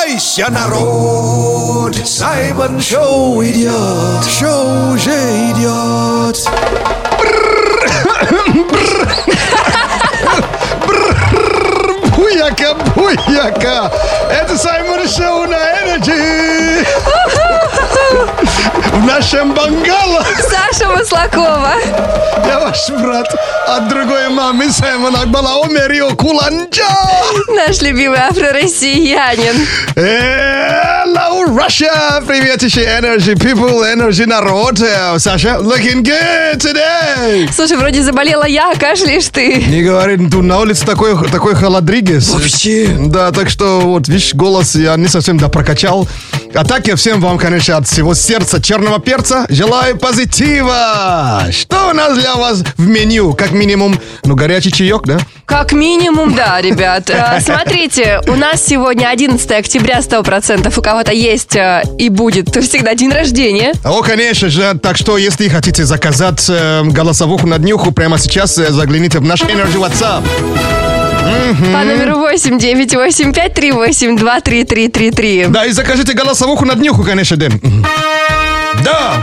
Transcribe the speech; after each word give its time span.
Просыпайся, 0.00 0.48
народ! 0.48 1.94
Саймон 2.06 2.80
Шоу 2.80 3.44
идет! 3.44 4.24
Шоу 4.24 4.94
уже 4.94 5.10
идет! 5.50 6.48
Буяка, 12.16 12.74
буяка! 12.94 13.92
Это 14.30 14.56
Саймон 14.56 15.06
Шоу 15.06 15.46
на 15.46 15.56
Energy! 15.82 16.86
В 19.10 19.12
нашем 19.12 19.52
бангало 19.54 20.24
Саша 20.38 20.88
Маслакова. 20.88 21.72
я 22.46 22.60
ваш 22.60 22.90
брат 22.90 23.26
от 23.66 23.88
другой 23.88 24.28
мамы 24.28 24.70
Саймона 24.70 25.22
Акбала 25.22 25.64
Омерио 25.64 26.14
Куланджа! 26.14 26.84
Наш 27.48 27.82
любимый 27.82 28.20
афро-россиянин. 28.20 29.66
Hello, 31.02 31.46
Russia! 31.46 32.22
Привет 32.26 32.62
еще 32.62 32.82
Energy 32.82 33.34
People, 33.34 33.90
Energy 33.90 34.26
народ! 34.26 34.80
Э, 34.80 35.18
Саша, 35.18 35.56
looking 35.58 36.02
good 36.02 36.58
today! 36.58 37.50
Слушай, 37.50 37.78
вроде 37.78 38.02
заболела 38.02 38.44
я, 38.44 38.70
а 38.70 38.76
кашляешь 38.76 39.28
ты. 39.28 39.62
Не 39.62 39.82
говори, 39.82 40.18
тут 40.28 40.42
на 40.42 40.58
улице 40.58 40.84
такой, 40.84 41.16
такой 41.30 41.54
холодригес. 41.54 42.28
Вообще. 42.28 42.88
Да, 42.98 43.30
так 43.32 43.48
что 43.48 43.80
вот, 43.80 44.08
видишь, 44.08 44.34
голос 44.34 44.74
я 44.74 44.94
не 44.96 45.08
совсем 45.08 45.38
да 45.38 45.48
прокачал. 45.48 46.06
А 46.52 46.64
так 46.64 46.86
я 46.86 46.96
всем 46.96 47.20
вам, 47.20 47.38
конечно, 47.38 47.78
от 47.78 47.88
всего 47.88 48.12
сердца 48.12 48.60
черного 48.60 48.98
перца 48.98 49.46
желаю 49.48 49.96
позитива. 49.96 51.44
Что 51.50 51.90
у 51.90 51.92
нас 51.94 52.18
для 52.18 52.34
вас 52.34 52.62
в 52.76 52.86
меню? 52.86 53.32
Как 53.32 53.52
минимум, 53.52 53.98
ну, 54.24 54.34
горячий 54.34 54.72
чаек, 54.72 55.02
да? 55.04 55.18
Как 55.46 55.72
минимум, 55.72 56.34
да, 56.34 56.60
ребят. 56.60 57.10
Э, 57.20 57.40
Смотрите, 57.40 58.20
у 58.28 58.34
нас 58.34 58.64
сегодня 58.64 59.08
11 59.08 59.50
октября 59.50 59.98
100%. 59.98 60.70
Кого-то 60.90 61.12
есть 61.12 61.54
э, 61.54 61.84
и 61.98 62.08
будет 62.08 62.48
всегда 62.64 62.96
день 62.96 63.12
рождения. 63.12 63.74
О, 63.84 64.02
конечно 64.02 64.48
же. 64.48 64.76
Так 64.82 64.96
что, 64.96 65.18
если 65.18 65.48
хотите 65.48 65.84
заказать 65.84 66.44
э, 66.48 66.82
голосовуху 66.82 67.46
на 67.46 67.58
днюху 67.58 67.92
прямо 67.92 68.18
сейчас, 68.18 68.58
э, 68.58 68.72
загляните 68.72 69.20
в 69.20 69.22
наш 69.22 69.42
Energy 69.42 69.76
WhatsApp. 69.76 70.24
По 71.72 71.84
номеру 71.84 72.18
8 72.18 72.58
985 72.58 73.54
38 73.54 74.18
23333. 74.18 75.46
Да, 75.48 75.64
и 75.64 75.70
закажите 75.70 76.12
голосовуху 76.12 76.64
на 76.64 76.74
днюху, 76.74 77.04
конечно, 77.04 77.36
Дэн. 77.36 77.60
Да! 78.84 79.14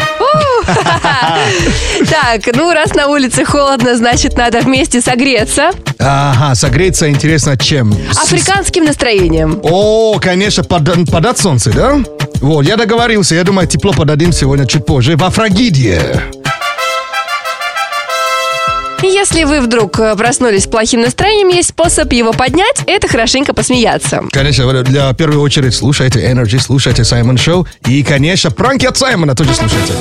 Так, 2.09 2.55
ну 2.55 2.71
раз 2.73 2.93
на 2.93 3.07
улице 3.07 3.45
холодно, 3.45 3.95
значит 3.95 4.37
надо 4.37 4.59
вместе 4.59 5.01
согреться. 5.01 5.71
Ага, 5.99 6.55
согреться 6.55 7.09
интересно 7.09 7.57
чем? 7.57 7.93
Африканским 8.21 8.85
настроением. 8.85 9.59
О, 9.63 10.19
конечно, 10.19 10.63
под- 10.63 11.09
подать 11.09 11.37
солнце, 11.37 11.71
да? 11.71 11.97
Вот, 12.41 12.65
я 12.65 12.75
договорился. 12.77 13.35
Я 13.35 13.43
думаю, 13.43 13.67
тепло 13.67 13.93
подадим 13.93 14.31
сегодня 14.31 14.65
чуть 14.67 14.85
позже. 14.85 15.15
В 15.15 15.23
Афрагидье. 15.23 16.21
Если 19.03 19.43
вы 19.43 19.61
вдруг 19.61 19.99
э, 19.99 20.15
проснулись 20.15 20.63
с 20.63 20.67
плохим 20.67 21.01
настроением, 21.01 21.49
есть 21.49 21.69
способ 21.69 22.11
его 22.11 22.33
поднять, 22.33 22.81
это 22.87 23.07
хорошенько 23.07 23.53
посмеяться. 23.53 24.23
Конечно, 24.31 24.83
для 24.83 25.13
первой 25.13 25.37
очередь 25.37 25.75
слушайте 25.75 26.19
Energy, 26.19 26.59
слушайте 26.59 27.03
Саймон 27.03 27.37
Шоу. 27.37 27.67
И, 27.85 28.03
конечно, 28.03 28.49
пранки 28.49 28.85
от 28.85 28.97
Саймона 28.97 29.35
тоже 29.35 29.53
слушайте. 29.53 29.93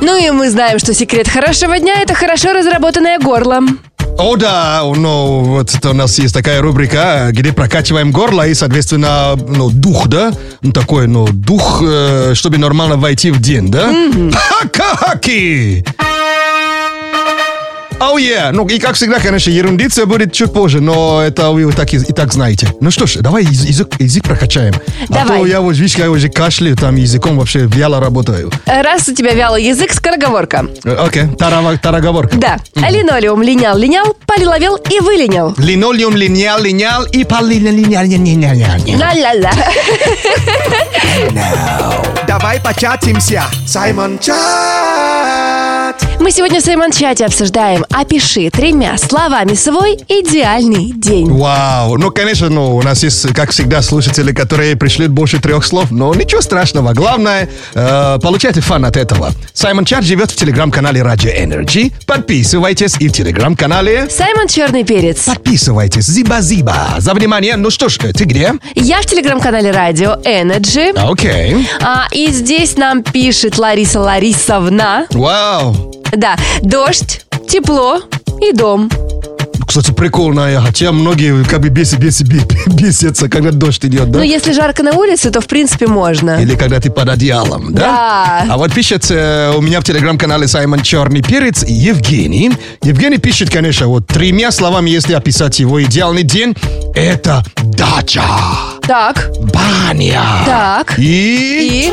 Ну 0.00 0.16
и 0.22 0.30
мы 0.30 0.50
знаем, 0.50 0.78
что 0.78 0.92
секрет 0.92 1.28
хорошего 1.28 1.78
дня– 1.78 1.94
это 2.02 2.14
хорошо 2.14 2.52
разработанное 2.52 3.18
горло. 3.18 3.60
О, 4.16 4.36
да, 4.36 4.82
ну, 4.84 5.40
вот 5.40 5.74
это 5.74 5.90
у 5.90 5.92
нас 5.92 6.18
есть 6.18 6.32
такая 6.32 6.62
рубрика, 6.62 7.28
где 7.32 7.52
прокачиваем 7.52 8.12
горло 8.12 8.46
и, 8.46 8.54
соответственно, 8.54 9.34
ну, 9.36 9.70
дух, 9.70 10.06
да? 10.06 10.32
Ну, 10.62 10.72
такой, 10.72 11.08
ну, 11.08 11.26
дух, 11.26 11.82
э, 11.84 12.32
чтобы 12.34 12.58
нормально 12.58 12.96
войти 12.96 13.32
в 13.32 13.40
день, 13.40 13.70
да? 13.70 13.92
Хака-хаки! 14.62 15.84
Оу, 18.10 18.18
yeah. 18.18 18.50
Ну, 18.52 18.66
и 18.66 18.78
как 18.78 18.94
всегда, 18.96 19.18
конечно, 19.18 19.50
ерундица 19.50 20.04
будет 20.06 20.32
чуть 20.32 20.52
позже, 20.52 20.80
но 20.80 21.22
это 21.22 21.50
вы 21.50 21.72
так 21.72 21.92
и, 21.94 21.96
и 21.96 22.12
так 22.12 22.32
знаете. 22.32 22.68
Ну 22.80 22.90
что 22.90 23.06
ж, 23.06 23.16
давай 23.20 23.44
яз- 23.44 23.64
язык, 23.64 23.94
язык 23.98 24.24
прокачаем. 24.24 24.74
А 25.08 25.12
Давай. 25.12 25.38
то 25.40 25.46
я 25.46 25.60
вот, 25.60 25.74
видишь, 25.76 25.96
я 25.96 26.10
уже 26.10 26.28
кашляю, 26.28 26.76
там 26.76 26.96
языком 26.96 27.38
вообще 27.38 27.60
вяло 27.60 28.00
работаю. 28.00 28.50
Раз 28.66 29.08
у 29.08 29.14
тебя 29.14 29.32
вялый 29.32 29.64
язык, 29.64 29.92
скороговорка. 29.92 30.66
Э, 30.84 30.94
Окей, 31.06 31.22
тарава- 31.38 31.78
тараговорка. 31.78 32.36
Да. 32.36 32.58
Линолеум 32.74 33.42
линял, 33.42 33.76
линял, 33.78 34.14
полиловел 34.26 34.76
и 34.76 35.00
вылинял. 35.00 35.54
Линолеум 35.56 36.14
линял, 36.16 36.58
линял 36.60 37.04
и 37.04 37.24
полинял, 37.24 37.72
линял, 37.72 38.02
линял, 38.02 38.52
линял. 38.54 38.98
Ла-ла-ла. 39.00 39.50
Давай 42.26 42.60
початимся. 42.60 43.44
Саймон 43.66 44.18
Чат. 44.18 45.33
Мы 46.24 46.30
сегодня 46.30 46.58
в 46.58 46.64
своем 46.64 46.90
чате 46.90 47.26
обсуждаем 47.26 47.84
«Опиши 47.90 48.48
тремя 48.48 48.96
словами 48.96 49.52
свой 49.52 49.98
идеальный 50.08 50.90
день». 50.94 51.30
Вау, 51.30 51.98
ну, 51.98 52.10
конечно, 52.10 52.48
ну, 52.48 52.76
у 52.76 52.82
нас 52.82 53.02
есть, 53.02 53.34
как 53.34 53.50
всегда, 53.50 53.82
слушатели, 53.82 54.32
которые 54.32 54.74
пришлют 54.74 55.10
больше 55.10 55.38
трех 55.38 55.66
слов, 55.66 55.90
но 55.90 56.14
ничего 56.14 56.40
страшного. 56.40 56.94
Главное, 56.94 57.50
э, 57.74 58.18
получайте 58.22 58.62
фан 58.62 58.86
от 58.86 58.96
этого. 58.96 59.32
Саймон 59.52 59.84
Чат 59.84 60.02
живет 60.02 60.30
в 60.30 60.36
телеграм-канале 60.36 61.02
Radio 61.02 61.30
Energy. 61.38 61.92
Подписывайтесь 62.06 62.96
и 63.00 63.08
в 63.08 63.12
телеграм-канале... 63.12 64.08
Саймон 64.08 64.48
Черный 64.48 64.84
Перец. 64.84 65.24
Подписывайтесь. 65.26 66.06
Зиба-зиба. 66.06 66.94
За 67.00 67.12
внимание. 67.12 67.56
Ну 67.56 67.68
что 67.68 67.90
ж, 67.90 67.98
э, 68.02 68.14
ты 68.14 68.24
где? 68.24 68.54
Я 68.74 69.02
в 69.02 69.04
телеграм-канале 69.04 69.72
Радио 69.72 70.14
Energy. 70.24 70.98
Окей. 70.98 71.68
А, 71.82 72.06
и 72.12 72.28
здесь 72.28 72.78
нам 72.78 73.02
пишет 73.02 73.58
Лариса 73.58 74.00
Ларисовна. 74.00 75.06
Вау. 75.10 75.92
Да, 76.16 76.36
дождь, 76.62 77.22
тепло 77.48 78.00
и 78.40 78.52
дом. 78.52 78.90
Кстати, 79.66 79.92
прикольная, 79.92 80.60
хотя 80.60 80.92
многие 80.92 81.42
как 81.44 81.60
бы 81.60 81.68
бесят, 81.68 81.98
бесят, 81.98 82.28
бесятся, 82.66 83.28
когда 83.28 83.50
дождь 83.50 83.84
идет, 83.84 84.10
да? 84.10 84.18
Но 84.18 84.24
если 84.24 84.52
жарко 84.52 84.82
на 84.82 84.92
улице, 84.92 85.30
то 85.30 85.40
в 85.40 85.46
принципе 85.46 85.86
можно. 85.86 86.40
Или 86.40 86.54
когда 86.54 86.78
ты 86.78 86.90
под 86.90 87.08
одеялом, 87.08 87.72
да? 87.74 87.80
Да. 87.80 88.46
А 88.54 88.56
вот 88.58 88.72
пишет 88.72 89.10
э, 89.10 89.52
у 89.56 89.60
меня 89.62 89.80
в 89.80 89.84
телеграм-канале 89.84 90.46
Саймон 90.46 90.82
Черный 90.82 91.22
Перец 91.22 91.64
Евгений. 91.64 92.52
Евгений 92.82 93.18
пишет, 93.18 93.50
конечно, 93.50 93.88
вот 93.88 94.06
тремя 94.06 94.52
словами, 94.52 94.90
если 94.90 95.14
описать 95.14 95.58
его 95.58 95.82
идеальный 95.82 96.22
день, 96.22 96.54
это 96.94 97.42
дача, 97.64 98.22
Так, 98.86 99.30
баня 99.40 100.22
так. 100.46 100.98
и... 100.98 101.90
И... 101.90 101.92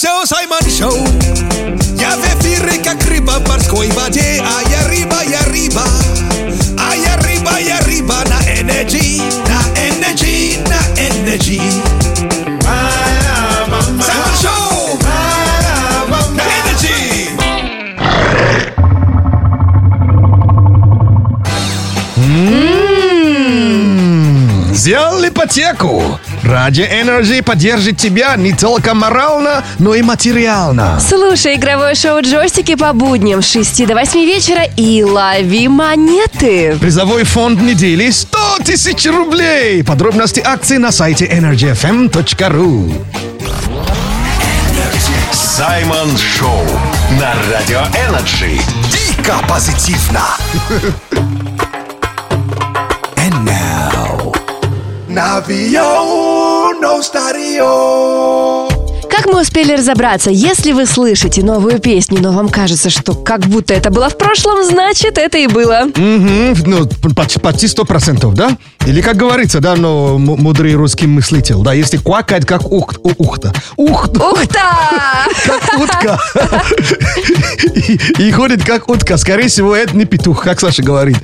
Все 0.00 0.24
Саймон 0.24 0.62
Шоу. 0.62 1.06
Я 1.98 2.16
в 2.16 2.24
эфире, 2.24 2.82
как 2.82 3.04
рыба 3.04 3.32
в 3.32 3.46
морской 3.46 3.88
воде. 3.88 4.42
А 4.42 4.62
я 4.70 4.88
рыба, 4.88 5.22
я 5.28 5.42
рыба. 5.44 5.84
А 6.78 6.96
я 6.96 7.18
рыба, 7.18 7.60
я 7.60 7.78
рыба 7.80 8.14
на 8.24 8.40
Energy, 8.48 9.20
на 9.46 9.60
Energy, 9.78 10.58
на 10.66 10.80
Energy. 10.98 11.60
Саймон 14.00 14.34
Шоу. 14.40 14.98
На 16.34 16.44
Energy. 16.64 17.28
Сделал 24.72 25.22
ипотеку. 25.26 26.18
Ради 26.42 26.82
Energy 26.82 27.42
поддержит 27.42 27.98
тебя 27.98 28.34
не 28.36 28.52
только 28.52 28.94
морально, 28.94 29.64
но 29.78 29.94
и 29.94 30.02
материально. 30.02 30.98
Слушай 31.00 31.56
игровое 31.56 31.94
шоу 31.94 32.22
«Джойстики» 32.22 32.74
по 32.74 32.92
будням 32.92 33.42
с 33.42 33.50
6 33.50 33.86
до 33.86 33.94
8 33.94 34.20
вечера 34.20 34.62
и 34.76 35.02
лови 35.02 35.68
монеты. 35.68 36.76
Призовой 36.80 37.24
фонд 37.24 37.60
недели 37.60 38.10
100 38.10 38.38
тысяч 38.64 39.06
рублей. 39.06 39.84
Подробности 39.84 40.40
акции 40.44 40.78
на 40.78 40.92
сайте 40.92 41.26
energyfm.ru 41.26 42.92
Саймон 45.32 46.16
Шоу 46.16 46.64
на 47.20 47.34
Радио 47.52 47.82
Energy. 48.08 48.58
Дико 48.90 49.34
позитивно. 49.46 50.22
Navio 55.10 56.70
no 56.80 57.02
Stadio. 57.02 58.68
Как 59.10 59.26
мы 59.26 59.40
успели 59.40 59.72
разобраться, 59.72 60.30
если 60.30 60.70
вы 60.70 60.86
слышите 60.86 61.42
новую 61.42 61.80
песню, 61.80 62.20
но 62.22 62.30
вам 62.30 62.48
кажется, 62.48 62.90
что 62.90 63.14
как 63.14 63.40
будто 63.40 63.74
это 63.74 63.90
было 63.90 64.08
в 64.08 64.16
прошлом, 64.16 64.62
значит, 64.62 65.18
это 65.18 65.36
и 65.36 65.48
было. 65.48 65.86
Мгм, 65.96 66.54
ну, 66.64 66.86
почти, 67.16 67.40
почти 67.40 67.66
100%, 67.66 68.32
да? 68.34 68.56
Или 68.86 69.02
как 69.02 69.16
говорится, 69.16 69.60
да, 69.60 69.76
но 69.76 70.18
мудрый 70.18 70.74
русский 70.74 71.06
мыслитель, 71.06 71.56
да, 71.62 71.72
если 71.72 71.98
квакает 71.98 72.46
как 72.46 72.70
ух, 72.70 72.94
ухта, 73.02 73.52
ухта, 73.76 74.22
Ух-та! 74.24 75.26
как 75.46 75.78
утка, 75.78 76.18
и, 77.74 78.00
и 78.18 78.32
ходит 78.32 78.64
как 78.64 78.88
утка, 78.88 79.16
скорее 79.18 79.48
всего, 79.48 79.76
это 79.76 79.96
не 79.96 80.06
петух, 80.06 80.42
как 80.42 80.60
Саша 80.60 80.82
говорит. 80.82 81.18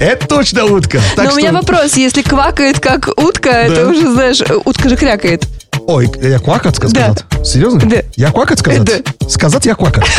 Это 0.00 0.26
точно 0.26 0.64
утка. 0.64 1.00
Так 1.14 1.26
Но 1.26 1.34
у 1.34 1.36
меня 1.36 1.52
вопрос, 1.52 1.94
если 1.96 2.22
квакает 2.22 2.80
как 2.80 3.08
утка, 3.16 3.50
это 3.50 3.88
уже, 3.88 4.12
знаешь, 4.12 4.42
утка 4.64 4.88
же 4.88 4.96
крякает. 4.96 5.46
Ой, 5.88 6.10
я 6.20 6.38
квакать 6.40 6.76
сказал? 6.76 7.16
Серьезно? 7.44 7.80
Да. 7.80 7.98
Я 8.16 8.32
квакать 8.32 8.58
сказать? 8.58 8.82
Да. 8.82 9.28
Сказать 9.28 9.66
я 9.66 9.74
квакать. 9.74 10.04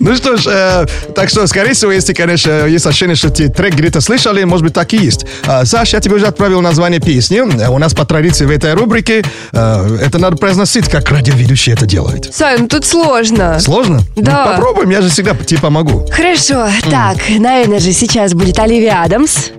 Ну 0.00 0.14
что 0.16 0.36
ж, 0.36 0.46
э, 0.46 0.86
так 1.14 1.28
что, 1.28 1.46
скорее 1.46 1.74
всего, 1.74 1.92
если, 1.92 2.12
конечно, 2.14 2.66
есть 2.66 2.86
ощущение, 2.86 3.16
что 3.16 3.30
те 3.30 3.48
трек 3.48 3.74
где-то 3.74 4.00
слышали, 4.00 4.42
может 4.44 4.64
быть, 4.64 4.72
так 4.74 4.92
и 4.94 4.96
есть. 4.96 5.26
А, 5.46 5.64
Саш, 5.64 5.92
я 5.92 6.00
тебе 6.00 6.16
уже 6.16 6.26
отправил 6.26 6.60
название 6.60 7.00
песни. 7.00 7.38
Э, 7.38 7.68
У 7.68 7.78
нас 7.78 7.94
по 7.94 8.04
традиции 8.04 8.46
в 8.46 8.50
этой 8.50 8.74
рубрике 8.74 9.22
э, 9.52 9.98
это 10.02 10.18
надо 10.18 10.36
произносить, 10.36 10.88
как 10.88 11.10
радиоведущий 11.10 11.72
это 11.72 11.86
делает. 11.86 12.34
Сань, 12.34 12.62
ну 12.62 12.68
тут 12.68 12.84
сложно. 12.86 13.58
Сложно? 13.60 14.00
Да. 14.16 14.46
Ну, 14.46 14.52
попробуем, 14.54 14.90
я 14.90 15.02
же 15.02 15.10
всегда 15.10 15.34
тебе 15.34 15.60
помогу. 15.60 16.06
Хорошо, 16.10 16.68
так, 16.90 17.18
на 17.38 17.62
Energy 17.62 17.92
сейчас 17.92 18.32
будет 18.34 18.58
Оливия 18.58 19.02
Адамс. 19.02 19.50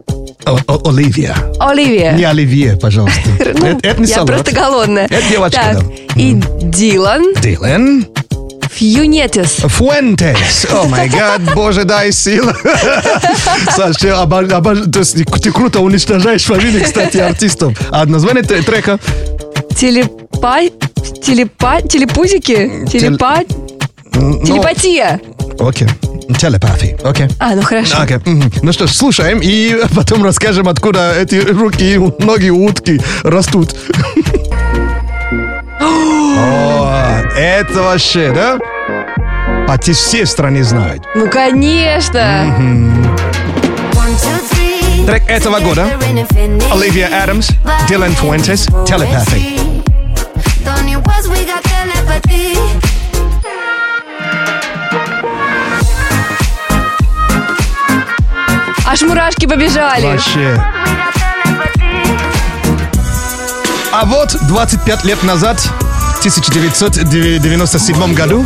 О- 0.45 0.89
Оливия. 0.89 1.35
Оливия. 1.59 2.13
Не 2.13 2.23
Оливье, 2.23 2.77
пожалуйста. 2.77 3.19
Ну, 3.59 3.65
Это 3.65 3.87
это 3.87 4.01
не 4.01 4.07
я 4.07 4.15
салат. 4.15 4.27
просто 4.27 4.51
голодная. 4.53 5.05
Это 5.05 5.23
девочка, 5.29 5.59
Так, 5.61 5.79
да. 5.79 5.85
и 6.15 6.33
Дилан 6.61 7.33
Дилан. 7.41 8.05
Фьюнетес. 8.71 9.57
Фуэнтес. 9.65 10.67
О 10.71 10.85
май 10.87 11.09
гад, 11.09 11.41
боже, 11.53 11.83
дай 11.83 12.11
сил. 12.13 12.45
Саш, 13.75 13.97
ты, 13.97 14.07
обож- 14.09 14.49
обож- 14.49 14.89
то 14.89 14.99
есть 14.99 15.17
ты 15.41 15.51
круто 15.51 15.81
уничтожаешь 15.81 16.43
фамилии, 16.45 16.79
кстати, 16.83 17.17
артистов. 17.17 17.77
А 17.91 18.05
название 18.05 18.43
трека? 18.43 18.97
Телепа... 19.75 20.59
Телепа... 21.21 21.81
Телепузики? 21.81 22.85
Телепа... 22.89 23.39
Ну, 24.13 24.45
Телепатия. 24.45 25.19
Окей. 25.59 25.87
Телепатhy. 26.39 26.95
Окей. 27.03 27.27
А, 27.39 27.55
ну 27.55 27.61
хорошо. 27.61 27.97
Окей. 28.01 28.17
Мгм. 28.25 28.51
Ну 28.61 28.71
что 28.71 28.87
ж, 28.87 28.91
слушаем 28.91 29.39
и 29.41 29.75
потом 29.95 30.23
расскажем, 30.23 30.67
откуда 30.69 31.13
эти 31.19 31.35
руки 31.35 31.95
и 31.95 31.97
ноги 31.97 32.49
у 32.49 32.65
утки 32.65 33.01
растут. 33.23 33.75
О, 35.81 37.21
это 37.35 37.81
вообще, 37.81 38.31
да? 38.33 38.57
Почти 39.67 39.93
все 39.93 40.25
в 40.25 40.29
стране 40.29 40.63
знают. 40.63 41.03
Ну, 41.15 41.29
конечно. 41.29 42.53
Трек 45.05 45.23
этого 45.27 45.59
года. 45.59 45.87
Оливия 46.71 47.09
Адамс, 47.23 47.49
Дилан 47.87 48.11
Фуэнтес, 48.13 48.67
Telepathy. 48.87 49.59
Аж 58.91 59.01
мурашки 59.03 59.45
побежали. 59.45 60.01
Вообще. 60.03 60.59
А 63.91 64.05
вот 64.05 64.35
25 64.47 65.03
лет 65.05 65.21
назад, 65.23 65.59
в 65.59 66.19
1997 66.19 68.13
году, 68.15 68.45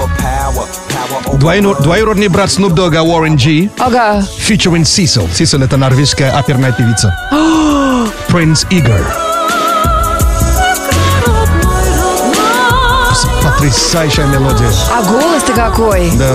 двоюродный 1.80 2.28
брат 2.28 2.50
Snoop 2.50 2.72
Dogg 2.74 2.98
Уоррен 3.00 3.38
G, 3.38 3.70
Ага. 3.80 4.26
featuring 4.38 4.84
Cecil. 4.84 5.30
Cecil 5.32 5.64
это 5.64 5.78
норвежская 5.78 6.38
оперная 6.38 6.74
певица. 6.74 7.16
Принц 8.28 8.66
Игорь. 8.70 9.02
Потрясающая 13.42 14.26
мелодия. 14.26 14.70
А 14.92 15.04
голос-то 15.04 15.54
какой? 15.54 16.12
Да. 16.18 16.34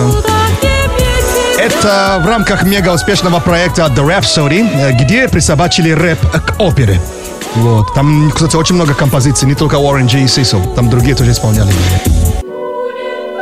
Это 1.59 2.21
в 2.23 2.27
рамках 2.27 2.63
мега 2.63 2.91
успешного 2.91 3.41
проекта 3.41 3.87
The 3.87 4.07
Rhapsody, 4.07 4.69
э, 4.73 4.93
где 4.93 5.29
присобачили 5.29 5.91
рэп 5.91 6.21
к 6.47 6.61
опере. 6.61 7.01
Вот. 7.57 7.93
Там, 7.95 8.31
кстати, 8.31 8.55
очень 8.57 8.77
много 8.77 8.95
композиций, 8.95 9.49
не 9.49 9.55
только 9.55 9.77
G 10.07 10.21
и 10.21 10.25
Cecil. 10.27 10.75
Там 10.75 10.89
другие 10.89 11.17
тоже 11.17 11.33
исполняли. 11.33 11.73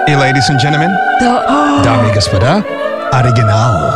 И, 0.08 0.12
ladies 0.12 0.48
and 0.50 0.58
gentlemen, 0.62 0.90
Да. 1.20 1.82
дамы 1.84 2.10
и 2.10 2.14
господа, 2.14 2.64
оригинал. 3.12 3.94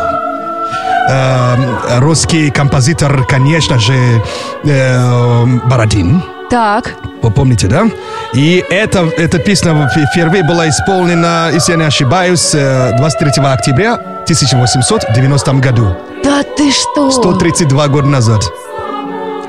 Эм, 1.09 1.77
русский 1.99 2.51
композитор, 2.51 3.25
конечно 3.25 3.79
же, 3.79 4.21
эм, 4.65 5.61
Бородин. 5.67 6.21
Так. 6.51 6.95
Вы 7.21 7.31
помните, 7.31 7.67
да? 7.67 7.85
И 8.33 8.63
эта, 8.69 9.05
эта 9.17 9.39
песня 9.39 9.89
впервые 10.11 10.43
была 10.43 10.67
исполнена, 10.67 11.49
если 11.53 11.71
я 11.71 11.77
не 11.77 11.85
ошибаюсь, 11.85 12.53
э, 12.53 12.91
23 12.97 13.41
октября 13.53 13.93
1890 14.25 15.53
году. 15.61 15.95
Да 16.25 16.43
ты 16.43 16.69
что? 16.71 17.09
132 17.09 17.87
года 17.87 18.07
назад. 18.07 18.41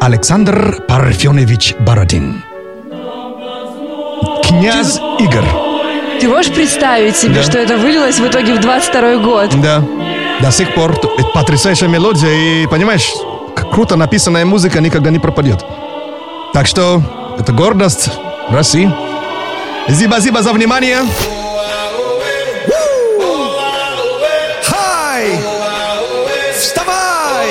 Александр 0.01 0.81
Парфенович 0.87 1.75
Бородин. 1.81 2.45
Князь 4.47 5.01
Игорь. 5.19 5.45
Ты 6.21 6.29
можешь 6.29 6.53
представить 6.55 7.17
себе, 7.17 7.35
Да. 7.37 7.43
что 7.43 7.59
это 7.59 7.79
вылилось 7.79 8.21
в 8.21 8.27
итоге 8.29 8.55
в 8.55 8.61
22 8.61 9.17
год? 9.17 9.51
Да. 9.61 9.83
До 10.41 10.53
сих 10.53 10.73
пор 10.75 10.93
это 10.93 11.09
потрясающая 11.35 11.89
мелодия. 11.89 12.31
И, 12.63 12.67
понимаешь, 12.69 13.11
круто 13.73 13.97
написанная 13.97 14.45
музыка 14.45 14.81
никогда 14.81 15.11
не 15.11 15.19
пропадет. 15.19 15.65
Так 16.53 16.67
что 16.67 17.03
это 17.39 17.53
гордость 17.53 18.11
России. 18.51 18.93
Спасибо 19.89 20.43
за 20.43 20.53
внимание. 20.53 20.99
Хай! 24.63 25.39
Вставай! 26.55 27.49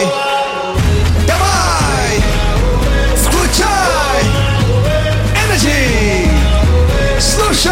Давай! 1.25 2.24
Включай! 3.15 4.24
Energy! 5.46 6.29
Слушай! 7.20 7.72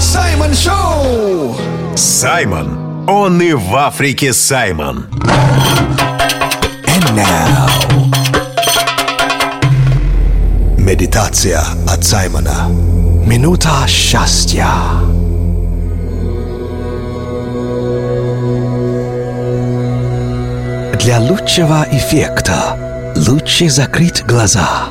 Саймон 0.00 0.54
Шоу! 0.54 1.56
Саймон. 1.96 3.06
Он 3.06 3.42
и 3.42 3.52
в 3.52 3.76
Африке 3.76 4.32
Саймон. 4.32 5.06
And 6.86 7.14
now... 7.14 7.83
Медитация 10.84 11.62
от 11.88 12.04
Саймона. 12.04 12.68
Минута 13.26 13.70
счастья. 13.88 14.68
Для 21.00 21.20
лучшего 21.20 21.86
эффекта 21.90 23.14
лучше 23.16 23.70
закрыть 23.70 24.26
глаза. 24.26 24.88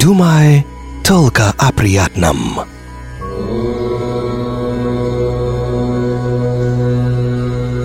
Думай 0.00 0.66
только 1.04 1.54
о 1.56 1.70
приятном. 1.70 2.62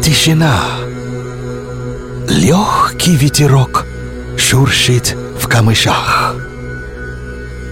Тишина. 0.02 0.56
Легкий 2.28 3.16
ветерок 3.16 3.86
шуршит 4.52 5.16
в 5.40 5.48
камышах. 5.48 6.36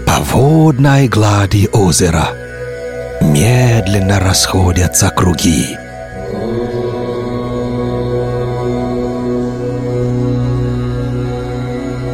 По 0.07 0.19
водной 0.31 1.09
глади 1.09 1.67
озера 1.73 2.29
медленно 3.19 4.21
расходятся 4.21 5.09
круги. 5.09 5.75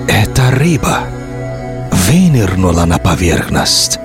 Эта 0.08 0.50
рыба 0.50 1.02
вынырнула 1.92 2.86
на 2.86 2.98
поверхность, 2.98 4.00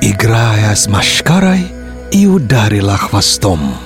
играя 0.00 0.74
с 0.74 0.86
машкарой 0.86 1.66
и 2.10 2.26
ударила 2.26 2.96
хвостом. 2.96 3.85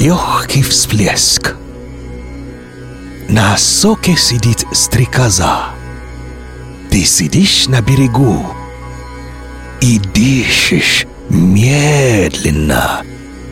Легкий 0.00 0.62
всплеск. 0.62 1.56
На 3.28 3.54
соке 3.58 4.16
сидит 4.16 4.64
стрекоза. 4.72 5.74
Ты 6.90 7.04
сидишь 7.04 7.68
на 7.68 7.82
берегу 7.82 8.46
и 9.82 9.98
дышишь 9.98 11.06
медленно 11.28 13.02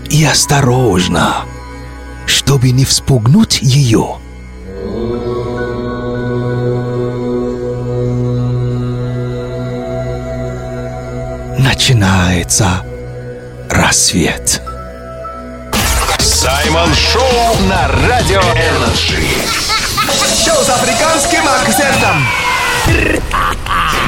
и 0.09 0.25
осторожно, 0.25 1.45
чтобы 2.25 2.71
не 2.71 2.87
вспугнуть 2.87 3.59
ее. 3.61 4.17
Начинается 11.59 12.87
рассвет. 13.69 14.62
Саймон 16.78 16.94
Шоу 16.94 17.68
на 17.68 17.88
Радио 18.06 18.40
Energy. 18.40 19.16
Шоу 20.44 20.62
с 20.62 20.68
африканским 20.68 21.40
акцентом. 21.49 22.25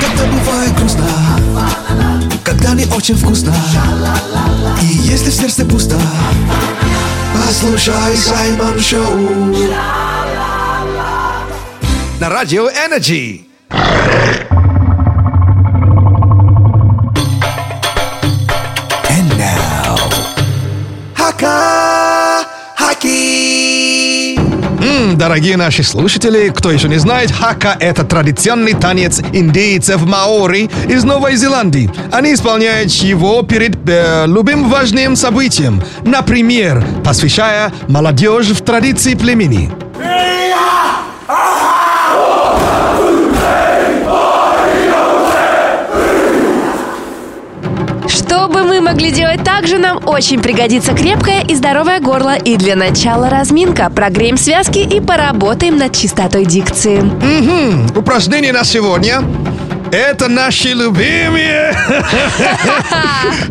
Когда 0.01 0.25
бывает 0.27 0.75
грустно, 0.77 1.05
когда 2.45 2.75
не 2.75 2.85
очень 2.95 3.17
вкусно, 3.17 3.53
и 4.83 4.87
если 4.87 5.31
в 5.31 5.35
сердце 5.35 5.65
пусто, 5.65 5.97
послушай 7.35 8.17
Саймон 8.17 8.79
Шоу. 8.79 9.57
На 12.21 12.29
радио 12.29 12.69
Energy. 12.71 13.47
Дорогие 25.21 25.59
наши 25.59 25.83
слушатели, 25.83 26.49
кто 26.49 26.71
еще 26.73 26.89
не 26.89 26.97
знает, 26.97 27.31
хака– 27.31 27.77
это 27.81 28.05
традиционный 28.05 28.73
танец 28.73 29.21
индейцев 29.35 30.07
маори 30.07 30.71
из 30.89 31.05
Новой 31.05 31.37
Зеландии. 31.37 31.91
Они 32.11 32.33
исполняют 32.33 32.91
его 32.91 33.43
перед 33.43 33.77
э, 33.87 34.25
любым 34.27 34.71
важным 34.71 35.17
событием, 35.17 35.83
например, 36.07 36.83
посвящая 37.05 37.71
молодежь 37.87 38.47
в 38.47 38.63
традиции 38.63 39.13
племени. 39.13 39.71
Чтобы 48.61 48.75
мы 48.75 48.81
могли 48.83 49.11
делать 49.11 49.43
так 49.43 49.67
же, 49.67 49.79
нам 49.79 50.07
очень 50.07 50.39
пригодится 50.39 50.93
крепкое 50.93 51.43
и 51.49 51.55
здоровое 51.55 51.99
горло. 51.99 52.37
И 52.37 52.59
для 52.59 52.77
начала 52.77 53.31
разминка. 53.31 53.89
Прогреем 53.89 54.37
связки 54.37 54.81
и 54.81 55.01
поработаем 55.01 55.79
над 55.79 55.97
чистотой 55.97 56.45
дикции. 56.45 57.01
Упражнение 57.97 58.53
на 58.53 58.63
сегодня– 58.65 59.23
это 59.93 60.29
наши 60.29 60.75
любимые 60.75 61.75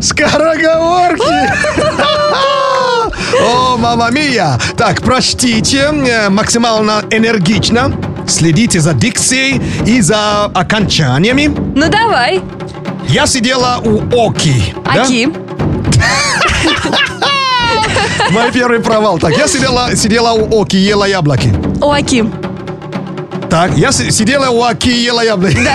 скороговорки. 0.00 1.50
О, 3.42 3.76
мама 3.76 4.10
мия! 4.12 4.60
Так, 4.76 5.02
прочтите 5.02 5.90
э, 5.92 6.28
максимально 6.28 7.02
энергично. 7.10 7.92
Следите 8.28 8.78
за 8.78 8.94
дикцией 8.94 9.60
и 9.86 10.00
за 10.02 10.44
окончаниями. 10.44 11.48
Ну 11.74 11.88
давай, 11.88 12.40
Я 13.10 13.26
сидела 13.26 13.80
у 13.84 14.00
Оки. 14.28 14.74
да? 14.84 15.02
Аки. 15.02 15.28
Мой 18.30 18.52
первый 18.52 18.78
провал. 18.80 19.18
Так, 19.18 19.36
я 19.36 19.48
сидела, 19.48 19.96
сидела 19.96 20.32
у 20.32 20.60
Оки, 20.62 20.76
ела 20.76 21.04
яблоки. 21.06 21.52
О, 21.80 21.90
Аки. 21.92 22.24
Так, 23.48 23.76
я 23.76 23.90
си- 23.90 24.12
сидела 24.12 24.50
у 24.50 24.62
Оки 24.62 24.90
ела 24.90 25.22
яблоки. 25.24 25.58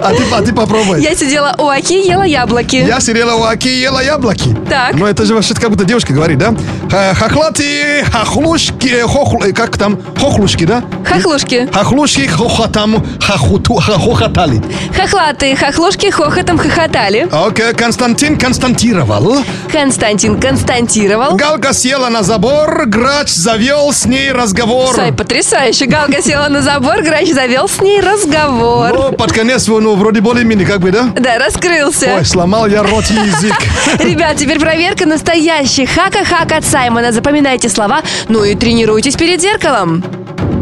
А 0.00 0.12
ты, 0.14 0.22
а 0.32 0.42
ты 0.42 0.52
попробуй. 0.52 1.02
Я 1.02 1.14
сидела 1.16 1.54
у 1.58 1.66
Аки, 1.66 1.94
ела 1.94 2.22
яблоки. 2.22 2.76
Я 2.76 3.00
сидела 3.00 3.34
у 3.34 3.42
Аки 3.42 3.66
ела 3.68 4.00
яблоки. 4.00 4.56
Так. 4.68 4.94
Ну, 4.94 5.06
это 5.06 5.24
же 5.24 5.34
вообще 5.34 5.54
как 5.54 5.70
будто 5.70 5.84
девушка 5.84 6.12
говорит, 6.12 6.38
да? 6.38 6.54
Ха- 6.92 7.14
Хохлаты, 7.14 8.04
хохлушки, 8.12 9.00
хохлу, 9.06 9.40
э, 9.42 9.52
как 9.54 9.78
там? 9.78 9.98
Хохлушки, 10.20 10.64
да? 10.66 10.82
Хохлушки. 11.08 11.66
Хохлушки 11.72 12.26
хохотам, 12.26 13.02
хохоту, 13.18 13.76
хохотали. 13.76 14.60
Хохлатые 14.94 15.56
хохлушки 15.56 16.10
хохотом 16.10 16.58
хохотали. 16.58 17.26
Окей, 17.32 17.72
Константин 17.72 18.38
константировал. 18.38 19.38
Константин 19.72 20.38
константировал. 20.38 21.34
Галка 21.36 21.72
села 21.72 22.10
на 22.10 22.22
забор, 22.22 22.84
грач 22.84 23.30
завел 23.30 23.90
с 23.90 24.04
ней 24.04 24.30
разговор. 24.30 24.94
Сай, 24.94 25.14
потрясающе. 25.14 25.86
Галка 25.86 26.20
села 26.20 26.48
на 26.50 26.60
забор, 26.60 27.00
грач 27.00 27.32
завел 27.32 27.70
с 27.70 27.80
ней 27.80 28.02
разговор. 28.02 28.92
Ну, 28.92 29.12
под 29.12 29.32
конец, 29.32 29.66
ну, 29.66 29.94
вроде 29.94 30.20
более-менее, 30.20 30.66
как 30.66 30.80
бы, 30.80 30.90
да? 30.90 31.04
Да, 31.18 31.38
раскрылся. 31.38 32.16
Ой, 32.18 32.24
сломал 32.26 32.66
я 32.66 32.82
рот 32.82 33.04
и 33.10 33.14
язык. 33.14 33.54
Ребят, 33.98 34.36
теперь 34.36 34.60
проверка 34.60 35.06
настоящий. 35.06 35.86
Хака-хак 35.86 36.52
от 36.52 36.64
Саймона. 36.82 37.12
Запоминайте 37.12 37.68
слова, 37.68 38.02
ну 38.28 38.42
и 38.44 38.56
тренируйтесь 38.56 39.14
перед 39.14 39.40
зеркалом. 39.40 40.02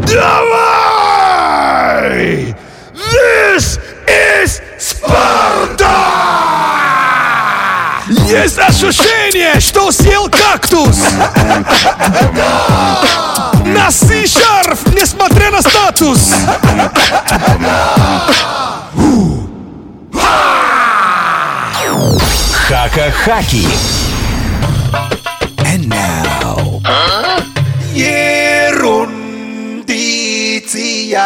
Давай! 0.07 1.25
This 2.93 3.79
is 4.05 4.61
Sparta! 4.77 5.89
Есть 8.29 8.59
ощущение, 8.59 9.59
что 9.59 9.91
съел 9.91 10.29
кактус. 10.29 10.99
Носи 13.65 14.27
шарф, 14.27 14.93
несмотря 14.93 15.49
на 15.49 15.61
статус. 15.63 16.35
Хака-хаки. 22.67 23.67
Ерундиция. 29.91 31.21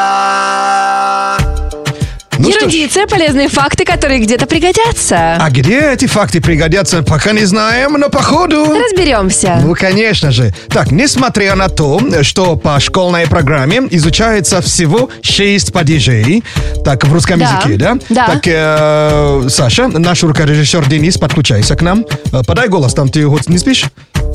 Ну 2.38 2.50
Ерудиция, 2.50 3.08
полезные 3.08 3.48
факты, 3.48 3.86
которые 3.86 4.20
где-то 4.20 4.46
пригодятся. 4.46 5.38
а 5.40 5.50
где 5.50 5.80
эти 5.94 6.06
факты 6.06 6.42
пригодятся, 6.42 7.02
пока 7.02 7.32
не 7.32 7.46
знаем, 7.46 7.94
но 7.94 8.10
походу... 8.10 8.66
Разберемся. 8.66 9.60
Ну, 9.64 9.74
конечно 9.74 10.32
же. 10.32 10.54
Так, 10.68 10.92
несмотря 10.92 11.56
на 11.56 11.70
то, 11.70 12.02
что 12.24 12.58
по 12.58 12.78
школьной 12.82 13.26
программе 13.28 13.88
изучается 13.92 14.62
всего 14.62 15.10
6 15.22 15.72
падежей, 15.72 16.44
так, 16.84 17.06
в 17.06 17.14
русском 17.14 17.40
Да, 17.40 17.60
языке, 17.64 17.78
да? 17.78 17.98
да. 18.10 18.26
Так, 18.28 18.44
э, 18.48 19.48
Саша, 19.50 19.88
наш 19.88 20.22
рукорежиссер 20.24 20.88
Денис, 20.90 21.18
подключайся 21.18 21.76
к 21.78 21.82
нам. 21.82 22.06
Э, 22.34 22.42
Подай 22.46 22.68
голос, 22.68 22.94
там 22.94 23.08
ты 23.10 23.26
вот 23.28 23.48
не 23.48 23.58
спишь? 23.58 23.86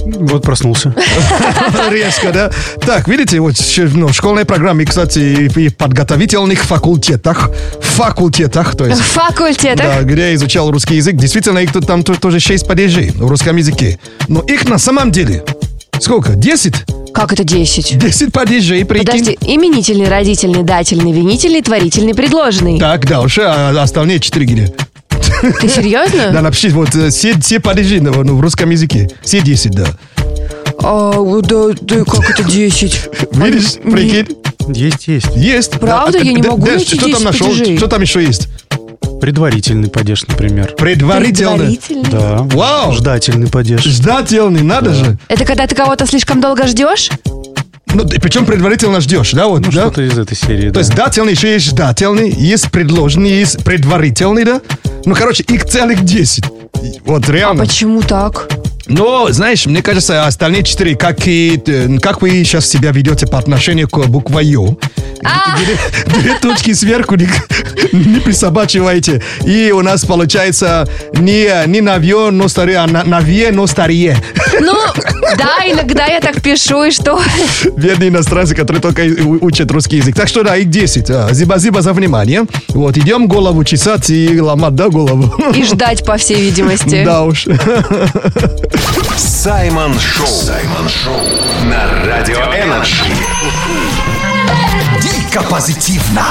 Вот 0.04 0.42
проснулся. 0.42 0.94
Резко, 1.90 2.32
да? 2.32 2.50
Так, 2.84 3.08
видите, 3.08 3.40
вот 3.40 3.54
ну, 3.94 4.08
в 4.08 4.12
школьной 4.12 4.44
программе, 4.44 4.84
кстати, 4.84 5.18
и 5.18 5.68
в 5.68 5.76
подготовительных 5.76 6.62
факультетах, 6.62 7.50
факультетах, 7.80 8.76
то 8.76 8.86
есть... 8.86 9.00
Факультетах. 9.00 9.84
Да, 9.84 10.02
где 10.02 10.22
я 10.22 10.34
изучал 10.34 10.70
русский 10.70 10.96
язык, 10.96 11.16
действительно, 11.16 11.58
их 11.58 11.72
тут 11.72 11.86
там 11.86 12.02
тоже 12.02 12.40
6 12.40 12.66
падежей 12.66 13.10
в 13.10 13.28
русском 13.28 13.56
языке. 13.56 13.98
Но 14.28 14.40
их 14.40 14.68
на 14.68 14.78
самом 14.78 15.12
деле 15.12 15.44
сколько? 15.98 16.32
10? 16.34 16.74
Как 17.12 17.32
это 17.32 17.44
10? 17.44 17.98
10 17.98 18.32
падежей, 18.32 18.84
прикинь. 18.84 19.06
Подожди, 19.06 19.38
именительный, 19.42 20.08
родительный, 20.08 20.62
дательный, 20.62 21.12
винительный, 21.12 21.62
творительный, 21.62 22.14
предложенный. 22.14 22.78
Так, 22.78 23.06
дальше, 23.06 23.42
а 23.44 23.74
остальные 23.82 24.20
4 24.20 24.46
где? 24.46 24.74
Ты 25.60 25.68
серьезно? 25.68 26.30
Да, 26.32 26.42
напишите, 26.42 26.74
вот 26.74 26.94
э, 26.94 27.10
все, 27.10 27.38
все 27.40 27.60
падежи 27.60 28.00
ну, 28.00 28.12
в 28.12 28.40
русском 28.40 28.70
языке. 28.70 29.08
Все 29.22 29.40
10, 29.40 29.70
да. 29.72 29.86
А, 30.82 31.12
да, 31.42 31.66
да, 31.80 32.04
как 32.04 32.30
это 32.30 32.42
10? 32.44 33.00
Видишь, 33.32 33.74
прикинь? 33.74 34.36
Есть, 34.74 35.08
есть. 35.08 35.36
Есть. 35.36 35.72
Правда? 35.72 36.18
Да, 36.18 36.24
Я 36.24 36.32
не 36.32 36.42
да, 36.42 36.50
могу 36.50 36.66
да, 36.66 36.72
найти 36.72 36.96
Что 36.96 37.06
10 37.06 37.12
там 37.12 37.24
нашел? 37.24 37.46
падежей. 37.48 37.76
Что 37.76 37.86
там 37.86 38.02
еще 38.02 38.22
есть? 38.22 38.48
Предварительный 39.20 39.90
падеж, 39.90 40.26
например. 40.26 40.74
Предварительно. 40.76 41.50
Предварительный? 41.50 42.10
Да. 42.10 42.38
Вау! 42.44 42.92
Ждательный 42.92 43.48
падеж. 43.48 43.82
Ждательный, 43.82 44.62
надо 44.62 44.94
же. 44.94 45.18
Это 45.28 45.44
когда 45.44 45.66
ты 45.66 45.74
кого-то 45.74 46.06
слишком 46.06 46.40
долго 46.40 46.66
ждешь? 46.66 47.10
Ну, 47.94 48.04
и 48.04 48.18
причем 48.20 48.46
предварительно 48.46 49.00
ждешь, 49.00 49.32
да, 49.32 49.46
вот, 49.46 49.60
Ну, 49.60 49.66
да? 49.72 49.82
что-то 49.82 50.02
из 50.02 50.16
этой 50.18 50.36
серии, 50.36 50.68
То 50.68 50.74
да. 50.74 50.80
есть 50.80 50.94
дательный, 50.94 51.32
еще 51.32 51.52
есть 51.54 51.66
ждательный, 51.66 52.30
есть 52.30 52.70
предложенный, 52.70 53.30
есть 53.30 53.64
предварительный, 53.64 54.44
да? 54.44 54.60
Ну, 55.04 55.14
короче, 55.14 55.42
их 55.44 55.64
целых 55.64 56.04
10. 56.04 56.44
И 56.82 57.00
Вот 57.04 57.28
реально. 57.28 57.64
Почему 57.64 58.00
так? 58.02 58.48
Но, 58.90 59.28
знаешь, 59.30 59.66
мне 59.66 59.82
кажется, 59.82 60.26
остальные 60.26 60.64
четыре, 60.64 60.96
как, 60.96 61.26
и, 61.26 61.62
э, 61.64 61.98
как 62.00 62.22
вы 62.22 62.30
сейчас 62.30 62.66
себя 62.68 62.90
ведете 62.90 63.26
по 63.26 63.38
отношению 63.38 63.88
к 63.88 63.96
букве 64.08 64.44
Ё. 64.44 64.76
А! 65.22 65.56
Две, 65.58 65.76
две 66.20 66.38
точки 66.38 66.72
сверху, 66.72 67.14
ник- 67.14 67.46
не 67.92 68.20
присобачивайте. 68.20 69.22
И 69.44 69.70
у 69.70 69.82
нас 69.82 70.04
получается 70.04 70.88
не, 71.12 71.46
не 71.66 71.80
навье, 71.82 72.30
но 72.30 72.48
старее, 72.48 72.78
а 72.78 72.86
на- 72.86 73.04
навье, 73.04 73.52
но 73.52 73.66
старее. 73.66 74.16
Ну, 74.60 74.74
да, 75.38 75.58
иногда 75.70 76.06
я 76.06 76.20
так 76.20 76.40
пишу, 76.42 76.84
и 76.84 76.90
что? 76.90 77.20
Бедные 77.76 78.08
иностранцы, 78.08 78.54
которые 78.56 78.80
только 78.82 79.02
учат 79.42 79.70
русский 79.70 79.98
язык. 79.98 80.16
Так 80.16 80.26
что 80.28 80.42
да, 80.42 80.56
их 80.56 80.68
10. 80.70 81.10
А, 81.10 81.28
Зиба-зиба 81.32 81.82
за 81.82 81.92
внимание. 81.92 82.44
Вот, 82.70 82.96
идем 82.96 83.28
голову 83.28 83.62
чесать 83.62 84.10
и 84.10 84.40
ломать, 84.40 84.74
да, 84.74 84.88
голову? 84.88 85.32
И 85.54 85.62
ждать, 85.64 86.04
по 86.04 86.16
всей 86.16 86.40
видимости. 86.40 87.02
Да 87.04 87.22
уж. 87.24 87.46
Саймон 89.16 89.98
Шоу. 89.98 90.26
Саймон 90.26 90.88
Шоу. 90.88 91.20
На 91.64 92.04
Радио 92.04 92.36
Energy. 92.36 93.04
Дико 95.02 95.42
позитивно. 95.42 96.24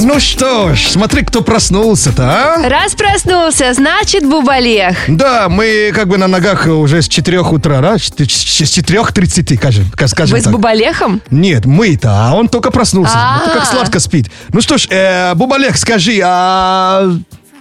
Ну 0.00 0.18
что 0.18 0.74
ж, 0.74 0.88
смотри, 0.88 1.22
кто 1.22 1.42
проснулся-то, 1.42 2.22
а? 2.24 2.68
Раз 2.68 2.94
проснулся, 2.94 3.72
значит 3.74 4.28
бубалех. 4.28 4.96
Да, 5.06 5.48
мы 5.48 5.92
как 5.94 6.08
бы 6.08 6.18
на 6.18 6.26
ногах 6.28 6.66
уже 6.66 7.02
с 7.02 7.08
4 7.08 7.40
утра, 7.40 7.80
да? 7.80 7.98
С 7.98 8.10
4.30, 8.10 9.56
скажем, 9.56 9.84
скажем 10.06 10.36
Вы 10.36 10.42
с 10.42 10.46
бубалехом? 10.48 11.20
Нет, 11.30 11.66
мы-то, 11.66 12.10
а 12.10 12.34
он 12.34 12.48
только 12.48 12.70
проснулся. 12.70 13.14
А. 13.14 13.42
Ну, 13.46 13.52
как 13.52 13.66
сладко 13.66 14.00
спит. 14.00 14.30
Ну 14.52 14.60
что 14.60 14.78
ж, 14.78 14.86
э, 14.90 15.34
Бубалех, 15.34 15.76
скажи, 15.76 16.20
а... 16.24 17.08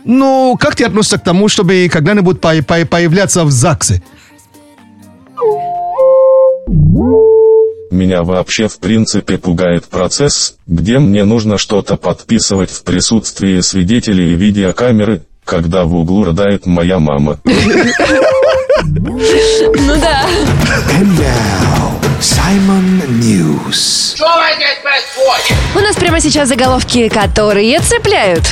Ну, 0.06 0.58
как 0.60 0.76
ты 0.76 0.84
относишься 0.86 1.18
к 1.20 1.24
тому, 1.24 1.48
чтобы 1.48 1.88
когда-нибудь 1.92 2.42
по- 2.42 2.62
по- 2.64 2.86
появляться 2.86 3.44
в 3.44 3.52
ЗАГСе? 3.52 4.02
Меня 7.92 8.24
вообще 8.24 8.68
в 8.68 8.80
принципе 8.80 9.38
пугает 9.38 9.86
процесс, 9.86 10.56
где 10.66 10.98
мне 11.00 11.26
нужно 11.26 11.58
что-то 11.58 11.98
подписывать 11.98 12.72
в 12.72 12.84
присутствии 12.84 13.60
свидетелей 13.60 14.32
и 14.32 14.36
видеокамеры, 14.36 15.24
когда 15.44 15.84
в 15.84 15.94
углу 15.96 16.24
рыдает 16.24 16.66
моя 16.66 17.00
мама. 17.00 17.40
Ну 17.44 17.56
да. 20.00 20.26
And 20.90 21.18
now, 21.20 21.92
Simon 22.22 23.02
News. 23.20 24.16
У 25.76 25.80
нас 25.80 25.96
прямо 25.98 26.20
сейчас 26.22 26.48
заголовки, 26.50 27.10
которые 27.10 27.80
цепляют. 27.82 28.44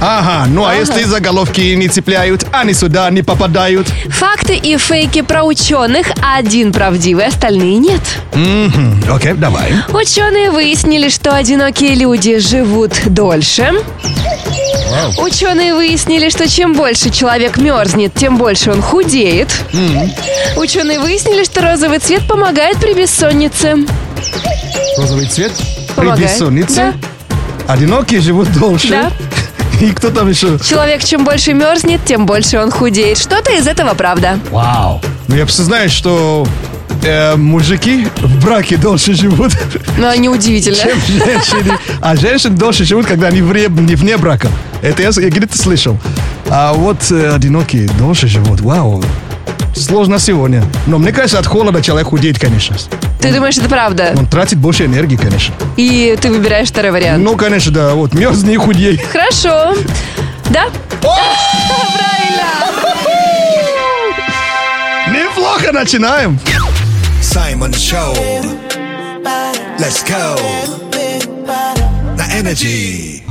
Ага, 0.00 0.46
ну 0.48 0.64
а 0.66 0.74
если 0.74 1.04
заголовки 1.04 1.60
не 1.74 1.88
цепляют, 1.88 2.46
они 2.52 2.74
сюда 2.74 3.08
не 3.10 3.22
попадают? 3.22 3.88
Факты 4.10 4.54
и 4.54 4.76
фейки 4.76 5.22
про 5.22 5.42
ученых. 5.44 6.08
Один 6.36 6.72
правдивый, 6.72 7.26
остальные 7.26 7.78
нет. 7.78 8.00
Мгм, 8.34 9.02
Окей, 9.10 9.32
давай. 9.32 9.72
Ученые 9.92 10.50
выяснили, 10.50 11.08
что 11.08 11.34
одинокие 11.34 11.94
люди 11.94 12.38
живут 12.38 12.92
дольше. 13.06 13.72
Ученые 15.18 15.74
выяснили, 15.74 16.28
что 16.28 16.46
чем 16.48 16.74
больше 16.74 17.10
человек 17.10 17.56
мерзнет, 17.56 18.12
тем 18.14 18.36
больше 18.36 18.70
он 18.72 18.82
худеет. 18.82 19.48
Ученые 20.56 21.00
выяснили, 21.00 21.42
что 21.44 21.62
розовый 21.62 21.98
цвет 22.00 22.26
помогает 22.28 22.76
при 22.76 22.92
бессоннице. 22.94 23.76
Розовый 24.98 25.26
цвет? 25.26 25.52
При 25.96 26.04
Помогает. 26.04 26.20
бессоннице? 26.30 26.74
Да. 26.76 27.72
Одинокие 27.72 28.20
живут 28.20 28.52
дольше? 28.52 28.90
Да. 28.90 29.10
И 29.80 29.90
кто 29.92 30.10
там 30.10 30.28
еще? 30.28 30.58
Человек 30.58 31.04
чем 31.04 31.24
больше 31.24 31.52
мерзнет, 31.52 32.00
тем 32.04 32.24
больше 32.26 32.58
он 32.58 32.70
худеет. 32.70 33.18
Что-то 33.18 33.52
из 33.52 33.66
этого 33.66 33.94
правда. 33.94 34.38
Вау. 34.50 35.00
Ну 35.28 35.34
я 35.36 35.44
просто 35.44 35.64
знаю, 35.64 35.90
что 35.90 36.46
э, 37.02 37.36
мужики 37.36 38.08
в 38.16 38.42
браке 38.44 38.76
дольше 38.76 39.14
живут, 39.14 39.52
Но 39.98 40.14
неудивительно. 40.14 40.76
чем 40.76 40.98
женщины. 41.08 41.78
А 42.00 42.16
женщины 42.16 42.56
дольше 42.56 42.84
живут, 42.84 43.06
когда 43.06 43.26
они 43.28 43.42
вне, 43.42 43.66
не 43.68 43.94
вне 43.96 44.16
брака. 44.16 44.48
Это 44.82 45.02
я, 45.02 45.10
я 45.14 45.28
где-то 45.30 45.58
слышал. 45.58 45.98
А 46.48 46.72
вот 46.72 47.10
э, 47.10 47.34
одинокие 47.34 47.88
дольше 47.98 48.28
живут. 48.28 48.60
Вау. 48.62 49.02
Сложно 49.76 50.18
сегодня. 50.18 50.64
Но 50.86 50.98
мне 50.98 51.12
кажется, 51.12 51.38
от 51.38 51.46
холода 51.46 51.82
человек 51.82 52.08
худеет, 52.08 52.38
конечно. 52.38 52.76
Ты 53.20 53.32
думаешь, 53.32 53.58
это 53.58 53.68
правда? 53.68 54.14
Он 54.16 54.26
тратит 54.26 54.58
больше 54.58 54.86
энергии, 54.86 55.16
конечно. 55.16 55.54
И 55.76 56.16
ты 56.20 56.30
выбираешь 56.30 56.68
второй 56.68 56.92
вариант. 56.92 57.22
Ну, 57.22 57.36
конечно, 57.36 57.70
да. 57.70 57.94
Вот 57.94 58.14
мерзни 58.14 58.54
и 58.54 58.56
худей. 58.56 58.96
Хорошо. 58.96 59.74
Да? 60.50 60.66
Правильно. 61.00 62.46
Неплохо 65.12 65.72
начинаем. 65.72 66.38
Simon 67.20 67.72
Show. 67.72 68.16
Let's 69.78 70.02
go. 70.06 70.40
На 72.16 72.26
Energy. 72.40 73.22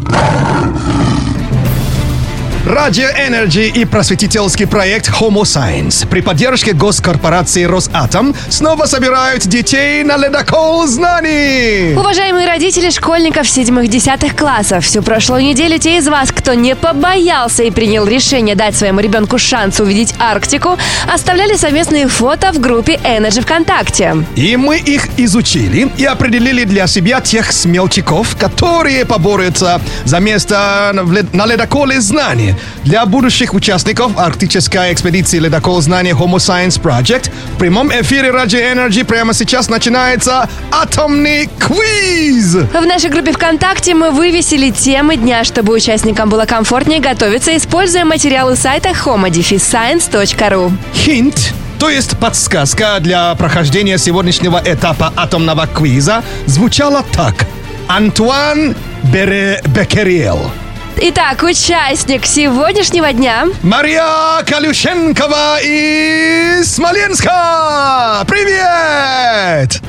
Радио 2.65 3.09
Energy 3.09 3.67
и 3.69 3.85
просветительский 3.85 4.65
проект 4.65 5.07
Homo 5.09 5.43
Science 5.43 6.07
при 6.07 6.21
поддержке 6.21 6.73
госкорпорации 6.73 7.63
Росатом 7.65 8.35
снова 8.49 8.87
собирают 8.87 9.45
детей 9.45 10.03
на 10.03 10.17
ледокол 10.17 10.87
знаний. 10.87 11.93
Уважаемые 11.95 12.47
родители 12.47 12.89
школьников 12.89 13.47
седьмых-десятых 13.47 14.35
классов, 14.35 14.83
всю 14.83 15.03
прошлую 15.03 15.43
неделю 15.43 15.77
те 15.77 15.99
из 15.99 16.07
вас, 16.07 16.31
кто 16.31 16.55
не 16.55 16.75
побоялся 16.75 17.61
и 17.61 17.69
принял 17.69 18.07
решение 18.07 18.55
дать 18.55 18.75
своему 18.75 18.99
ребенку 18.99 19.37
шанс 19.37 19.79
увидеть 19.79 20.15
Арктику, 20.17 20.75
оставляли 21.13 21.57
совместные 21.57 22.07
фото 22.07 22.51
в 22.51 22.59
группе 22.59 22.95
Energy 23.03 23.41
ВКонтакте. 23.41 24.25
И 24.35 24.57
мы 24.57 24.79
их 24.79 25.09
изучили 25.17 25.91
и 25.97 26.05
определили 26.05 26.63
для 26.63 26.87
себя 26.87 27.21
тех 27.21 27.51
смелчиков, 27.51 28.35
которые 28.35 29.05
поборются 29.05 29.79
за 30.03 30.19
место 30.19 30.91
на 31.31 31.45
ледоколе 31.45 32.01
знаний. 32.01 32.54
Для 32.83 33.05
будущих 33.05 33.53
участников 33.53 34.17
арктической 34.17 34.93
экспедиции 34.93 35.39
ледокол 35.39 35.81
знаний 35.81 36.11
Homo 36.11 36.37
Science 36.37 36.81
Project 36.81 37.31
в 37.55 37.57
прямом 37.57 37.91
эфире 37.91 38.31
Радио 38.31 38.59
Energy 38.59 39.03
прямо 39.03 39.33
сейчас 39.33 39.69
начинается 39.69 40.49
атомный 40.71 41.49
квиз. 41.59 42.55
В 42.55 42.85
нашей 42.85 43.09
группе 43.09 43.31
ВКонтакте 43.31 43.93
мы 43.93 44.11
вывесили 44.11 44.69
темы 44.71 45.15
дня, 45.17 45.43
чтобы 45.43 45.73
участникам 45.73 46.29
было 46.29 46.45
комфортнее 46.45 46.99
готовиться, 46.99 47.55
используя 47.55 48.05
материалы 48.05 48.55
сайта 48.55 48.89
homodefiscience.ru. 48.89 50.71
Хинт, 50.93 51.53
то 51.79 51.89
есть 51.89 52.17
подсказка 52.17 52.97
для 52.99 53.33
прохождения 53.35 53.97
сегодняшнего 53.97 54.61
этапа 54.63 55.11
атомного 55.15 55.67
квиза, 55.67 56.23
звучала 56.45 57.03
так. 57.13 57.45
Антуан 57.87 58.75
Бере 59.03 59.61
Беккериэл. 59.67 60.51
Итак, 60.97 61.43
участник 61.43 62.25
сегодняшнего 62.25 63.11
дня 63.11 63.45
Мария 63.61 64.41
Калющенкова 64.45 65.59
из 65.61 66.73
Смоленска! 66.73 68.23
Привет! 68.27 69.81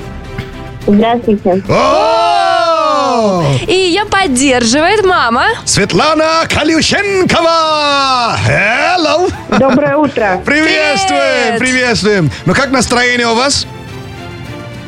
Здравствуйте. 0.86 1.62
О! 1.68 3.42
и 3.66 3.72
ее 3.72 4.04
поддерживает 4.04 5.04
мама. 5.04 5.46
Светлана 5.64 6.42
Калющенкова! 6.48 8.36
Hello! 8.46 9.32
Доброе 9.58 9.96
утро. 9.96 10.42
Приветствуем, 10.44 11.56
Привет! 11.56 11.58
приветствуем! 11.58 12.30
Ну 12.46 12.54
как 12.54 12.70
настроение 12.70 13.28
у 13.28 13.34
вас? 13.34 13.66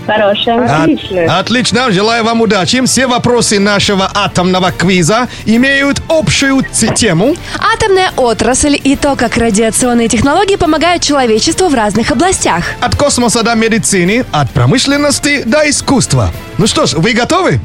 Хорошее. 0.09 0.61
От- 0.61 0.71
Отлично. 0.83 1.39
Отлично, 1.39 1.91
желаю 1.93 2.25
вам 2.25 2.41
удачи. 2.41 2.85
Все 2.87 3.07
вопросы 3.07 3.59
нашего 3.61 4.11
атомного 4.15 4.73
квиза 4.73 5.29
имеют 5.45 6.01
общую 6.09 6.63
тему. 6.97 7.35
Атомная 7.75 8.11
отрасль 8.17 8.79
и 8.83 8.97
то, 8.97 9.17
как 9.17 9.37
радиационные 9.37 10.09
технологии 10.09 10.57
помогают 10.57 11.03
человечеству 11.03 11.69
в 11.69 11.75
разных 11.75 12.11
областях. 12.11 12.65
От 12.81 12.97
космоса 12.97 13.43
до 13.43 13.55
медицины, 13.55 14.25
от 14.33 14.51
промышленности 14.51 15.43
до 15.43 15.69
искусства. 15.69 16.31
Ну 16.57 16.67
что 16.67 16.87
ж, 16.87 16.95
вы 16.95 17.13
готовы? 17.13 17.61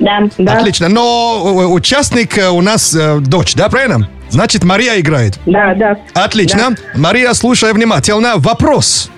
Да, 0.00 0.18
да, 0.38 0.54
Отлично. 0.54 0.88
Но 0.88 1.42
э, 1.44 1.66
участник 1.66 2.36
э, 2.36 2.48
у 2.48 2.60
нас 2.60 2.92
э, 2.94 3.20
дочь, 3.20 3.54
да, 3.54 3.68
правильно? 3.68 4.08
Значит, 4.28 4.64
Мария 4.64 4.98
играет. 4.98 5.38
да, 5.46 5.74
да. 5.74 5.96
Отлично. 6.14 6.74
Мария, 6.96 7.32
слушай 7.34 7.72
внимательно. 7.72 8.32
Вопрос. 8.36 9.10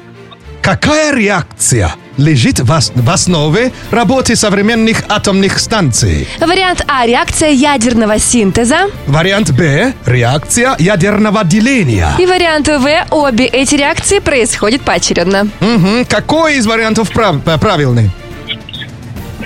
Какая 0.67 1.15
реакция 1.15 1.95
лежит 2.17 2.59
в 2.59 2.73
ос- 2.73 2.91
в 2.93 3.09
основе 3.09 3.71
работы 3.93 4.35
современных 4.35 5.05
атомных 5.09 5.61
станций? 5.61 6.27
Вариант 6.41 6.85
А– 6.89 7.07
реакция 7.07 7.51
ядерного 7.51 8.19
синтеза. 8.19 8.89
Вариант 9.07 9.53
Б– 9.53 9.93
реакция 10.07 10.75
ядерного 10.81 11.45
деления. 11.45 12.09
И 12.19 12.27
вариант 12.27 12.67
В– 12.67 13.07
обе 13.13 13.45
эти 13.47 13.77
реакции 13.77 14.19
происходят 14.19 14.83
поочередно. 14.83 15.47
Мгм. 15.61 16.05
Какой 16.07 16.57
из 16.57 16.67
вариантов 16.67 17.13
прав- 17.13 17.47
э, 17.47 17.59
правильный? 17.59 18.11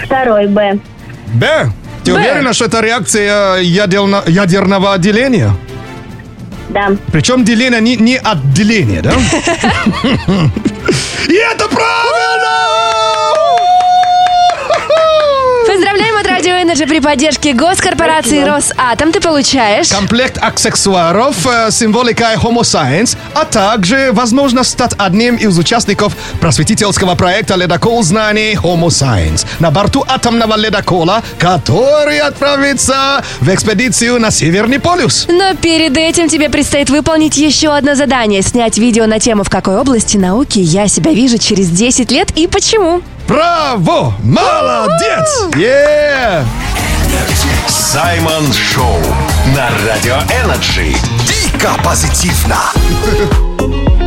Второй 0.02 0.46
Б. 0.46 0.78
Б. 1.34 1.70
Ты 2.02 2.14
Б. 2.14 2.18
уверена, 2.18 2.54
что 2.54 2.64
это 2.64 2.80
реакция 2.80 3.56
э, 3.58 3.62
ядерно- 3.62 4.22
ядерного 4.26 4.96
деления? 4.96 5.50
Да. 6.70 6.96
Причем 7.12 7.44
деление 7.44 7.80
не, 7.80 7.96
не 7.96 8.16
отделение, 8.16 9.02
да? 9.02 9.12
И 11.28 11.34
это 11.34 11.68
правильно! 11.68 12.99
Радио 16.70 16.84
Energy 16.84 16.88
при 16.88 17.00
поддержке 17.00 17.52
госкорпорации 17.52 18.42
Росатом 18.42 19.12
ты 19.12 19.20
получаешь... 19.20 19.88
Комплект 19.88 20.38
аксессуаров 20.40 21.46
э, 21.46 21.70
с 21.70 21.78
символикой 21.78 22.36
Homo 22.36 22.60
Science, 22.60 23.16
а 23.34 23.44
также 23.44 24.10
возможность 24.12 24.70
стать 24.70 24.92
одним 24.96 25.36
из 25.36 25.58
участников 25.58 26.14
просветительского 26.40 27.16
проекта 27.16 27.56
«Ледокол 27.56 28.02
знаний 28.04 28.54
Homo 28.54 28.86
Science» 28.86 29.46
на 29.58 29.70
борту 29.70 30.04
атомного 30.06 30.56
ледокола, 30.56 31.22
который 31.38 32.20
отправится 32.20 33.24
в 33.40 33.48
экспедицию 33.52 34.20
на 34.20 34.30
Северный 34.30 34.78
полюс. 34.78 35.26
Но 35.28 35.54
перед 35.56 35.96
этим 35.96 36.28
тебе 36.28 36.50
предстоит 36.50 36.88
выполнить 36.88 37.36
еще 37.36 37.74
одно 37.74 37.94
задание. 37.96 38.42
Снять 38.42 38.78
видео 38.78 39.06
на 39.06 39.18
тему, 39.18 39.42
в 39.42 39.50
какой 39.50 39.76
области 39.76 40.16
науки 40.16 40.60
я 40.60 40.86
себя 40.86 41.12
вижу 41.12 41.38
через 41.38 41.68
10 41.68 42.12
лет 42.12 42.30
и 42.36 42.46
почему. 42.46 43.02
Браво! 43.30 44.12
Молодец! 44.24 45.46
Yeah! 45.54 46.44
Саймон 47.68 48.52
Шоу 48.52 48.98
на 49.54 49.70
Радио 49.86 50.16
Energy. 50.42 50.96
Дико 51.28 51.70
позитивно. 51.84 52.56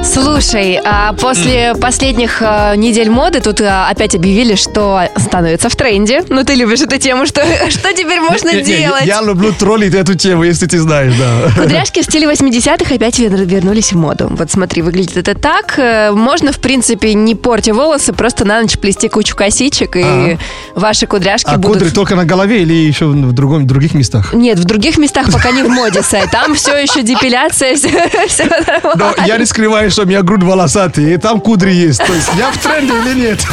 Слушай, 0.03 0.79
а 0.83 1.13
после 1.13 1.75
последних 1.79 2.41
а, 2.41 2.75
недель 2.75 3.09
моды 3.09 3.39
тут 3.39 3.61
а, 3.61 3.87
опять 3.89 4.15
объявили, 4.15 4.55
что 4.55 5.01
становится 5.15 5.69
в 5.69 5.75
тренде. 5.77 6.23
Ну, 6.27 6.43
ты 6.43 6.55
любишь 6.55 6.81
эту 6.81 6.97
тему, 6.97 7.25
что, 7.25 7.41
что 7.69 7.93
теперь 7.93 8.19
можно 8.19 8.49
Не, 8.49 8.57
не, 8.57 8.63
делать? 8.63 9.05
Я 9.05 9.21
люблю 9.21 9.53
троллить 9.53 9.93
эту 9.93 10.15
тему, 10.15 10.43
если 10.43 10.67
ты 10.67 10.79
знаешь, 10.79 11.13
да. 11.15 11.49
Кудряшки 11.61 12.01
в 12.01 12.03
стиле 12.05 12.27
80-х 12.29 12.93
опять 12.93 13.17
вер- 13.17 13.45
вернулись 13.45 13.93
в 13.93 13.97
моду. 13.97 14.27
Вот 14.29 14.51
смотри, 14.51 14.81
выглядит 14.81 15.15
это 15.15 15.35
так. 15.35 15.79
Э, 15.79 16.11
Можно, 16.11 16.51
в 16.51 16.59
принципе, 16.59 17.13
не 17.13 17.33
портя 17.33 17.73
волосы, 17.73 18.11
просто 18.11 18.43
на 18.43 18.61
ночь 18.61 18.77
плести 18.77 19.07
кучу 19.07 19.35
косичек, 19.35 19.95
и 19.95 20.37
ваши 20.75 21.07
кудряшки 21.07 21.49
А 21.49 21.57
будут... 21.57 21.79
кудри 21.79 21.93
только 21.93 22.15
на 22.15 22.25
голове 22.25 22.61
или 22.63 22.73
еще 22.73 23.05
в 23.05 23.31
другом, 23.31 23.65
других 23.65 23.93
местах? 23.93 24.33
Нет, 24.33 24.59
в 24.59 24.65
других 24.65 24.97
местах 24.97 25.31
пока 25.31 25.51
не 25.51 25.63
в 25.63 25.69
моде, 25.69 26.01
Сай. 26.03 26.27
Там 26.29 26.55
все 26.55 26.75
еще 26.83 27.03
депиляция, 27.03 27.77
все, 27.77 28.49
Но 28.95 29.15
я 29.25 29.37
не 29.37 29.45
скрываю, 29.45 29.92
что 29.93 30.03
у 30.03 30.06
меня 30.06 30.23
грудь 30.23 30.41
волосатая, 30.41 31.06
и 31.06 31.17
там 31.17 31.39
кудри 31.39 31.71
есть. 31.71 32.03
То 32.03 32.13
есть 32.13 32.29
я 32.36 32.51
в 32.51 32.58
тренде 32.58 32.93
или 32.93 33.27
нет? 33.27 33.45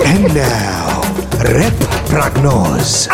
And 0.00 0.32
now, 0.34 1.04
рэп-прогноз. 1.40 3.08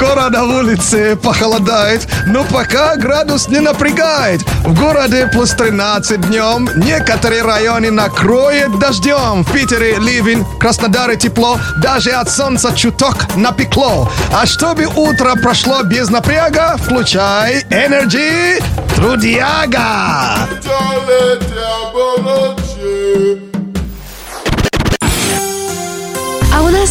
Скоро 0.00 0.30
на 0.30 0.44
улице 0.44 1.14
похолодает, 1.14 2.08
но 2.26 2.42
пока 2.44 2.96
градус 2.96 3.48
не 3.48 3.60
напрягает. 3.60 4.40
В 4.64 4.72
городе 4.74 5.26
плюс 5.26 5.50
13 5.50 6.22
днем, 6.22 6.70
некоторые 6.74 7.42
районы 7.42 7.90
накроет 7.90 8.78
дождем. 8.78 9.44
В 9.44 9.52
Питере 9.52 9.96
ливень, 9.98 10.46
Краснодаре 10.58 11.16
тепло, 11.16 11.58
даже 11.82 12.12
от 12.12 12.30
солнца 12.30 12.74
чуток 12.74 13.36
напекло. 13.36 14.10
А 14.32 14.46
чтобы 14.46 14.86
утро 14.86 15.34
прошло 15.34 15.82
без 15.82 16.08
напряга, 16.08 16.78
включай 16.78 17.62
Energy 17.64 18.64
Трудяга. 18.96 19.80
А 19.82 20.48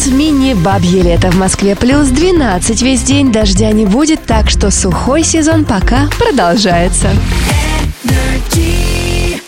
в 0.06 0.12
мини-бабье 0.14 1.02
лето 1.02 1.30
в 1.30 1.36
Москве 1.36 1.74
плюс 1.76 2.08
12 2.08 2.82
весь 2.82 3.02
день. 3.02 3.32
Дождя 3.32 3.70
не 3.72 3.86
будет, 3.86 4.24
так 4.24 4.48
что 4.50 4.70
сухой 4.70 5.22
сезон 5.24 5.64
пока 5.64 6.08
продолжается. 6.18 7.08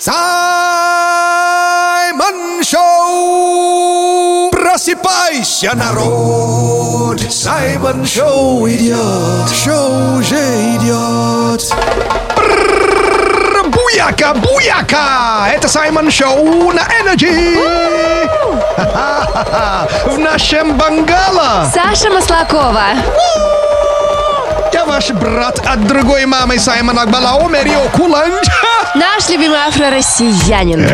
Саймон 0.01 0.23
Шоу! 2.65 4.51
Просыпайся, 4.51 5.75
народ! 5.75 7.21
Саймон 7.31 8.05
Шоу 8.05 8.69
идет! 8.69 9.51
Шоу 9.65 10.19
уже 10.19 10.37
идет! 10.77 11.73
Буяка, 13.93 14.33
буяка! 14.33 15.49
Это 15.53 15.69
Саймон 15.69 16.11
Шоу 16.11 16.73
на 16.73 16.81
Energy! 16.81 17.59
В 20.07 20.19
нашем 20.19 20.79
Бангала! 20.79 21.71
Саша 21.73 22.11
Маслакова. 22.11 22.85
Я 24.73 24.87
ваш 24.87 25.11
брат 25.11 25.61
от 25.67 25.87
другой 25.87 26.25
мамы 26.25 26.59
Саймона 26.59 27.05
Балаомерио 27.05 27.91
Куланч. 27.95 28.47
Наш 28.95 29.29
любимый 29.29 29.59
афро-россиянин. 29.59 30.89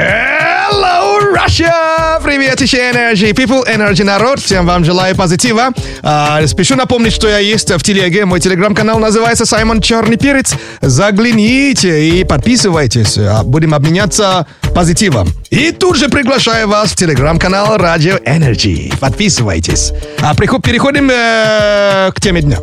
Hello, 0.70 1.18
Russia! 1.34 2.20
Привет, 2.22 2.60
еще 2.60 2.76
Energy 2.76 3.32
People, 3.32 3.66
Energy 3.66 4.04
народ. 4.04 4.38
Всем 4.38 4.66
вам 4.66 4.84
желаю 4.84 5.16
позитива. 5.16 5.70
А, 6.02 6.46
спешу 6.46 6.76
напомнить, 6.76 7.14
что 7.14 7.26
я 7.26 7.38
есть 7.38 7.70
в 7.70 7.82
телеге. 7.82 8.26
Мой 8.26 8.38
телеграм-канал 8.38 8.98
называется 8.98 9.46
Саймон 9.46 9.80
Черный 9.80 10.18
Перец. 10.18 10.54
Загляните 10.82 12.10
и 12.10 12.22
подписывайтесь. 12.24 13.16
А, 13.16 13.44
Будем 13.44 13.72
обменяться 13.72 14.46
позитивом. 14.74 15.32
И 15.48 15.72
тут 15.72 15.96
же 15.96 16.10
приглашаю 16.10 16.68
вас 16.68 16.90
в 16.92 16.96
телеграм-канал 16.96 17.78
Radio 17.78 18.22
Energy. 18.24 18.94
Подписывайтесь. 18.98 19.92
А 20.20 20.34
переходим 20.34 21.08
э, 21.10 22.10
к 22.14 22.20
теме 22.20 22.42
дня. 22.42 22.58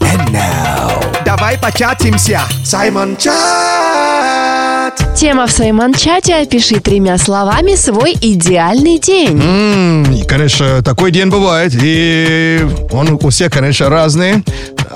And 0.00 0.30
now, 0.30 1.04
давай 1.26 1.58
початимся! 1.58 2.40
Саймон 2.64 3.18
Чат! 3.18 5.03
Тема 5.16 5.46
в 5.46 5.52
своем 5.52 5.80
анчате 5.80 6.34
«Опиши 6.34 6.80
тремя 6.80 7.16
словами 7.18 7.76
свой 7.76 8.14
идеальный 8.20 8.98
день». 8.98 9.40
И, 10.14 10.24
конечно, 10.24 10.82
такой 10.82 11.12
день 11.12 11.28
бывает, 11.28 11.72
и 11.80 12.66
он 12.90 13.18
у 13.22 13.28
всех, 13.30 13.52
конечно, 13.52 13.88
разный. 13.88 14.44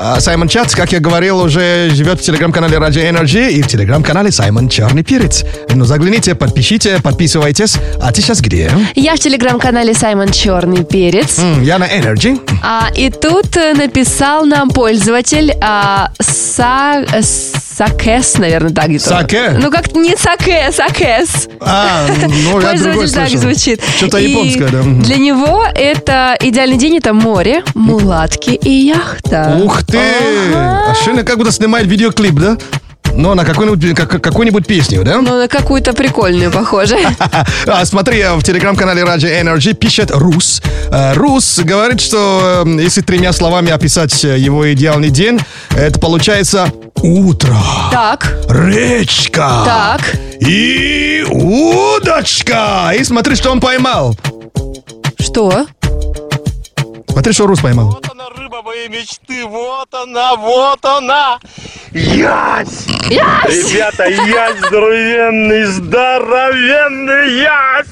А 0.01 0.21
Саймон 0.21 0.49
Чат, 0.49 0.75
как 0.75 0.93
я 0.93 1.01
говорил, 1.01 1.39
уже 1.41 1.91
живет 1.93 2.21
в 2.21 2.23
телеграм-канале 2.23 2.77
Radio 2.77 3.11
Energy 3.11 3.51
и 3.51 3.63
в 3.63 3.67
телеграм-канале 3.69 4.31
Саймон 4.31 4.69
Черный 4.69 5.03
Перец. 5.03 5.45
Ну, 5.75 5.85
загляните, 5.85 6.35
подпишите, 6.35 7.01
подписывайтесь. 7.03 7.77
А 8.01 8.13
ты 8.13 8.21
сейчас 8.21 8.41
где? 8.41 8.71
Я 8.95 9.17
в 9.17 9.19
телеграм-канале 9.21 9.95
Саймон 9.95 10.31
Черный 10.31 10.85
Перец. 10.85 11.39
М, 11.41 11.63
Я 11.63 11.79
на 11.79 11.85
Energy. 11.89 12.41
А, 12.63 12.89
и 12.95 13.11
тут 13.11 13.57
э, 13.57 13.75
написал 13.75 14.45
нам 14.47 14.71
пользователь 14.71 15.53
а, 15.61 16.11
Са, 16.21 17.05
Сакес, 17.23 18.39
наверное, 18.39 18.71
так 18.73 18.89
где-то. 18.89 19.09
Саке? 19.09 19.51
Ну, 19.61 19.71
как 19.71 19.95
не 19.97 20.08
Саке, 20.17 20.71
Сакес. 20.73 21.49
А, 21.61 22.07
ну, 22.45 22.61
я 22.61 22.73
другой 22.75 23.09
так 23.09 23.29
слышал. 23.29 23.41
звучит. 23.41 23.81
Что-то 23.97 24.19
И 24.19 24.31
японское, 24.31 24.69
да. 24.69 24.83
Для 24.83 25.17
него 25.17 25.65
это 25.75 26.37
идеальный 26.41 26.77
день, 26.77 26.97
это 26.99 27.13
море, 27.13 27.63
мулатки 27.75 28.51
и 28.51 28.71
яхта. 28.71 29.61
Ух 29.63 29.85
ты! 29.85 29.99
А 30.55 30.95
Шина 31.05 31.23
как 31.25 31.39
будто 31.39 31.53
снимает 31.53 31.87
видеоклип, 31.87 32.35
да? 32.35 32.57
Ну, 33.15 33.35
на 33.35 33.45
какую-нибудь, 33.45 33.97
как- 33.97 34.23
какую-нибудь 34.23 34.67
песню, 34.67 35.03
да? 35.03 35.17
Ну, 35.21 35.39
на 35.39 35.49
какую-то 35.49 35.93
прикольную, 35.93 36.53
похоже. 36.53 36.99
А, 37.67 37.85
смотри, 37.85 38.23
в 38.37 38.43
телеграм-канале 38.45 39.03
Radio 39.03 39.43
Energy 39.43 39.75
пишет 39.75 40.11
Рус. 40.13 40.63
Э, 40.91 41.15
Рус 41.15 41.59
говорит, 41.65 42.01
что 42.01 42.63
э, 42.65 42.81
если 42.81 43.01
тремя 43.01 43.33
словами 43.33 43.71
описать 43.73 44.23
его 44.23 44.73
идеальный 44.73 45.11
день, 45.11 45.41
это 45.77 45.99
получается 45.99 46.69
утро, 47.03 47.57
Так, 47.91 48.33
речка 48.49 49.63
так. 49.65 50.01
и 50.41 51.25
удочка. 51.31 52.93
И 52.97 53.05
смотри, 53.05 53.35
что 53.37 53.51
он 53.51 53.61
поймал. 53.61 54.17
Что? 55.19 55.67
Смотри, 57.09 57.33
что 57.33 57.47
Рус 57.47 57.61
поймал. 57.61 57.87
Вот 57.91 58.09
она, 58.11 58.29
рыба 58.37 58.63
моей 58.63 58.89
мечты, 58.89 59.45
вот 59.47 59.93
она, 59.93 60.37
вот 60.37 60.85
она! 60.85 61.39
Ясь! 61.93 62.87
Ребята, 63.09 64.05
ясь 64.09 64.59
здоровенный, 64.59 65.65
здоровенный 65.65 67.41
ясь! 67.41 67.87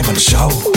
Саймон 0.00 0.18
Шоу. 0.18 0.74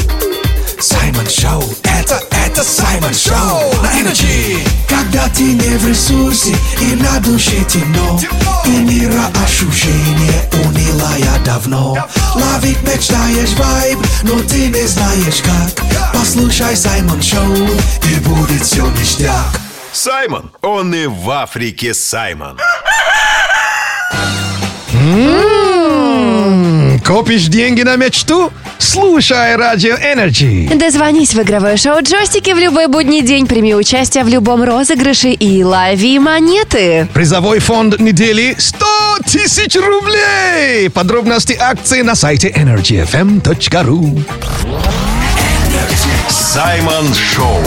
Саймон 0.82 1.30
Шоу, 1.30 1.64
это, 1.84 2.22
это 2.46 2.62
Саймон 2.62 3.14
Шоу. 3.14 3.72
На 3.82 4.02
Energy, 4.02 4.68
Когда 4.90 5.30
ты 5.30 5.44
не 5.44 5.78
в 5.78 5.88
ресурсе 5.88 6.54
и 6.82 6.96
на 6.96 7.22
душе 7.22 7.64
темно 7.64 8.20
И 8.66 8.70
мира 8.70 9.32
ощущение 9.46 10.50
унылая 10.66 11.40
давно 11.46 11.98
Ловить 12.36 12.82
мечтаешь 12.82 13.54
вайб, 13.58 14.00
но 14.24 14.42
ты 14.42 14.68
не 14.68 14.86
знаешь 14.88 15.42
как 15.42 15.86
Послушай 16.14 16.76
Саймон 16.76 17.22
Шоу 17.22 17.56
и 17.56 18.16
будет 18.28 18.62
все 18.62 18.86
ништяк 18.88 19.58
Саймон, 19.94 20.52
он 20.62 20.94
и 20.94 21.06
в 21.06 21.30
Африке 21.30 21.94
Саймон. 21.94 22.60
Копишь 27.06 27.46
деньги 27.46 27.84
на 27.84 27.96
мечту? 27.96 28.52
Слушай 28.78 29.56
Радио 29.56 29.96
Energy. 29.96 30.70
Дозвонись 30.74 31.34
в 31.34 31.42
игровое 31.42 31.78
шоу 31.78 32.02
«Джойстики» 32.02 32.52
в 32.54 32.58
любой 32.58 32.88
будний 32.88 33.22
день. 33.22 33.48
Прими 33.48 33.76
участие 33.76 34.24
в 34.24 34.28
любом 34.28 34.64
розыгрыше 34.64 35.30
и 35.30 35.64
лови 35.64 36.20
монеты. 36.20 37.08
Призовой 37.14 37.60
фонд 37.60 38.00
недели 38.00 38.56
100 38.58 38.86
тысяч 39.26 39.76
рублей. 39.76 40.90
Подробности 40.90 41.58
акции 41.60 42.02
на 42.02 42.16
сайте 42.16 42.50
energyfm.ru 42.50 44.24
Саймон 46.30 47.14
Шоу 47.14 47.60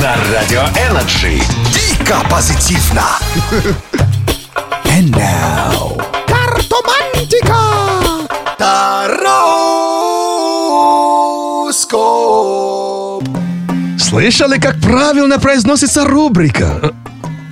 на 0.00 0.16
Радио 0.32 0.62
Energy. 0.88 1.40
Дико 1.72 2.16
позитивно 2.30 3.02
And 4.84 5.10
now 5.10 5.97
Тароскоп 11.86 13.24
Слышали, 13.98 14.58
как 14.58 14.80
правильно 14.80 15.38
произносится 15.38 16.04
рубрика? 16.04 16.92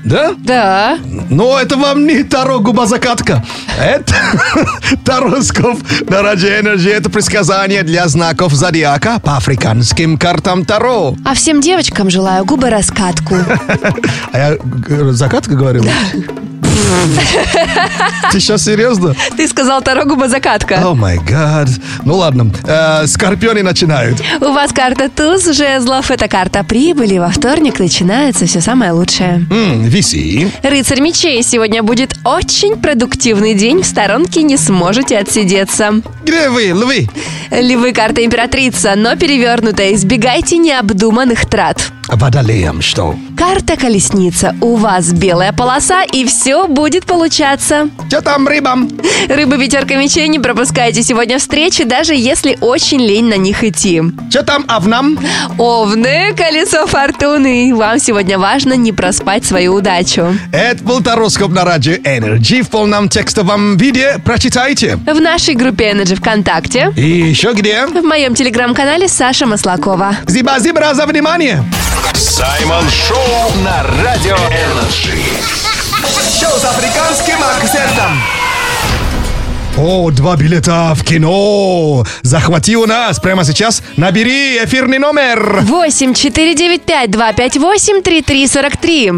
Да? 0.04 0.34
Да. 0.38 0.98
Но 1.30 1.58
это 1.58 1.76
вам 1.76 2.06
не 2.06 2.24
Таро 2.24 2.58
губозакатка. 2.58 3.44
Это 3.80 4.14
Тароскоп 5.04 5.78
на 6.08 6.22
Радио 6.22 6.48
Energy. 6.48 6.90
Это 6.90 7.08
предсказание 7.08 7.82
для 7.84 8.08
знаков 8.08 8.52
зодиака 8.52 9.20
по 9.20 9.36
африканским 9.36 10.18
картам 10.18 10.64
Таро. 10.64 11.14
А 11.24 11.34
всем 11.34 11.60
девочкам 11.60 12.10
желаю 12.10 12.44
губы 12.44 12.68
раскатку. 12.70 13.36
А 14.32 14.38
я 14.38 14.56
г- 14.60 15.12
закатка 15.12 15.54
говорил? 15.54 15.84
Ты 18.32 18.40
сейчас 18.40 18.64
серьезно? 18.64 19.14
Ты 19.36 19.48
сказал 19.48 19.82
Таро 19.82 20.04
губа 20.04 20.28
закатка. 20.28 20.80
О 20.86 20.94
май 20.94 21.18
гад. 21.18 21.68
Ну 22.04 22.16
ладно, 22.16 22.50
Э, 22.66 23.06
скорпионы 23.06 23.62
начинают. 23.62 24.20
У 24.40 24.52
вас 24.52 24.72
карта 24.72 25.08
туз 25.08 25.46
жезлов. 25.46 26.10
Это 26.10 26.28
карта 26.28 26.64
прибыли. 26.64 27.18
Во 27.18 27.28
вторник 27.30 27.78
начинается 27.78 28.46
все 28.46 28.60
самое 28.60 28.92
лучшее. 28.92 29.46
М, 29.50 29.84
Виси. 29.84 30.50
Рыцарь 30.62 31.00
мечей. 31.00 31.42
Сегодня 31.42 31.82
будет 31.82 32.16
очень 32.24 32.76
продуктивный 32.76 33.54
день. 33.54 33.82
В 33.82 33.86
сторонке 33.86 34.42
не 34.42 34.56
сможете 34.56 35.18
отсидеться. 35.18 36.00
Где 36.24 36.48
вы, 36.50 36.64
львы? 36.66 37.08
Львы 37.50 37.92
карта 37.92 38.24
императрица, 38.24 38.94
но 38.96 39.16
перевернутая. 39.16 39.94
Избегайте 39.94 40.56
необдуманных 40.58 41.46
трат. 41.46 41.90
Водолеем 42.08 42.80
что? 42.82 43.16
Карта 43.36 43.76
колесница. 43.76 44.54
У 44.60 44.76
вас 44.76 45.12
белая 45.12 45.52
полоса, 45.52 46.02
и 46.04 46.24
все 46.24 46.66
будет 46.68 47.04
получаться. 47.04 47.88
Что 48.08 48.20
там 48.22 48.46
рыбам? 48.46 48.88
Рыбы 49.28 49.58
пятерка 49.58 49.96
мечей 49.96 50.28
не 50.28 50.38
пропускайте 50.38 51.02
сегодня 51.02 51.38
встречи, 51.38 51.84
даже 51.84 52.14
если 52.14 52.56
очень 52.60 53.00
лень 53.00 53.28
на 53.28 53.36
них 53.36 53.64
идти. 53.64 54.02
Что 54.30 54.42
там 54.42 54.64
овнам? 54.68 55.18
Овны, 55.58 56.32
колесо 56.36 56.86
фортуны. 56.86 57.74
Вам 57.74 57.98
сегодня 57.98 58.38
важно 58.38 58.74
не 58.74 58.92
проспать 58.92 59.44
свою 59.44 59.74
удачу. 59.74 60.36
Это 60.52 60.82
был 60.84 61.02
Тароскоп 61.02 61.50
на 61.50 61.64
Радио 61.64 61.94
Energy 62.04 62.62
в 62.62 62.70
полном 62.70 63.08
текстовом 63.08 63.76
виде. 63.76 64.16
Прочитайте. 64.24 64.96
В 64.96 65.20
нашей 65.20 65.54
группе 65.54 65.90
Energy 65.92 66.14
ВКонтакте, 66.16 66.92
И 66.96 67.02
еще 67.28 67.52
где? 67.52 67.86
в 67.86 68.02
моем 68.04 68.34
телеграм-канале 68.34 69.08
Саша 69.08 69.46
Маслакова. 69.46 70.16
Зиба-зибра 70.26 70.94
за 70.94 71.06
внимание. 71.06 71.62
Саймон 72.14 72.88
Шоу 72.90 73.62
на 73.62 73.82
Радио 74.02 74.36
Energy. 74.36 75.18
Шоу 76.40 76.58
с 76.58 76.64
африканским 76.64 77.36
акцентом 77.42 78.22
О, 79.78 80.10
два 80.10 80.36
билета 80.36 80.94
в 80.94 81.04
кино. 81.04 82.04
Захвати 82.22 82.76
у 82.76 82.86
нас 82.86 83.18
прямо 83.20 83.44
сейчас. 83.44 83.82
Набери 83.96 84.58
эфирный 84.64 84.98
номер. 84.98 85.60
8 85.62 86.14
495 86.14 87.10
258 87.10 88.02
3343. 88.02 89.10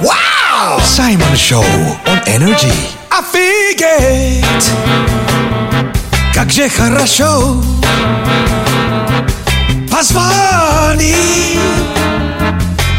Вау! 0.00 0.80
Саймон 0.84 1.36
Шоу 1.36 1.64
on 2.06 2.24
Energy 2.26 2.72
Офигеть! 3.10 4.70
Как 6.34 6.50
же 6.52 6.68
хорошо 6.68 7.56
Позвони 9.98 11.12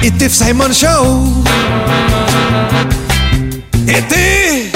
И 0.03 0.11
ты 0.11 0.27
в 0.27 0.35
Саймон 0.35 0.73
Шоу 0.73 1.33
И 3.87 4.01
ты, 4.01 4.69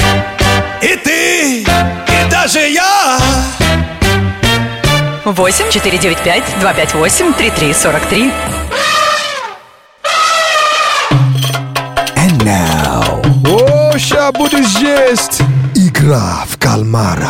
и 0.81 0.95
ты, 1.03 1.63
и 1.63 2.31
даже 2.31 2.59
я 2.59 3.19
8 5.25 5.69
495 5.69 6.43
258 6.61 7.33
3343. 7.33 8.31
And 12.15 12.41
now 12.45 13.21
О, 13.45 13.97
ща 13.97 14.31
буду 14.31 14.59
есть. 14.59 15.41
Игра 16.03 16.43
в 16.49 16.57
кальмара 16.57 17.29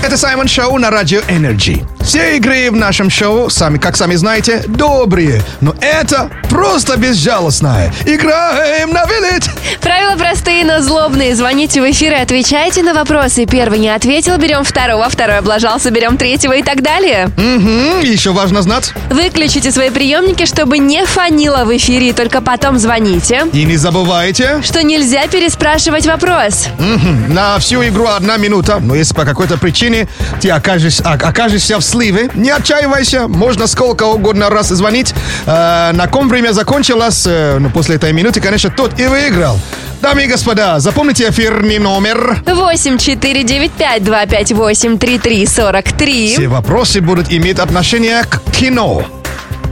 Это 0.00 0.16
Саймон 0.16 0.46
Шоу 0.46 0.78
на 0.78 0.90
Радио 0.90 1.20
Energy. 1.28 1.82
Все 2.00 2.36
игры 2.36 2.70
в 2.70 2.76
нашем 2.76 3.08
шоу, 3.08 3.48
сами, 3.48 3.78
как 3.78 3.96
сами 3.96 4.14
знаете, 4.14 4.62
добрые. 4.68 5.40
Но 5.62 5.74
это 5.80 6.30
просто 6.50 6.98
безжалостная. 6.98 7.90
Играем 8.04 8.92
на 8.92 9.06
вылет. 9.06 9.48
Правила 9.80 10.14
простые, 10.16 10.66
но 10.66 10.82
злобные. 10.82 11.34
Звоните 11.34 11.80
в 11.80 11.90
эфир 11.90 12.12
и 12.12 12.16
отвечайте 12.16 12.82
на 12.82 12.92
вопросы. 12.92 13.46
Первый 13.46 13.78
не 13.78 13.88
ответил, 13.88 14.36
берем 14.36 14.64
второго, 14.64 15.08
второй 15.08 15.38
облажался, 15.38 15.90
берем 15.90 16.18
третьего 16.18 16.52
и 16.52 16.62
так 16.62 16.82
далее. 16.82 17.30
Мгм, 17.38 18.00
Еще 18.02 18.32
важно 18.32 18.60
знать. 18.60 18.92
Выключите 19.08 19.72
свои 19.72 19.88
приемники, 19.88 20.44
чтобы 20.44 20.76
не 20.76 21.06
фанило 21.06 21.64
в 21.64 21.74
эфире, 21.74 22.10
и 22.10 22.12
только 22.12 22.42
потом 22.42 22.78
звоните. 22.78 23.46
И 23.54 23.64
не 23.64 23.78
забывайте, 23.78 24.60
Что 24.62 24.82
нельзя 24.84 25.26
переспрашивать 25.26 26.06
вопрос. 26.06 26.66
мгм, 26.78 27.32
на 27.32 27.58
всю 27.58 27.82
игру 27.84 28.03
одна 28.08 28.36
минута. 28.36 28.78
Но 28.80 28.94
если 28.94 29.14
по 29.14 29.24
какой-то 29.24 29.58
причине 29.58 30.08
ты 30.40 30.50
окажешь, 30.50 31.00
окажешься 31.00 31.78
в 31.78 31.82
сливе, 31.82 32.30
не 32.34 32.50
отчаивайся. 32.50 33.28
Можно 33.28 33.66
сколько 33.66 34.04
угодно 34.04 34.50
раз 34.50 34.68
звонить. 34.68 35.14
Э, 35.46 35.92
на 35.92 36.06
ком 36.08 36.28
время 36.28 36.52
закончилось, 36.52 37.24
э, 37.26 37.58
ну, 37.58 37.70
после 37.70 37.96
этой 37.96 38.12
минуты, 38.12 38.40
конечно, 38.40 38.70
тот 38.70 38.98
и 38.98 39.06
выиграл. 39.06 39.58
Дамы 40.00 40.24
и 40.24 40.26
господа, 40.26 40.80
запомните 40.80 41.28
эфирный 41.30 41.78
номер. 41.78 42.42
8 42.46 42.98
495 42.98 44.04
258 44.04 44.98
3343. 44.98 46.34
Все 46.34 46.48
вопросы 46.48 47.00
будут 47.00 47.32
иметь 47.32 47.58
отношение 47.58 48.22
к 48.24 48.40
кино. 48.52 49.02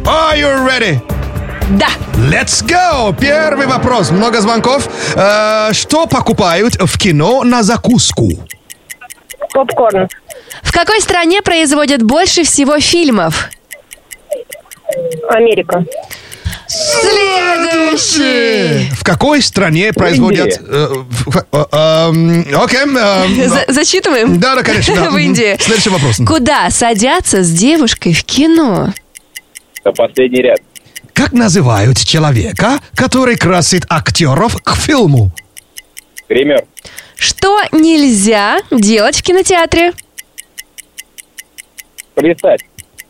Are 0.04 0.36
you 0.36 0.66
ready? 0.66 1.00
Да. 1.70 1.88
Let's 2.16 2.62
go! 2.64 3.14
Первый 3.18 3.66
вопрос. 3.66 4.10
Много 4.10 4.40
звонков. 4.40 4.88
Э, 5.14 5.72
что 5.72 6.06
покупают 6.06 6.74
в 6.80 6.98
кино 6.98 7.44
на 7.44 7.62
закуску? 7.62 8.28
Попкорн. 9.52 10.08
В 10.62 10.72
какой 10.72 11.00
стране 11.00 11.42
производят 11.42 12.02
больше 12.02 12.44
всего 12.44 12.78
фильмов? 12.80 13.50
Америка. 15.28 15.84
Следующий. 16.66 18.90
В 18.94 19.04
какой 19.04 19.42
стране 19.42 19.92
производят... 19.92 20.58
э, 20.66 20.88
э, 21.52 21.64
эм, 21.72 22.46
Окей. 22.54 22.78
эм, 22.80 23.48
За- 23.48 23.64
зачитываем? 23.68 24.38
Да, 24.40 24.54
да, 24.54 24.62
конечно. 24.62 24.94
да. 24.94 25.10
В 25.10 25.18
Индии. 25.18 25.56
Следующий 25.60 25.90
вопрос. 25.90 26.16
Куда 26.26 26.70
садятся 26.70 27.42
с 27.42 27.50
девушкой 27.50 28.14
в 28.14 28.24
кино? 28.24 28.92
Последний 29.82 30.40
ряд. 30.42 30.60
Как 31.14 31.32
называют 31.32 31.98
человека, 31.98 32.80
который 32.94 33.36
красит 33.36 33.84
актеров 33.88 34.56
к 34.62 34.74
фильму? 34.76 35.30
Гример. 36.28 36.64
Что 37.16 37.60
нельзя 37.72 38.58
делать 38.70 39.16
в 39.18 39.22
кинотеатре? 39.22 39.92
Плясать. 42.14 42.60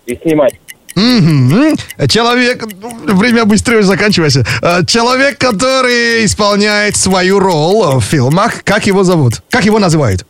И 0.06 0.16
снимать. 0.16 0.54
Мгм. 0.94 1.76
Человек... 2.08 2.64
ну, 2.80 3.14
Время 3.16 3.44
быстрее 3.44 3.82
заканчивается. 3.82 4.44
Э, 4.60 4.84
Человек, 4.86 5.38
который 5.38 6.26
исполняет 6.26 6.96
свою 6.96 7.38
роль 7.38 7.96
в 7.98 8.02
фильмах, 8.02 8.62
как 8.64 8.86
его 8.86 9.02
зовут? 9.02 9.40
Как 9.48 9.64
его 9.64 9.78
называют? 9.78 10.26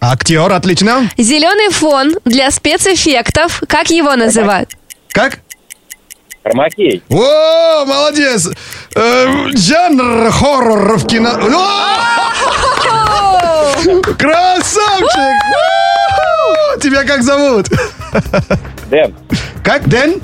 Актер, 0.00 0.50
отлично. 0.50 1.08
Зеленый 1.18 1.70
фон 1.70 2.16
для 2.24 2.50
спецэффектов. 2.50 3.62
Как 3.68 3.90
его 3.90 4.16
называют? 4.16 4.70
Как? 5.10 5.40
Армакей. 6.42 7.02
О, 7.10 7.84
молодец! 7.84 8.48
Э, 8.94 9.48
жанр 9.54 10.30
хоррор 10.30 10.96
в 10.96 11.06
кино. 11.06 11.32
Красавчик! 14.18 15.36
Тебя 16.82 17.04
как 17.04 17.22
зовут? 17.22 17.68
Дэн. 18.90 19.14
Как, 19.62 19.86
Дэн? 19.86 20.20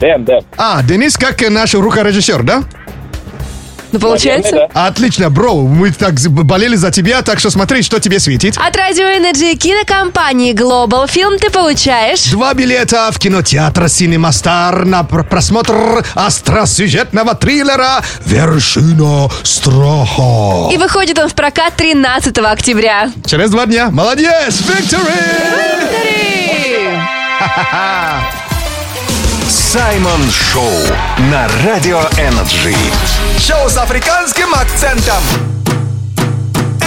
Дэн, 0.00 0.24
Дэн. 0.24 0.40
А, 0.56 0.82
Денис, 0.82 1.16
как 1.16 1.48
наш 1.50 1.74
рукорежиссер, 1.74 2.42
да? 2.42 2.64
Ну, 3.92 3.98
получается? 4.00 4.52
Наверное, 4.52 4.86
Отлично, 4.86 5.30
бро, 5.30 5.54
мы 5.62 5.90
так 5.90 6.14
болели 6.30 6.76
за 6.76 6.90
тебя, 6.90 7.22
так 7.22 7.38
что 7.38 7.50
смотри, 7.50 7.82
что 7.82 7.98
тебе 8.00 8.20
светит. 8.20 8.56
От 8.56 8.76
Радио 8.76 9.04
Energy 9.04 9.54
кинокомпании 9.56 10.52
Global 10.54 11.06
Film 11.06 11.38
ты 11.38 11.50
получаешь... 11.50 12.24
Два 12.30 12.54
билета 12.54 13.10
в 13.12 13.18
кинотеатр 13.18 13.84
Cinema 13.84 14.30
Star 14.30 14.84
на 14.84 15.02
пр- 15.04 15.24
просмотр 15.24 16.04
остросюжетного 16.14 17.34
триллера 17.34 18.02
«Вершина 18.26 19.28
страха». 19.42 20.72
И 20.72 20.76
выходит 20.76 21.18
он 21.18 21.28
в 21.28 21.34
прокат 21.34 21.74
13 21.76 22.36
октября. 22.38 23.10
Через 23.26 23.50
два 23.50 23.66
дня. 23.66 23.90
Молодец! 23.90 24.60
Victory! 24.60 24.98
Саймон 29.48 30.30
Шоу 30.30 30.70
на 31.30 31.48
Радио 31.64 32.00
Energy. 32.18 32.76
Шоу 33.38 33.70
с 33.70 33.78
африканским 33.78 34.52
акцентом. 34.52 35.22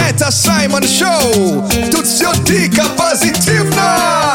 Это 0.08 0.30
Саймон 0.30 0.84
Шоу. 0.84 1.68
Тут 1.90 2.06
все 2.06 2.32
дико 2.44 2.84
позитивно. 2.96 4.34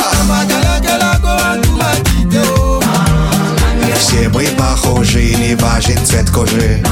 Все 3.98 4.28
мы 4.28 4.46
похожи, 4.58 5.34
не 5.36 5.56
важен 5.56 6.06
цвет 6.06 6.30
кожи. 6.30 6.84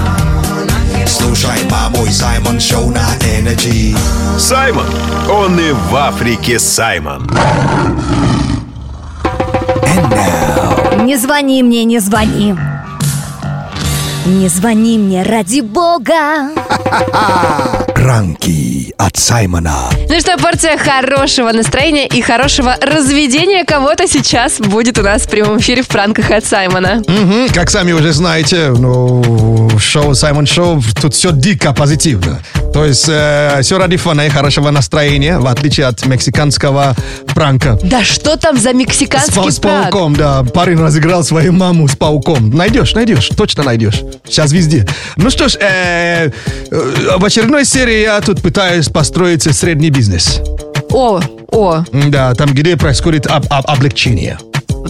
Слушай, 1.05 1.59
мамой 1.69 2.13
Саймон 2.13 2.61
Шоу 2.61 2.91
на 2.91 3.13
Energy. 3.19 3.97
Саймон. 4.39 4.87
Он 5.29 5.59
и 5.59 5.73
в 5.73 5.95
Африке 5.97 6.59
Саймон. 6.59 7.29
Не 11.03 11.17
звони 11.17 11.63
мне, 11.63 11.83
не 11.83 11.99
звони. 11.99 12.55
Не 14.25 14.49
звони 14.49 14.97
мне 14.97 15.23
ради 15.23 15.61
бога. 15.61 16.49
Ранки 18.09 18.93
от 18.99 19.17
Саймона. 19.17 19.89
Ну 20.07 20.19
что, 20.19 20.37
порция 20.37 20.77
хорошего 20.77 21.51
настроения 21.51 22.05
и 22.05 22.21
хорошего 22.21 22.75
разведения 22.79 23.65
кого-то 23.65 24.07
сейчас 24.07 24.59
будет 24.59 24.99
у 24.99 25.01
нас 25.01 25.23
в 25.23 25.27
прямом 25.29 25.57
эфире 25.57 25.81
в 25.81 25.87
пранках 25.87 26.29
от 26.29 26.45
Саймона. 26.45 27.01
Мгм, 27.07 27.49
Как 27.51 27.71
сами 27.71 27.93
уже 27.93 28.13
знаете, 28.13 28.69
ну, 28.77 29.71
шоу 29.79 30.13
Саймон 30.13 30.45
Шоу, 30.45 30.83
тут 31.01 31.15
все 31.15 31.31
дико 31.31 31.73
позитивно. 31.73 32.43
То 32.75 32.85
есть 32.85 33.03
все 33.03 33.77
ради 33.79 33.97
фана 33.97 34.27
и 34.27 34.29
хорошего 34.29 34.69
настроения, 34.69 35.39
в 35.39 35.47
отличие 35.47 35.87
от 35.87 36.05
мексиканского 36.05 36.93
пранка. 37.33 37.79
Да 37.81 38.03
что 38.03 38.37
там 38.37 38.57
за 38.57 38.69
С, 38.69 38.73
мексиканский 38.73 39.49
с 39.51 39.59
пранк? 39.59 39.91
пауком, 39.91 40.15
да. 40.15 40.43
Парень 40.43 40.79
разыграл 40.79 41.23
свою 41.23 41.53
маму 41.53 41.87
с 41.87 41.95
пауком. 41.95 42.51
Найдешь, 42.51 42.93
найдешь, 42.93 43.29
точно 43.35 43.63
найдешь. 43.63 44.01
Сейчас 44.27 44.51
везде. 44.51 44.85
Ну 45.15 45.31
что 45.31 45.47
ж, 45.49 45.55
э, 45.59 46.29
э, 46.69 47.17
в 47.17 47.25
очередной 47.25 47.65
серии 47.65 47.94
я 48.01 48.21
тут 48.21 48.41
пытаюсь 48.41 48.89
построить 48.89 49.43
средний 49.43 49.89
бизнес. 49.89 50.41
О, 50.91 51.19
о, 51.51 51.83
Да, 52.09 52.33
там, 52.35 52.49
где 52.53 52.77
происходит 52.77 53.27
об- 53.27 53.45
об- 53.49 53.69
облегчение. 53.69 54.37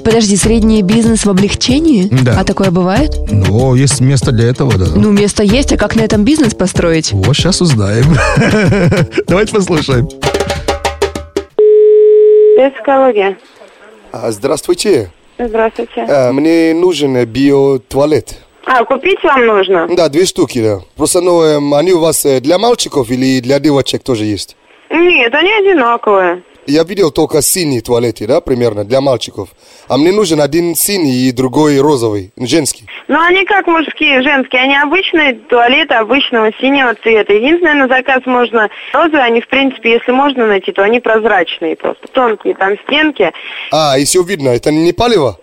подожди, 0.03 0.35
средний 0.37 0.81
бизнес 0.83 1.25
в 1.25 1.29
облегчении? 1.29 2.07
Да. 2.11 2.37
А 2.39 2.43
такое 2.43 2.69
бывает? 2.69 3.15
Ну, 3.31 3.73
есть 3.75 4.01
место 4.01 4.31
для 4.31 4.49
этого, 4.49 4.77
да. 4.77 4.85
Ну, 4.95 5.11
место 5.11 5.41
есть, 5.43 5.71
а 5.71 5.77
как 5.77 5.95
на 5.95 6.01
этом 6.01 6.23
бизнес 6.23 6.53
построить? 6.53 7.11
Вот 7.13 7.35
сейчас 7.35 7.61
узнаем. 7.61 8.05
Давайте 9.27 9.53
послушаем. 9.53 10.07
Психология. 12.73 13.37
А, 14.11 14.31
Здравствуйте. 14.31 15.11
Здравствуйте. 15.37 16.05
А, 16.07 16.31
Мне 16.31 16.73
нужен 16.73 17.23
биотуалет. 17.25 18.37
А, 18.65 18.84
купить 18.84 19.23
вам 19.23 19.45
нужно? 19.45 19.88
Да, 19.89 20.10
две 20.10 20.25
штуки, 20.25 20.62
да. 20.62 20.80
Просто, 20.97 21.21
ну, 21.21 21.41
эм, 21.43 21.73
они 21.73 21.93
у 21.93 21.99
вас 21.99 22.25
э, 22.25 22.39
для 22.39 22.58
мальчиков 22.58 23.10
или 23.12 23.39
для 23.39 23.60
девочек 23.60 24.04
тоже 24.04 24.25
есть? 24.25 24.58
Нет, 24.89 25.34
они 25.34 25.51
одинаковые. 25.51 26.41
Я 26.67 26.84
видел 26.84 27.12
только 27.12 27.43
синие 27.43 27.82
туалеты, 27.82 28.25
да, 28.25 28.41
примерно, 28.41 28.84
для 28.84 28.99
мальчиков. 28.99 29.49
А 29.88 29.97
мне 29.97 30.12
нужен 30.12 30.41
один 30.41 30.73
синий 30.73 31.28
и 31.28 31.32
другой 31.32 31.80
розовый, 31.80 32.32
женский. 32.38 32.86
Но 33.08 33.21
они 33.21 33.45
как 33.45 33.67
мужские, 33.67 34.23
женские. 34.23 34.63
Они 34.63 34.75
обычные 34.75 35.36
туалеты 35.36 35.93
обычного 35.93 36.51
синего 36.60 36.95
цвета. 36.95 37.34
Единственное, 37.34 37.75
на 37.75 37.88
заказ 37.88 38.25
можно 38.25 38.67
розовые. 38.93 39.25
Они, 39.25 39.41
в 39.41 39.47
принципе, 39.47 39.93
если 39.93 40.12
можно 40.12 40.47
найти, 40.47 40.71
то 40.71 40.82
они 40.82 40.99
прозрачные 40.99 41.75
просто. 41.75 42.08
Тонкие 42.08 42.56
там 42.56 42.75
стенки. 42.88 43.32
А, 43.71 43.99
и 43.99 44.06
все 44.06 44.23
видно, 44.23 44.49
это 44.49 44.71
не 44.71 44.91
палево? 44.91 45.38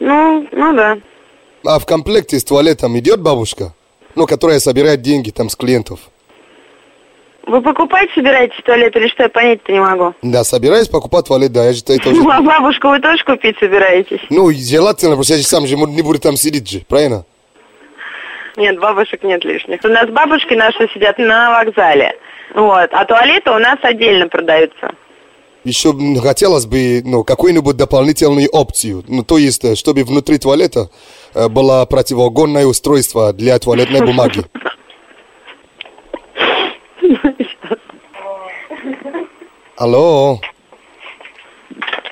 Ну, 0.00 0.44
ну 0.50 0.74
да. 0.74 0.98
А 1.66 1.78
в 1.78 1.86
комплекте 1.86 2.38
с 2.38 2.44
туалетом 2.44 2.98
идет 2.98 3.20
бабушка? 3.20 3.72
Ну, 4.14 4.26
которая 4.26 4.58
собирает 4.58 5.02
деньги 5.02 5.30
там 5.30 5.48
с 5.48 5.56
клиентов. 5.56 6.00
Вы 7.46 7.60
покупать 7.60 8.08
собираетесь 8.14 8.62
туалет 8.64 8.94
или 8.96 9.08
что? 9.08 9.24
Я 9.24 9.28
понять-то 9.28 9.72
не 9.72 9.80
могу. 9.80 10.14
Да, 10.22 10.44
собираюсь 10.44 10.88
покупать 10.88 11.26
туалет, 11.26 11.52
да, 11.52 11.66
я 11.66 11.72
же 11.72 11.80
это 11.86 12.10
уже... 12.10 12.22
Ну, 12.22 12.30
а 12.30 12.40
бабушку 12.40 12.88
вы 12.88 13.00
тоже 13.00 13.22
купить 13.24 13.58
собираетесь? 13.58 14.20
Ну, 14.30 14.50
желательно, 14.52 15.14
просто 15.14 15.34
я 15.34 15.40
же 15.40 15.46
сам 15.46 15.66
же 15.66 15.76
не 15.76 16.02
буду 16.02 16.18
там 16.18 16.36
сидеть 16.36 16.68
же, 16.68 16.80
правильно? 16.88 17.24
Нет, 18.56 18.78
бабушек 18.78 19.22
нет 19.22 19.44
лишних. 19.44 19.80
У 19.84 19.88
нас 19.88 20.08
бабушки 20.08 20.54
наши 20.54 20.88
сидят 20.94 21.18
на 21.18 21.58
вокзале. 21.58 22.16
Вот. 22.54 22.88
А 22.92 23.04
туалеты 23.04 23.50
у 23.50 23.58
нас 23.58 23.78
отдельно 23.82 24.28
продаются. 24.28 24.94
Еще 25.64 25.94
хотелось 26.22 26.66
бы 26.66 27.02
ну, 27.04 27.24
какую-нибудь 27.24 27.76
дополнительную 27.76 28.48
опцию. 28.50 29.02
Ну, 29.08 29.24
то 29.24 29.38
есть, 29.38 29.64
э, 29.64 29.74
чтобы 29.74 30.04
внутри 30.04 30.38
туалета 30.38 30.90
было 31.34 31.84
противоугонное 31.86 32.66
устройство 32.66 33.32
для 33.32 33.58
туалетной 33.58 34.00
бумаги. 34.04 34.44
Алло. 39.76 40.40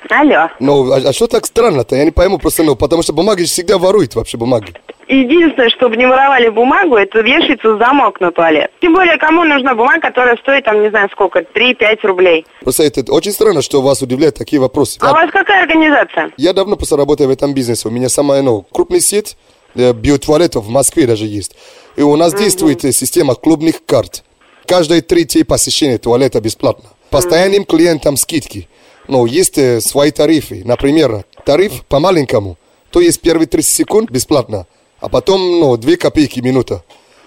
Алло. 0.09 0.49
Ну, 0.59 0.91
а, 0.91 0.97
а 0.97 1.13
что 1.13 1.27
так 1.27 1.45
странно-то? 1.45 1.95
Я 1.95 2.03
не 2.05 2.11
пойму 2.11 2.37
просто, 2.37 2.63
ну, 2.63 2.75
потому 2.75 3.01
что 3.01 3.13
бумаги 3.13 3.45
всегда 3.45 3.77
воруют 3.77 4.15
вообще 4.15 4.37
бумаги. 4.37 4.73
Единственное, 5.07 5.69
чтобы 5.69 5.97
не 5.97 6.05
воровали 6.05 6.49
бумагу, 6.49 6.95
это 6.95 7.19
вешается 7.21 7.77
замок 7.77 8.19
на 8.21 8.31
туалет. 8.31 8.71
Тем 8.81 8.93
более, 8.93 9.17
кому 9.17 9.43
нужна 9.43 9.75
бумага, 9.75 9.99
которая 9.99 10.37
стоит, 10.37 10.65
там, 10.65 10.81
не 10.81 10.89
знаю 10.89 11.09
сколько, 11.11 11.39
3-5 11.39 11.99
рублей. 12.03 12.45
Просто 12.61 12.83
это 12.83 13.11
очень 13.11 13.31
странно, 13.31 13.61
что 13.61 13.81
вас 13.81 14.01
удивляют 14.01 14.35
такие 14.35 14.59
вопросы. 14.59 14.97
А 15.01 15.11
у 15.11 15.13
вас 15.13 15.29
какая 15.31 15.63
организация? 15.63 16.31
Я 16.37 16.53
давно 16.53 16.75
просто 16.75 16.97
работаю 16.97 17.27
в 17.27 17.31
этом 17.31 17.53
бизнесе. 17.53 17.87
У 17.87 17.91
меня 17.91 18.09
самая, 18.09 18.41
ну, 18.41 18.65
крупный 18.71 19.01
сеть 19.01 19.37
э, 19.75 19.93
биотуалетов 19.93 20.65
в 20.65 20.69
Москве 20.69 21.05
даже 21.05 21.25
есть. 21.25 21.55
И 21.95 22.01
у 22.01 22.15
нас 22.15 22.33
действует 22.33 22.83
э, 22.85 22.91
система 22.91 23.35
клубных 23.35 23.85
карт. 23.85 24.23
Каждое 24.65 25.01
третье 25.01 25.43
посещение 25.43 25.97
туалета 25.97 26.39
бесплатно. 26.39 26.89
Постоянным 27.09 27.65
клиентам 27.65 28.17
скидки. 28.17 28.69
Но 29.07 29.25
есть 29.25 29.57
э, 29.57 29.81
свои 29.81 30.11
тарифы. 30.11 30.63
Например, 30.65 31.25
тариф 31.45 31.83
по-маленькому. 31.85 32.57
То 32.89 33.01
есть 33.01 33.21
первые 33.21 33.47
30 33.47 33.71
секунд 33.71 34.11
бесплатно. 34.11 34.67
А 35.03 35.09
потом, 35.09 35.59
ну, 35.59 35.75
2 35.75 35.97
копейки 35.97 36.39
минута. 36.39 36.81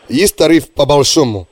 Есть 0.09 0.37
тариф 0.37 0.73
по-большому. 0.73 1.47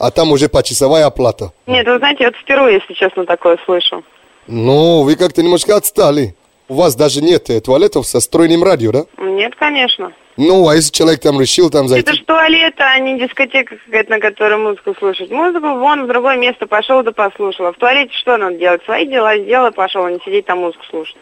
А 0.00 0.10
там 0.10 0.32
уже 0.32 0.48
почасовая 0.48 1.06
оплата. 1.06 1.52
Нет, 1.68 1.86
вы 1.86 1.98
знаете, 1.98 2.24
я 2.24 2.30
вот 2.30 2.36
впервые, 2.36 2.74
если 2.80 2.94
честно, 2.94 3.24
такое 3.24 3.58
слышу. 3.64 4.02
Ну, 4.48 5.02
вы 5.02 5.14
как-то 5.14 5.40
немножко 5.40 5.76
отстали. 5.76 6.34
У 6.66 6.74
вас 6.74 6.96
даже 6.96 7.22
нет 7.22 7.48
э, 7.50 7.60
туалетов 7.60 8.08
со 8.08 8.18
стройным 8.18 8.64
радио, 8.64 8.90
да? 8.90 9.04
Нет, 9.18 9.54
конечно. 9.54 10.12
Ну, 10.36 10.68
а 10.68 10.74
если 10.74 10.90
человек 10.90 11.20
там 11.20 11.40
решил 11.40 11.70
там 11.70 11.86
зайти? 11.86 12.10
Это 12.10 12.18
ж 12.18 12.24
туалет, 12.24 12.74
а 12.78 12.98
не 12.98 13.20
дискотека 13.20 13.76
какая-то, 13.86 14.10
на 14.10 14.18
которой 14.18 14.58
музыку 14.58 14.96
слушать. 14.98 15.30
Музыку 15.30 15.78
вон 15.78 16.06
в 16.06 16.08
другое 16.08 16.38
место 16.38 16.66
пошел 16.66 17.04
да 17.04 17.12
послушал. 17.12 17.66
А 17.66 17.72
в 17.72 17.76
туалете 17.76 18.12
что 18.14 18.36
надо 18.36 18.56
делать? 18.56 18.82
Свои 18.84 19.06
дела 19.06 19.38
сделал 19.38 19.68
и 19.68 19.72
пошел, 19.72 20.04
а 20.04 20.10
не 20.10 20.18
сидеть 20.24 20.46
там 20.46 20.58
музыку 20.58 20.82
слушать. 20.90 21.16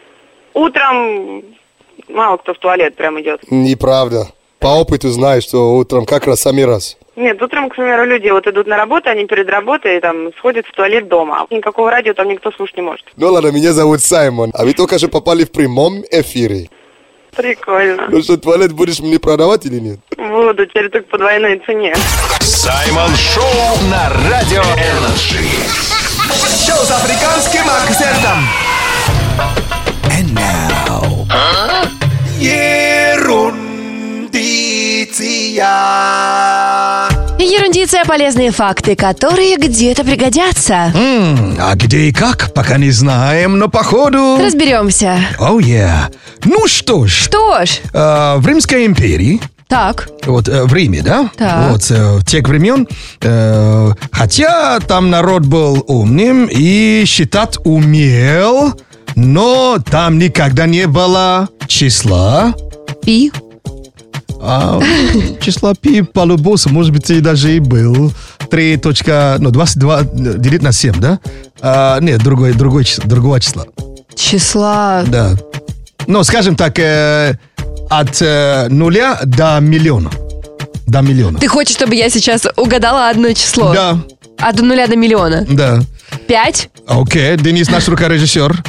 Утром 0.55 1.43
мало 2.09 2.37
кто 2.37 2.55
в 2.55 2.57
туалет 2.57 2.95
прям 2.95 3.21
идет. 3.21 3.41
Неправда. 3.51 4.29
По 4.59 4.67
опыту 4.67 5.09
знаю, 5.09 5.41
что 5.41 5.75
утром 5.75 6.05
как 6.05 6.25
раз 6.25 6.41
самый 6.41 6.65
раз. 6.65 6.97
Нет, 7.15 7.41
утром, 7.41 7.69
к 7.69 7.75
примеру, 7.75 8.05
люди 8.05 8.29
вот 8.29 8.45
идут 8.47 8.67
на 8.67 8.77
работу, 8.77 9.09
они 9.09 9.25
перед 9.25 9.49
работой 9.49 9.99
там 9.99 10.31
сходят 10.37 10.65
в 10.67 10.71
туалет 10.71 11.07
дома. 11.07 11.45
А 11.49 11.53
никакого 11.53 11.89
радио 11.89 12.13
там 12.13 12.29
никто 12.29 12.51
слушать 12.51 12.77
не 12.77 12.83
может. 12.83 13.05
Ну 13.15 13.31
ладно, 13.31 13.47
меня 13.47 13.73
зовут 13.73 14.01
Саймон, 14.01 14.51
а 14.53 14.65
вы 14.65 14.73
только 14.73 14.97
что 14.99 15.07
попали 15.07 15.43
в 15.43 15.51
прямом 15.51 16.03
эфире. 16.11 16.69
Прикольно. 17.35 18.07
Ну 18.09 18.21
что, 18.21 18.37
туалет 18.37 18.71
будешь 18.71 18.99
мне 18.99 19.19
продавать 19.19 19.65
или 19.65 19.79
нет? 19.79 19.99
Буду, 20.15 20.65
теперь 20.65 20.89
только 20.89 21.07
по 21.07 21.17
двойной 21.17 21.61
цене. 21.65 21.95
Саймон 22.41 23.15
Шоу 23.15 23.89
на 23.91 24.09
Радио 24.29 24.61
Energy. 24.61 25.43
Шоу 26.65 26.83
с 26.83 26.91
африканским 26.91 27.63
акцентом. 27.67 28.39
And 30.09 30.33
now. 30.33 30.77
Ерундиция. 34.37 35.97
традиция 37.77 38.05
полезные 38.05 38.51
факты, 38.51 38.95
которые 38.95 39.55
где-то 39.55 40.03
пригодятся. 40.03 40.91
М, 40.95 41.55
а 41.59 41.75
где 41.75 42.09
и 42.09 42.11
как, 42.11 42.51
пока 42.53 42.77
не 42.77 42.89
знаем, 42.91 43.59
но 43.59 43.69
походу... 43.69 44.39
Разберемся. 44.41 45.19
Оу, 45.39 45.59
yeah. 45.59 46.13
Ну 46.43 46.67
что 46.67 47.05
ж, 47.05 47.11
Что 47.11 47.63
ж, 47.63 47.79
э, 47.93 48.35
в 48.37 48.47
Римской 48.47 48.85
империи, 48.87 49.39
так, 49.67 50.09
вот 50.25 50.49
э, 50.49 50.63
в 50.65 50.73
Риме, 50.73 51.01
да? 51.01 51.29
Так. 51.37 51.71
Вот 51.71 51.91
э, 51.91 52.19
тех 52.25 52.47
времен, 52.47 52.87
э, 53.21 53.91
хотя 54.11 54.79
там 54.79 55.09
народ 55.09 55.43
был 55.45 55.83
умным 55.87 56.49
и 56.51 57.03
считать 57.05 57.57
умел, 57.63 58.73
но 59.15 59.77
там 59.89 60.17
никогда 60.17 60.65
не 60.65 60.87
было 60.87 61.47
числа. 61.67 62.53
пи. 63.03 63.31
А, 64.41 64.79
числа 65.41 65.73
пи 65.75 66.01
по 66.01 66.25
любому, 66.25 66.57
может 66.67 66.91
быть, 66.93 67.09
и 67.09 67.19
даже 67.21 67.55
и 67.55 67.59
был. 67.59 68.13
3 68.49 68.77
точка, 68.77 69.37
ну, 69.39 69.51
22 69.51 70.03
делить 70.03 70.61
на 70.61 70.71
7, 70.71 70.99
да? 70.99 71.19
А, 71.61 71.99
нет, 71.99 72.21
другое 72.23 72.53
число, 72.83 73.03
другого 73.05 73.39
числа. 73.39 73.65
Числа... 74.15 75.03
Да. 75.07 75.33
Ну, 76.07 76.23
скажем 76.23 76.55
так, 76.55 76.79
э, 76.79 77.37
от 77.89 78.21
э, 78.21 78.67
нуля 78.69 79.19
до 79.23 79.59
миллиона. 79.59 80.09
До 80.87 81.01
миллиона. 81.01 81.37
Ты 81.39 81.47
хочешь, 81.47 81.75
чтобы 81.75 81.95
я 81.95 82.09
сейчас 82.09 82.47
угадала 82.55 83.09
одно 83.09 83.33
число? 83.33 83.73
Да, 83.73 83.99
От 84.37 84.61
нуля 84.61 84.87
до 84.87 84.95
миллиона. 84.95 85.45
да. 85.49 85.81
Пять? 86.27 86.69
Окей, 86.87 87.35
Денис 87.37 87.69
наш 87.69 87.87
рукорежиссер. 87.89 88.63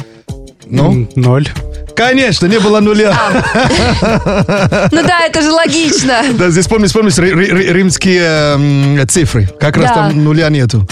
Ну? 0.67 1.07
Ноль. 1.15 1.47
Конечно, 1.99 2.45
не 2.45 2.59
было 2.59 2.79
нуля. 2.79 3.13
Ну 4.91 5.03
да, 5.03 5.25
это 5.25 5.41
же 5.41 5.51
логично. 5.51 6.21
Да, 6.37 6.49
здесь 6.49 6.65
помнишь, 6.67 6.93
помнишь 6.93 7.17
ри- 7.17 7.33
ри- 7.33 7.51
ри- 7.51 7.73
римские 7.73 9.05
цифры. 9.05 9.49
Как 9.59 9.75
раз 9.75 9.91
там 9.91 10.23
нуля 10.23 10.47
нету. 10.49 10.87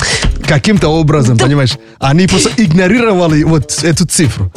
Каким-то 0.45 0.89
образом, 0.89 1.37
понимаешь? 1.37 1.77
Они 1.99 2.27
просто 2.27 2.51
игнорировали 2.57 3.43
вот 3.43 3.71
эту 3.83 4.05
цифру. 4.05 4.51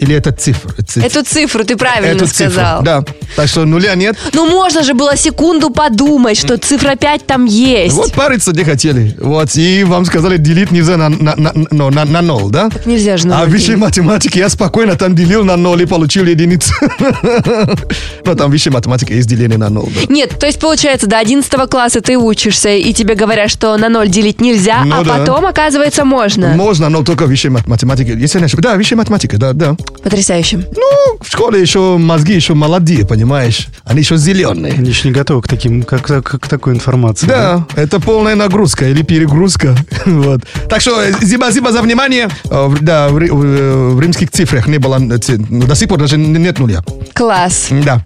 Или 0.00 0.14
это 0.16 0.32
цифра? 0.32 0.72
цифра. 0.82 1.06
Эту 1.06 1.22
цифру 1.24 1.64
ты 1.64 1.76
правильно 1.76 2.16
Эту 2.16 2.26
цифру, 2.26 2.52
сказал. 2.52 2.82
Да. 2.82 3.04
Так 3.36 3.48
что 3.48 3.64
нуля 3.66 3.94
нет. 3.94 4.16
Ну 4.32 4.46
можно 4.48 4.82
же 4.82 4.94
было 4.94 5.16
секунду 5.16 5.70
подумать, 5.70 6.36
что 6.38 6.56
цифра 6.56 6.96
5 6.96 7.26
там 7.26 7.44
есть. 7.44 7.94
Вот 7.94 8.12
париться 8.14 8.52
не 8.52 8.64
хотели. 8.64 9.14
Вот. 9.20 9.54
И 9.56 9.84
вам 9.84 10.04
сказали, 10.06 10.38
делить 10.38 10.70
нельзя 10.70 10.96
на, 10.96 11.08
на, 11.10 11.34
на, 11.36 11.52
на, 11.70 11.90
на- 11.90 12.04
на 12.06 12.22
ноль, 12.22 12.50
да? 12.50 12.70
Нельзя 12.86 13.16
же 13.18 13.26
на 13.26 13.42
А 13.42 13.44
в 13.44 13.50
высшей 13.50 13.76
математике 13.76 14.38
я 14.40 14.48
спокойно 14.48 14.96
там 14.96 15.14
делил 15.14 15.44
на 15.44 15.56
ноль 15.56 15.82
и 15.82 15.86
получил 15.86 16.24
единицу. 16.24 16.72
Но 18.24 18.34
там 18.34 18.48
в 18.48 18.52
высшей 18.52 18.72
математике 18.72 19.16
есть 19.16 19.28
деление 19.28 19.58
на 19.58 19.68
ноль. 19.68 19.88
да. 19.94 20.12
Нет, 20.12 20.38
то 20.38 20.46
есть 20.46 20.58
получается, 20.60 21.06
до 21.06 21.18
11 21.18 21.52
класса 21.70 22.00
ты 22.00 22.16
учишься, 22.16 22.70
и 22.70 22.92
тебе 22.92 23.14
говорят, 23.14 23.50
что 23.50 23.76
на 23.76 23.88
ноль 23.88 24.08
делить 24.08 24.40
нельзя, 24.40 24.82
Ну 24.84 24.94
а 25.00 25.04
да. 25.04 25.18
потом, 25.18 25.46
оказывается, 25.46 26.04
можно. 26.04 26.48
Можно, 26.54 26.88
но 26.88 27.02
только 27.02 27.26
в 27.26 27.28
высшей 27.28 27.50
мат- 27.50 27.66
математике. 27.66 28.16
Если 28.18 28.38
не 28.38 28.44
ошибаюсь. 28.46 28.64
Да, 28.64 28.76
высшая 28.76 28.96
математика, 28.96 29.38
да, 29.38 29.52
да. 29.52 29.76
Потрясающе. 30.02 30.56
Ну, 30.74 31.18
в 31.20 31.26
школе 31.30 31.60
еще 31.60 31.96
мозги 31.98 32.32
еще 32.34 32.54
молодые, 32.54 33.06
понимаешь? 33.06 33.66
Они 33.84 34.00
еще 34.00 34.16
зеленые. 34.16 34.72
Они 34.74 34.88
еще 34.88 35.08
не 35.08 35.14
готовы 35.14 35.42
к, 35.42 35.48
таким, 35.48 35.82
как, 35.82 36.02
как- 36.02 36.40
к 36.40 36.48
такой 36.48 36.72
информации. 36.74 37.26
Да, 37.26 37.66
это 37.76 38.00
полная 38.00 38.34
нагрузка 38.34 38.88
или 38.88 39.02
перегрузка. 39.02 39.76
вот. 40.06 40.40
Так 40.70 40.80
что 40.80 41.02
э, 41.02 41.12
спасибо 41.12 41.70
за 41.72 41.82
внимание. 41.82 42.28
Э, 42.50 42.66
в- 42.66 42.82
Да, 42.82 43.08
в, 43.08 43.14
в- 43.18 43.94
в 43.94 44.00
римских 44.00 44.30
цифрах 44.30 44.66
не 44.68 44.78
было, 44.78 44.96
э, 44.96 45.36
ну, 45.50 45.66
до 45.66 45.74
сих 45.74 45.88
пор 45.88 45.98
даже 45.98 46.16
нет 46.16 46.58
нуля. 46.58 46.82
Класс. 47.14 47.66
Да. 47.70 48.04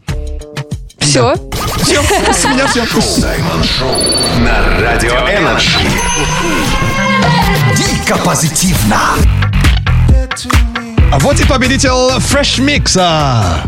Все? 0.99 1.35
Все, 1.82 2.03
с 2.32 2.45
меня 2.45 2.66
все. 2.66 2.85
Саймон 3.01 3.62
Шоу 3.62 3.95
на 4.45 4.80
Радио 4.80 5.12
Energy. 5.12 5.78
Дико 7.76 8.16
позитивно. 8.24 8.99
А 11.14 11.18
вот 11.20 11.38
и 11.38 11.44
победитель 11.46 11.90
Fresh 12.18 12.58
Mix. 12.58 12.98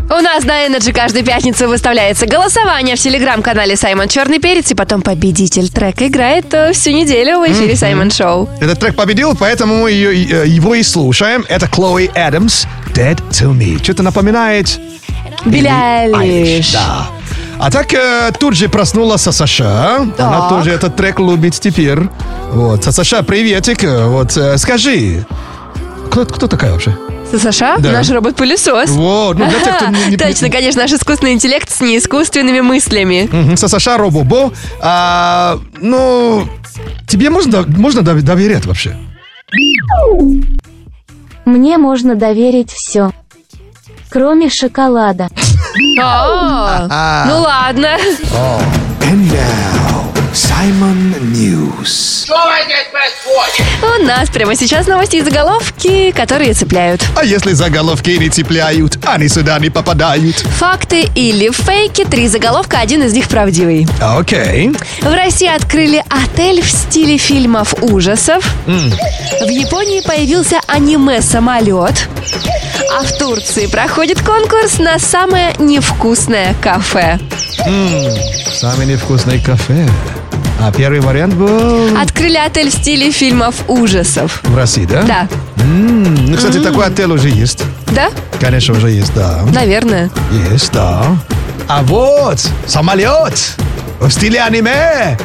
У 0.09 0.21
нас 0.21 0.43
на 0.43 0.65
Energy 0.67 0.91
каждую 0.91 1.23
пятницу 1.23 1.69
выставляется 1.69 2.25
голосование 2.25 2.97
в 2.97 2.99
телеграм-канале 2.99 3.77
Саймон 3.77 4.09
Черный 4.09 4.39
Перец, 4.39 4.69
и 4.71 4.75
потом 4.75 5.01
победитель 5.01 5.69
трека 5.69 6.07
играет 6.07 6.53
э, 6.53 6.73
всю 6.73 6.91
неделю 6.91 7.39
в 7.39 7.49
эфире 7.49 7.77
Саймон 7.77 8.11
Шоу. 8.11 8.49
Этот 8.59 8.81
трек 8.81 8.97
победил, 8.97 9.33
поэтому 9.33 9.83
мы 9.83 9.91
ее- 9.91 10.43
э, 10.43 10.47
его 10.47 10.75
и 10.75 10.83
слушаем. 10.83 11.45
Это 11.47 11.67
Chloe 11.67 12.09
Adams, 12.17 12.65
Dead 12.93 13.17
to 13.31 13.53
Me. 13.57 13.81
Что-то 13.81 14.03
напоминает 14.03 14.77
Билли 15.45 15.71
Айлиш. 16.13 16.73
Да. 16.73 17.07
А 17.59 17.71
так 17.71 17.93
э, 17.93 18.33
тут 18.37 18.55
же 18.57 18.67
проснулась 18.67 19.21
Саша. 19.21 19.95
Она 19.99 20.11
Так. 20.17 20.49
тоже 20.49 20.71
этот 20.71 20.97
трек 20.97 21.17
любит 21.19 21.57
теперь. 21.57 21.99
Вот, 22.51 22.83
Саша, 22.83 23.23
приветик. 23.23 23.83
Вот, 23.83 24.35
э, 24.35 24.57
скажи, 24.57 25.25
кто, 26.07 26.25
кто 26.25 26.47
такая 26.47 26.71
вообще? 26.71 26.97
Саша, 27.37 27.75
Да. 27.79 27.91
наш 27.91 28.09
робот-пылесос. 28.09 28.89
Вот, 28.91 29.37
ну 29.37 29.49
для 29.49 29.59
тех, 29.59 29.75
кто 29.77 29.87
не... 29.87 30.05
не- 30.11 30.17
Точно, 30.17 30.49
конечно, 30.49 30.81
наш 30.83 30.91
искусственный 30.93 31.33
интеллект 31.33 31.69
с 31.69 31.81
неискусственными 31.81 32.61
мыслями. 32.61 33.27
Мгм, 33.31 33.57
Саша 33.57 33.97
Робобо. 33.97 34.53
А, 34.79 35.59
ну, 35.81 36.47
тебе 37.07 37.29
можно, 37.29 37.63
можно 37.67 37.99
дов- 38.01 38.21
доверять 38.21 38.65
вообще? 38.65 38.95
Мне 41.45 41.77
можно 41.77 42.15
доверить 42.15 42.71
все. 42.71 43.11
Кроме 44.09 44.49
шоколада. 44.49 45.27
А, 46.01 47.25
Ну 47.27 47.41
ладно. 47.41 47.97
And 49.01 49.31
now, 49.31 50.06
Simon 50.41 51.15
News. 51.33 52.27
У 53.81 54.03
нас 54.05 54.29
прямо 54.29 54.55
сейчас 54.55 54.85
новости 54.85 55.15
и 55.15 55.21
заголовки, 55.23 56.11
которые 56.11 56.53
цепляют. 56.53 57.03
А 57.15 57.25
если 57.25 57.53
заголовки 57.53 58.11
не 58.11 58.29
цепляют, 58.29 58.99
они 59.03 59.29
сюда 59.29 59.57
не 59.57 59.71
попадают. 59.71 60.35
Факты 60.59 61.09
или 61.15 61.49
фейки, 61.49 62.05
три 62.05 62.27
заголовка, 62.27 62.77
один 62.79 63.01
из 63.01 63.13
них 63.13 63.27
правдивый. 63.29 63.87
Окей. 63.99 64.73
В 65.01 65.11
России 65.11 65.47
открыли 65.47 66.03
отель 66.07 66.61
в 66.61 66.69
стиле 66.69 67.17
фильмов 67.17 67.73
ужасов. 67.81 68.47
В 68.67 69.49
Японии 69.49 70.01
появился 70.01 70.59
аниме-самолет. 70.67 72.07
А 72.95 73.03
в 73.03 73.17
Турции 73.17 73.65
проходит 73.65 74.21
конкурс 74.21 74.77
на 74.77 74.99
самое 74.99 75.55
невкусное 75.57 76.53
кафе. 76.61 77.17
М, 77.65 78.05
Самый 78.53 78.85
невкусный 78.85 79.39
кафе. 79.39 79.87
А 80.59 80.71
первый 80.71 80.99
вариант 81.01 81.35
был 81.35 81.95
Открыли 81.97 82.37
отель 82.37 82.69
в 82.69 82.73
стиле 82.73 83.11
фильмов 83.11 83.55
ужасов. 83.67 84.41
в 84.43 84.55
России, 84.55 84.85
да? 84.85 85.03
Да. 85.03 85.27
М, 85.63 86.15
Ну, 86.27 86.37
кстати, 86.37 86.59
такой 86.59 86.85
отель 86.87 87.11
уже 87.11 87.29
есть. 87.29 87.63
Да? 87.87 88.09
Конечно, 88.39 88.73
уже 88.75 88.89
есть, 88.89 89.13
да. 89.13 89.41
Наверное. 89.53 90.09
Есть, 90.51 90.71
да. 90.71 91.03
А 91.67 91.83
вот, 91.83 92.39
самолет 92.65 93.39
в 93.99 94.09
стиле 94.09 94.41
аниме. 94.41 95.17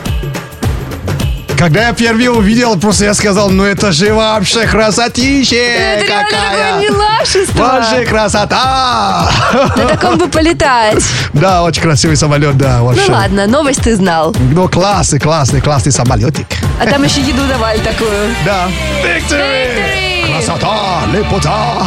Когда 1.62 1.86
я 1.86 1.92
впервые 1.92 2.28
увидел, 2.28 2.76
просто 2.76 3.04
я 3.04 3.14
сказал, 3.14 3.48
ну 3.48 3.62
это 3.62 3.92
же 3.92 4.12
вообще 4.12 4.66
красотища 4.66 5.54
Это 5.54 6.06
какая. 6.06 6.80
милашество. 6.80 7.56
Вообще 7.56 8.04
красота. 8.04 9.30
На 9.76 9.86
таком 9.86 10.18
бы 10.18 10.26
полетать. 10.26 11.04
Да, 11.32 11.62
очень 11.62 11.82
красивый 11.82 12.16
самолет, 12.16 12.58
да, 12.58 12.82
вообще. 12.82 13.04
Ну 13.06 13.14
ладно, 13.14 13.46
новость 13.46 13.80
ты 13.80 13.94
знал. 13.94 14.34
Ну, 14.52 14.68
классный, 14.68 15.20
классный, 15.20 15.60
классный 15.60 15.92
самолетик. 15.92 16.48
А 16.80 16.86
там 16.90 17.04
еще 17.04 17.20
еду 17.20 17.46
давали 17.46 17.78
такую. 17.78 18.34
Да. 18.44 18.66
Victory! 19.04 20.34
Красота, 20.34 21.02
лепота. 21.12 21.86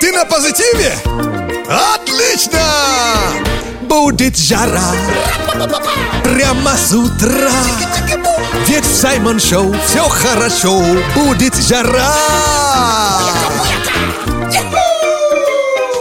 Ты 0.00 0.10
на 0.10 0.24
позитиве? 0.24 0.92
Отлично! 1.68 2.58
Будет 3.94 4.36
жара 4.36 4.90
Прямо 6.24 6.76
с 6.76 6.92
утра 6.92 7.52
Ведь 8.66 8.84
в 8.84 8.92
Саймон 8.92 9.38
Шоу 9.38 9.72
все 9.86 10.02
хорошо 10.08 10.82
Будет 11.14 11.54
жара 11.54 12.12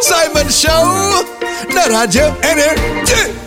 Саймон 0.01 0.49
Шоу 0.49 1.23
на 1.71 1.87
радио 1.87 2.33
Energy 2.41 3.42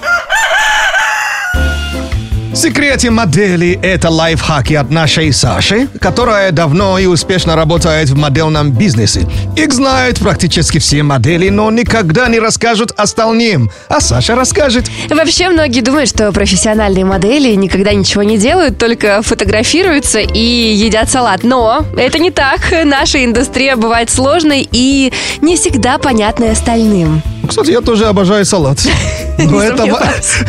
В 2.56 2.58
секрете 2.58 3.10
модели 3.10 3.78
это 3.82 4.08
лайфхаки 4.08 4.72
от 4.72 4.90
нашей 4.90 5.30
Саши, 5.30 5.88
которая 6.00 6.52
давно 6.52 6.98
и 6.98 7.04
успешно 7.04 7.54
работает 7.54 8.08
в 8.08 8.16
модельном 8.16 8.72
бизнесе. 8.72 9.28
Их 9.56 9.74
знают 9.74 10.20
практически 10.20 10.78
все 10.78 11.02
модели, 11.02 11.50
но 11.50 11.70
никогда 11.70 12.28
не 12.28 12.38
расскажут 12.38 12.92
остальным. 12.96 13.70
А 13.88 14.00
Саша 14.00 14.34
расскажет. 14.34 14.86
Вообще, 15.10 15.50
многие 15.50 15.82
думают, 15.82 16.08
что 16.08 16.32
профессиональные 16.32 17.04
модели 17.04 17.54
никогда 17.54 17.92
ничего 17.92 18.22
не 18.22 18.38
делают, 18.38 18.78
только 18.78 19.20
фотографируются 19.20 20.20
и 20.20 20.38
едят 20.74 21.10
салат. 21.10 21.42
Но 21.42 21.84
это 21.94 22.18
не 22.18 22.30
так. 22.30 22.60
Наша 22.86 23.22
индустрия 23.22 23.76
бывает 23.76 24.08
сложной 24.08 24.66
и 24.72 25.12
не 25.42 25.56
всегда 25.56 25.98
понятной 25.98 26.52
остальным. 26.52 27.20
Кстати, 27.46 27.70
я 27.70 27.80
тоже 27.80 28.06
обожаю 28.06 28.44
салат. 28.44 28.78
Но 29.38 29.60
этого, 29.60 30.00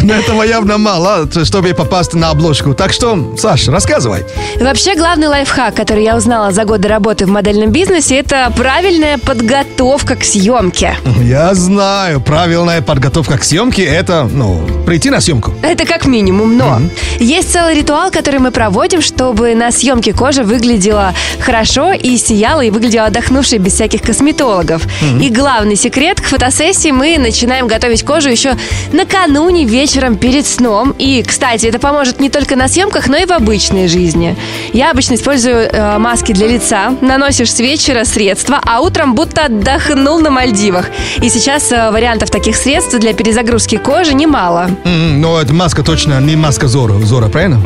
но 0.01 0.13
этого 0.13 0.43
явно 0.43 0.77
мало, 0.77 1.27
чтобы 1.43 1.73
попасть 1.73 2.13
на 2.13 2.29
обложку. 2.29 2.73
Так 2.73 2.93
что, 2.93 3.35
Саш, 3.37 3.67
рассказывай. 3.67 4.23
Вообще, 4.61 4.95
главный 4.95 5.27
лайфхак, 5.27 5.75
который 5.75 6.03
я 6.03 6.15
узнала 6.15 6.51
за 6.51 6.63
годы 6.63 6.87
работы 6.87 7.25
в 7.25 7.29
модельном 7.29 7.71
бизнесе, 7.71 8.19
это 8.19 8.49
правильная 8.55 9.17
подготовка 9.17 10.15
к 10.15 10.23
съемке. 10.23 10.97
Я 11.21 11.53
знаю, 11.53 12.21
правильная 12.21 12.81
подготовка 12.81 13.37
к 13.37 13.43
съемке 13.43 13.83
это, 13.83 14.29
ну, 14.31 14.65
прийти 14.85 15.09
на 15.09 15.19
съемку. 15.19 15.53
Это 15.61 15.85
как 15.85 16.05
минимум, 16.05 16.57
но 16.57 16.79
есть 17.19 17.51
целый 17.51 17.75
ритуал, 17.75 18.09
который 18.09 18.39
мы 18.39 18.51
проводим, 18.51 19.01
чтобы 19.01 19.53
на 19.53 19.71
съемке 19.71 20.13
кожа 20.13 20.43
выглядела 20.43 21.13
хорошо 21.39 21.91
и 21.91 22.17
сияла, 22.17 22.61
и 22.61 22.69
выглядела 22.69 23.07
отдохнувшей 23.07 23.57
без 23.59 23.73
всяких 23.73 24.01
косметологов. 24.01 24.83
Мгм. 25.01 25.19
И 25.19 25.29
главный 25.29 25.75
секрет, 25.75 26.21
к 26.21 26.25
фотосессии 26.25 26.86
мы 26.91 27.17
начинаем 27.17 27.67
готовить 27.67 28.03
кожу 28.03 28.29
еще 28.29 28.55
накануне 28.91 29.65
вечером 29.65 30.17
перед 30.17 30.45
сном. 30.45 30.93
И, 30.97 31.23
кстати, 31.23 31.65
это 31.65 31.79
поможет 31.79 32.19
не 32.19 32.29
только 32.29 32.55
на 32.55 32.67
съемках, 32.67 33.07
но 33.07 33.17
и 33.17 33.25
в 33.25 33.31
обычной 33.31 33.87
жизни. 33.87 34.35
Я 34.73 34.91
обычно 34.91 35.15
использую 35.15 35.69
э, 35.71 35.97
маски 35.97 36.31
для 36.33 36.47
лица, 36.47 36.93
наносишь 37.01 37.51
с 37.53 37.59
вечера 37.59 38.03
средства, 38.05 38.59
а 38.63 38.81
утром 38.81 39.13
будто 39.15 39.45
отдохнул 39.45 40.19
на 40.19 40.29
Мальдивах. 40.29 40.85
И 41.21 41.29
сейчас 41.29 41.71
э, 41.71 41.91
вариантов 41.91 42.29
таких 42.29 42.55
средств 42.55 42.97
для 42.97 43.13
перезагрузки 43.13 43.77
кожи 43.77 44.13
немало. 44.13 44.69
М, 44.85 45.21
Но 45.21 45.41
эта 45.41 45.53
маска 45.53 45.83
точно 45.83 46.19
не 46.21 46.35
маска 46.35 46.67
Зора, 46.67 46.93
Зора, 46.99 47.27
правильно? 47.29 47.61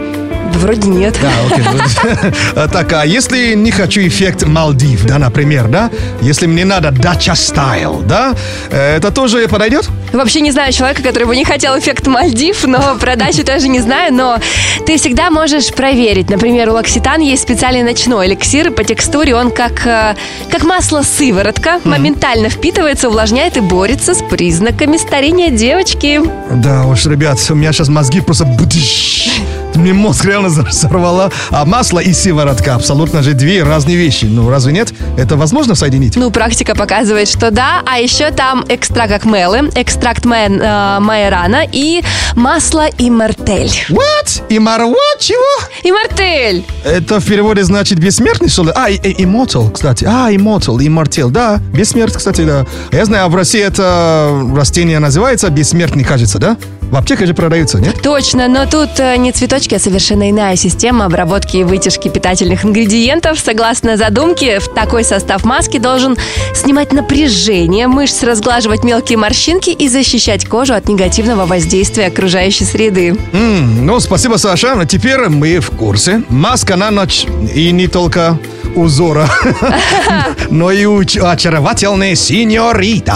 Вроде 0.56 0.90
нет. 0.90 1.18
Да, 1.22 1.30
окей. 1.50 1.66
А, 2.56 2.68
Так, 2.68 2.94
а 2.94 3.06
если 3.06 3.54
не 3.54 3.72
хочу 3.72 4.02
эффект 4.02 4.44
Малдив, 4.46 5.06
да, 5.06 5.18
например, 5.18 5.68
да? 5.68 5.90
Если 6.22 6.46
мне 6.48 6.66
надо 6.66 6.92
дача 6.92 7.36
стайл, 7.36 8.02
да? 8.06 8.34
э, 8.70 8.98
Это 8.98 9.12
тоже 9.12 9.48
подойдет? 9.48 9.90
Вообще 10.14 10.42
не 10.42 10.52
знаю 10.52 10.74
человека, 10.74 11.02
который 11.04 11.26
бы 11.26 11.36
не 11.36 11.46
хотел 11.46 11.78
эффект 11.78 12.08
Мальдив, 12.08 12.66
но 12.66 12.96
про 13.00 13.16
дачу 13.16 13.44
тоже 13.46 13.68
не 13.70 13.80
знаю, 13.80 14.14
но 14.14 14.38
ты 14.86 14.98
всегда 14.98 15.30
можешь 15.32 15.72
проверить. 15.74 16.30
Например, 16.30 16.70
у 16.70 16.74
Локситан 16.74 17.22
есть 17.22 17.44
специальный 17.44 17.84
ночной 17.84 18.28
эликсир, 18.28 18.72
по 18.72 18.84
текстуре 18.84 19.36
он 19.36 19.52
как, 19.52 19.86
э, 19.86 20.16
как 20.52 20.64
масло 20.64 21.02
сыворотка, 21.02 21.80
моментально 21.84 22.50
впитывается, 22.50 23.08
увлажняет 23.10 23.58
и 23.58 23.62
борется 23.62 24.14
с 24.14 24.22
признаками 24.22 24.98
старения 24.98 25.50
девочки. 25.50 26.22
Да 26.52 26.86
уж, 26.86 27.06
ребят, 27.06 27.40
у 27.50 27.56
меня 27.56 27.72
сейчас 27.72 27.88
мозги 27.88 28.22
просто... 28.22 28.46
Мне 29.76 29.94
мозг 29.94 30.26
реально 30.26 30.41
взорвала. 30.50 31.32
А 31.50 31.66
масло 31.66 32.00
и 32.00 32.14
сыворотка 32.14 32.76
абсолютно 32.76 33.22
же 33.24 33.34
две 33.34 33.64
разные 33.64 33.98
вещи. 33.98 34.26
Ну, 34.26 34.50
разве 34.50 34.74
нет? 34.74 34.94
Это 35.18 35.36
возможно 35.36 35.76
соединить? 35.76 36.16
Ну, 36.16 36.32
практика 36.32 36.76
показывает, 36.76 37.28
что 37.28 37.52
да. 37.52 37.82
А 37.86 38.00
еще 38.00 38.32
там 38.32 38.66
экстракт 38.70 39.12
акмелы, 39.14 39.70
экстракт 39.76 40.26
май- 40.26 40.50
э, 40.50 41.00
майорана 41.00 41.64
и 41.72 42.02
масло 42.36 42.88
имартель. 42.98 43.72
What? 43.90 44.44
Имар 44.50 44.82
what? 44.82 44.96
Чего? 45.20 45.40
Имартель! 45.84 46.64
Это 46.84 47.20
в 47.20 47.26
переводе 47.26 47.64
значит 47.64 48.00
бессмертный, 48.00 48.50
что 48.50 48.64
ли? 48.64 48.72
А, 48.76 48.90
и- 48.90 48.96
и- 48.96 49.24
immortal, 49.26 49.72
кстати. 49.72 50.06
А, 50.08 50.32
immortal, 50.32 50.78
immortal, 50.78 51.30
да. 51.30 51.60
Бессмертный, 51.74 52.18
кстати, 52.18 52.42
да. 52.42 52.66
Я 52.92 53.06
знаю, 53.06 53.26
а 53.26 53.30
в 53.30 53.36
России 53.36 53.62
это 53.62 54.32
растение 54.56 55.00
называется 55.00 55.50
бессмертный, 55.50 56.04
кажется, 56.04 56.40
да? 56.40 56.58
В 56.92 56.98
аптеках 56.98 57.26
же 57.26 57.34
продаются, 57.34 57.80
нет? 57.80 58.02
Точно, 58.04 58.50
но 58.50 58.66
тут 58.66 59.00
э, 59.00 59.16
не 59.16 59.32
цветочки, 59.32 59.76
а 59.76 59.80
совершенно 59.80 60.30
иная 60.30 60.58
система 60.58 61.06
обработки 61.06 61.56
и 61.56 61.64
вытяжки 61.64 62.10
питательных 62.10 62.66
ингредиентов. 62.66 63.40
Согласно 63.40 63.96
задумке, 63.96 64.60
в 64.60 64.68
такой 64.68 65.06
состав 65.06 65.46
маски 65.46 65.78
должен 65.80 66.18
снимать 66.54 66.92
напряжение 66.92 67.88
мышц, 67.88 68.24
разглаживать 68.24 68.84
мелкие 68.84 69.18
морщинки 69.18 69.70
и 69.70 69.88
защищать 69.88 70.46
кожу 70.46 70.74
от 70.74 70.90
негативного 70.90 71.46
воздействия 71.46 72.08
окружающей 72.08 72.66
среды. 72.66 73.16
М, 73.32 73.86
ну, 73.86 74.02
спасибо, 74.02 74.36
Саша. 74.36 74.74
А 74.78 74.86
Теперь 74.86 75.30
мы 75.30 75.60
в 75.60 75.72
курсе. 75.72 76.24
Маска 76.28 76.76
на 76.76 76.92
ночь 76.92 77.26
и 77.56 77.72
не 77.72 77.88
только 77.88 78.38
у 78.76 78.90
Зорро, 78.90 79.30
но 80.50 80.72
и 80.72 80.86
очаровательной 80.86 82.18
синьорита. 82.18 83.16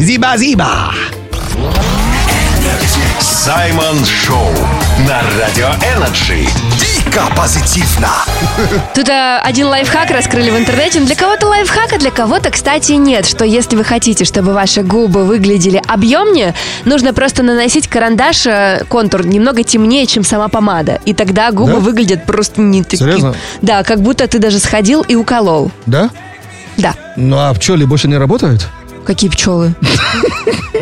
Зиба-зиба. 0.00 0.92
Саймон 3.48 4.04
Шоу 4.04 4.50
на 5.08 5.22
Радио 5.40 5.68
Energy. 5.96 6.46
Дико 6.78 7.22
позитивно. 7.34 8.08
Тут 8.94 9.08
э, 9.08 9.38
один 9.42 9.68
лайфхак 9.68 10.10
раскрыли 10.10 10.50
в 10.50 10.58
интернете. 10.58 11.00
Но 11.00 11.06
Для 11.06 11.16
кого-то 11.16 11.46
лайфхак, 11.46 11.94
а 11.94 11.98
для 11.98 12.10
кого-то, 12.10 12.50
кстати, 12.50 12.92
нет. 12.92 13.24
Что 13.24 13.46
если 13.46 13.74
вы 13.76 13.84
хотите, 13.84 14.26
чтобы 14.26 14.52
ваши 14.52 14.82
губы 14.82 15.24
выглядели 15.24 15.80
объемнее, 15.88 16.54
нужно 16.84 17.14
просто 17.14 17.42
наносить 17.42 17.88
карандаш, 17.88 18.44
э, 18.46 18.84
контур 18.86 19.24
немного 19.24 19.62
темнее, 19.62 20.04
чем 20.04 20.24
сама 20.24 20.48
помада. 20.48 21.00
И 21.06 21.14
тогда 21.14 21.50
губы 21.50 21.72
Да? 21.72 21.78
выглядят 21.78 22.26
просто 22.26 22.60
не 22.60 22.82
такие. 22.82 22.98
Серьезно? 22.98 23.34
Да, 23.62 23.82
как 23.82 24.02
будто 24.02 24.28
ты 24.28 24.38
даже 24.40 24.58
сходил 24.58 25.00
и 25.08 25.14
уколол. 25.14 25.70
Да? 25.86 26.10
Да. 26.76 26.92
Ну, 27.16 27.38
а 27.38 27.54
пчелы 27.54 27.86
больше 27.86 28.08
не 28.08 28.18
работают? 28.18 28.68
Какие 29.08 29.30
пчелы? 29.30 29.74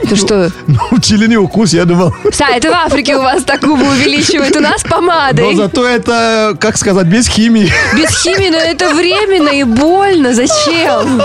Ты 0.09 0.17
что? 0.17 0.51
Ну, 0.67 1.27
не 1.29 1.37
укус, 1.37 1.73
я 1.73 1.85
думал. 1.85 2.13
Са, 2.33 2.47
это 2.57 2.71
в 2.71 2.75
Африке 2.75 3.17
у 3.17 3.23
вас 3.23 3.45
так 3.45 3.61
губы 3.61 3.89
увеличивают, 3.89 4.57
у 4.57 4.61
нас 4.61 4.83
Но 4.83 4.91
помадой. 4.91 5.55
зато 5.55 5.87
это, 5.87 6.57
как 6.59 6.77
сказать, 6.77 7.07
без 7.07 7.29
химии. 7.29 7.73
Без 7.95 8.11
химии, 8.11 8.51
но 8.51 8.57
это 8.57 8.93
временно 8.93 9.51
и 9.51 9.63
больно. 9.63 10.35
Зачем? 10.35 11.23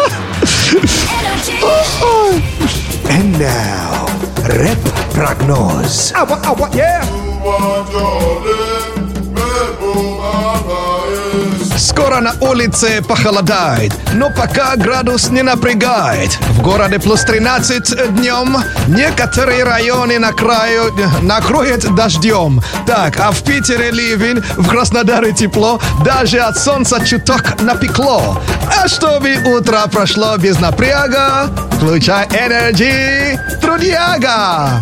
And 3.09 3.35
now, 3.39 4.07
рэп-прогноз. 4.45 6.13
Скоро 11.81 12.19
на 12.19 12.33
улице 12.41 13.01
похолодает, 13.01 13.91
но 14.13 14.29
пока 14.29 14.75
градус 14.75 15.31
не 15.31 15.41
напрягает. 15.41 16.29
В 16.51 16.61
городе 16.61 16.99
плюс 16.99 17.21
13 17.21 18.13
днем, 18.13 18.55
некоторые 18.87 19.63
районы 19.63 20.19
на 20.19 20.31
краю 20.31 20.93
накроет 21.23 21.83
дождем. 21.95 22.61
Так, 22.85 23.19
а 23.19 23.31
в 23.31 23.41
Питере 23.41 23.89
ливень, 23.89 24.43
в 24.57 24.67
Краснодаре 24.69 25.33
тепло, 25.33 25.81
даже 26.05 26.37
от 26.37 26.55
солнца 26.55 27.03
чуток 27.03 27.59
напекло. 27.61 28.39
А 28.79 28.87
чтобы 28.87 29.37
утро 29.43 29.81
прошло 29.91 30.37
без 30.37 30.59
напряга, 30.59 31.49
включай 31.77 32.27
Energy 32.27 33.39
Трудяга. 33.59 34.79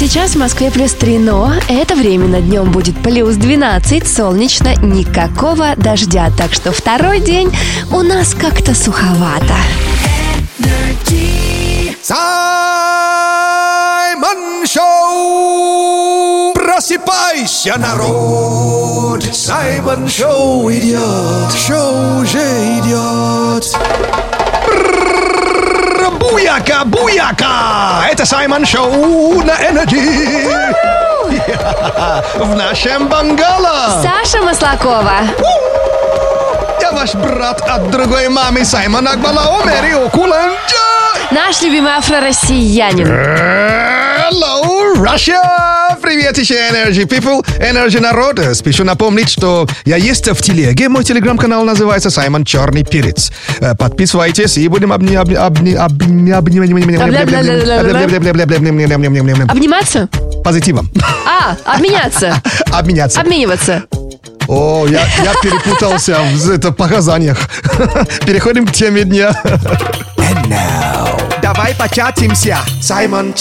Сейчас 0.00 0.30
в 0.30 0.38
Москве 0.38 0.70
плюс 0.70 0.94
3, 0.94 1.18
но 1.18 1.52
это 1.68 1.94
временно. 1.94 2.40
Днем 2.40 2.72
будет 2.72 2.96
плюс 3.02 3.36
12, 3.36 4.08
солнечно, 4.08 4.74
никакого 4.76 5.76
дождя. 5.76 6.30
Так 6.38 6.54
что 6.54 6.72
второй 6.72 7.20
день 7.20 7.54
у 7.92 8.00
нас 8.00 8.32
как-то 8.32 8.74
суховато. 8.74 9.54
Саймон 12.02 12.16
Шоу! 14.66 16.54
Просыпайся, 16.54 17.76
народ! 17.76 19.22
Саймон 19.34 20.08
Шоу 20.08 20.72
идет! 20.72 21.52
Шоу 21.52 22.22
уже 22.22 22.38
идет! 22.78 23.66
Буяка, 26.30 26.84
буяка! 26.84 28.04
Это 28.08 28.24
Саймон 28.24 28.64
Шоу 28.64 29.42
на 29.42 29.52
Energy! 29.52 30.48
В 32.36 32.54
нашем 32.54 33.08
бангало! 33.08 34.00
Саша 34.00 34.40
Маслакова. 34.42 35.12
Я 36.80 36.92
ваш 36.92 37.14
брат 37.14 37.60
от 37.62 37.90
другой 37.90 38.28
мамы 38.28 38.64
Саймон 38.64 39.08
Акбалаумери 39.08 39.92
Окуланджа! 39.94 40.76
Наш 41.32 41.62
любимый 41.62 41.92
афро-россиянин. 41.92 43.08
Hello, 43.08 44.79
Russia! 45.00 45.96
Привет 46.02 46.36
еще 46.36 46.56
Energy 46.56 47.06
People, 47.08 47.42
Energy 47.58 48.00
народ. 48.00 48.38
Спешу 48.54 48.84
напомнить, 48.84 49.30
что 49.30 49.66
я 49.86 49.96
есть 49.96 50.28
в 50.28 50.42
телеге. 50.42 50.90
Мой 50.90 51.04
телеграм-канал 51.04 51.64
называется 51.64 52.10
Саймон 52.10 52.44
Черный 52.44 52.84
Перец. 52.84 53.32
Э, 53.60 53.74
Подписывайтесь 53.74 54.58
и 54.58 54.68
будем 54.68 54.92
обни... 54.92 55.16
обни... 55.16 55.36
обни... 55.36 55.74
обни... 55.74 56.30
обни... 56.32 56.58
Обниматься? 59.50 60.08
Позитивом. 60.44 60.90
А, 61.26 61.56
обменяться. 61.64 62.42
Обменяться. 62.70 63.20
Обмениваться. 63.20 63.84
О, 64.48 64.86
я, 64.86 65.00
я 65.24 65.32
перепутался 65.42 66.18
в 66.34 66.50
это, 66.50 66.72
показаниях. 66.72 67.38
Переходим 68.26 68.66
к 68.66 68.72
теме 68.72 69.04
дня. 69.04 69.32
Давай 71.40 71.74
початимся! 71.74 72.58
Саймон 72.82 73.32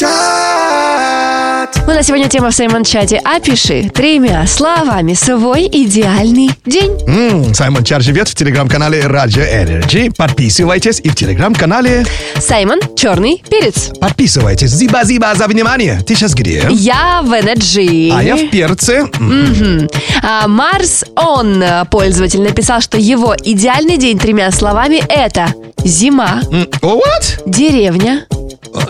Чат! 1.73 1.83
У 1.87 1.91
нас 1.91 2.05
сегодня 2.07 2.27
тема 2.29 2.51
в 2.51 2.55
Саймон-чате. 2.55 3.19
Опиши 3.23 3.89
тремя 3.89 4.45
словами 4.47 5.13
свой 5.13 5.67
идеальный 5.67 6.49
день. 6.65 6.91
М, 7.07 7.53
Саймон 7.53 7.83
Чар 7.83 8.01
живет 8.01 8.27
в 8.27 8.35
телеграм-канале 8.35 9.01
Radio 9.01 9.43
Energy. 9.45 10.13
Подписывайтесь 10.15 10.99
и 11.03 11.09
в 11.09 11.15
телеграм-канале 11.15 12.05
Саймон, 12.37 12.79
черный 12.95 13.43
перец. 13.49 13.91
подписывайтесь. 13.99 14.69
Зиба-зиба 14.71 15.33
за 15.35 15.47
внимание. 15.47 15.99
Ты 16.05 16.15
сейчас 16.15 16.33
где? 16.33 16.67
Я 16.69 17.21
в 17.23 17.31
Energy. 17.33 18.11
А 18.15 18.23
я 18.23 18.35
в 18.35 18.49
перце. 18.49 19.05
Мгм. 19.19 19.89
А, 20.23 20.47
Марс, 20.47 21.03
он, 21.15 21.61
э, 21.61 21.85
пользователь, 21.89 22.41
написал, 22.41 22.81
что 22.81 22.97
его 22.97 23.35
идеальный 23.43 23.97
день 23.97 24.17
тремя 24.19 24.51
словами 24.51 25.01
это 25.09 25.47
зима, 25.83 26.41
м, 26.51 26.63
What? 26.81 27.41
деревня, 27.45 28.25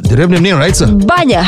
Деревня 0.01 0.39
мне 0.39 0.55
нравится. 0.55 0.87
баня, 0.87 1.45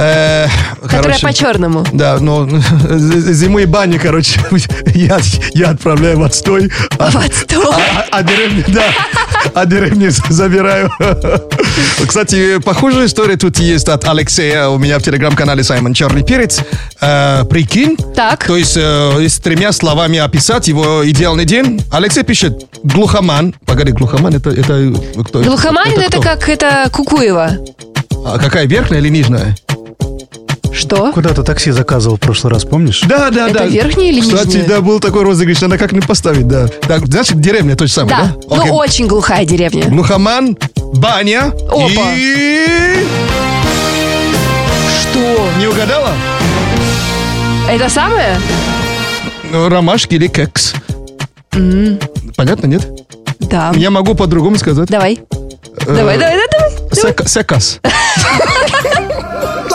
Э, 0.00 0.46
которая 0.88 1.18
по-черному. 1.18 1.84
Да, 1.92 2.18
но 2.20 2.48
зимой 2.88 3.66
бани, 3.66 3.98
короче, 3.98 4.40
я, 4.94 5.18
я 5.54 5.70
отправляю 5.70 6.20
в 6.20 6.22
отстой. 6.22 6.70
А, 6.98 7.10
В 7.10 7.16
отстой? 7.16 7.64
А, 7.66 8.04
а 8.12 8.22
деревню, 8.22 8.64
да, 8.68 8.84
а 9.54 9.66
деревню 9.66 10.12
забираю. 10.28 10.92
Кстати, 12.06 12.60
похожая 12.60 13.06
история 13.06 13.36
тут 13.36 13.58
есть 13.58 13.88
от 13.88 14.04
Алексея 14.08 14.68
у 14.68 14.78
меня 14.78 15.00
в 15.00 15.02
телеграм-канале 15.02 15.64
Саймон 15.64 15.94
Черный 15.94 16.22
Перец. 16.22 16.60
Э, 17.00 17.44
прикинь. 17.44 17.96
Так. 18.14 18.46
То 18.46 18.56
есть, 18.56 18.76
э, 18.76 19.26
с 19.28 19.40
тремя 19.40 19.72
словами 19.72 20.20
описать 20.20 20.68
его 20.68 21.08
идеальный 21.10 21.44
день. 21.44 21.82
Алексей 21.90 22.22
пишет 22.22 22.66
глухоман. 22.84 23.52
Погоди, 23.66 23.90
глухоман 23.90 24.32
это, 24.34 24.50
это 24.50 24.92
кто? 25.24 25.42
Глухоманин 25.42 26.00
это 26.00 26.18
кто? 26.18 26.22
как 26.22 26.48
это 26.48 26.88
Кукуева. 26.92 27.50
А 28.24 28.38
какая, 28.38 28.66
верхняя 28.66 29.00
или 29.00 29.08
нижняя? 29.08 29.56
Что? 30.88 31.12
Куда-то 31.12 31.42
такси 31.42 31.70
заказывал 31.70 32.16
в 32.16 32.20
прошлый 32.20 32.50
раз, 32.50 32.64
помнишь? 32.64 33.02
Да, 33.06 33.28
да, 33.30 33.50
Это 33.50 33.58
да. 33.60 33.64
верхняя 33.66 34.08
или 34.10 34.22
Кстати, 34.22 34.46
нижняя? 34.46 34.66
да, 34.68 34.80
был 34.80 35.00
такой 35.00 35.22
розыгрыш, 35.22 35.60
надо 35.60 35.76
как-нибудь 35.76 36.08
поставить, 36.08 36.48
да. 36.48 36.66
Так, 36.66 37.06
значит, 37.06 37.38
деревня 37.42 37.76
то 37.76 37.86
же 37.86 37.92
самое, 37.92 38.16
Да, 38.16 38.56
да? 38.56 38.64
ну 38.64 38.74
очень 38.74 39.06
глухая 39.06 39.44
деревня. 39.44 39.84
Глухоман, 39.86 40.56
баня 40.94 41.52
Опа. 41.68 42.12
и... 42.14 43.04
Что? 45.02 45.48
Не 45.58 45.66
угадала? 45.66 46.12
Это 47.68 47.90
самое? 47.90 48.38
Ну, 49.52 49.68
Ромашки 49.68 50.14
или 50.14 50.28
кекс. 50.28 50.72
Понятно, 52.34 52.66
нет? 52.66 52.88
Да. 53.40 53.72
Я 53.76 53.90
могу 53.90 54.14
по-другому 54.14 54.56
сказать. 54.56 54.88
Давай. 54.88 55.20
Э, 55.86 55.94
Давай, 55.94 56.16
давай, 56.16 56.38
давай. 56.50 56.72
сека- 56.94 57.28
Секас. 57.28 57.78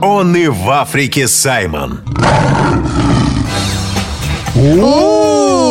Он 0.00 0.34
и 0.36 0.46
в 0.48 0.70
Африке 0.70 1.26
Саймон. 1.28 2.00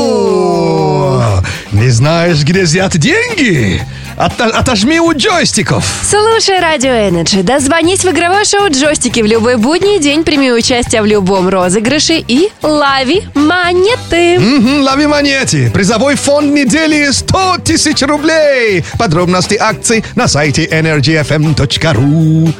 О, 0.10 1.42
Не 1.72 1.90
знаешь, 1.90 2.44
где 2.44 2.64
взять 2.64 2.98
деньги? 2.98 3.82
Ото- 4.18 4.46
отожми 4.46 5.00
у 5.00 5.14
джойстиков. 5.14 5.86
Слушай 6.02 6.60
Радио 6.60 6.90
Energy, 6.90 7.44
дозвонись 7.44 8.04
в 8.04 8.10
игровое 8.10 8.46
шоу 8.46 8.68
«Джойстики» 8.72 9.20
в 9.22 9.28
любой 9.28 9.58
будний 9.58 10.00
день, 10.00 10.24
прими 10.24 10.52
участие 10.52 11.04
в 11.04 11.06
любом 11.06 11.48
розыгрыше 11.50 12.24
и 12.28 12.50
лови 12.64 13.28
монеты. 13.36 14.40
Лови 14.82 15.06
монеты. 15.06 15.70
Призовой 15.70 16.16
фонд 16.16 16.52
недели 16.52 17.12
100 17.12 17.58
тысяч 17.64 18.02
рублей. 18.02 18.84
Подробности 18.98 19.54
акций 19.56 20.04
на 20.16 20.28
сайте 20.28 20.66
energyfm.ru. 20.66 22.52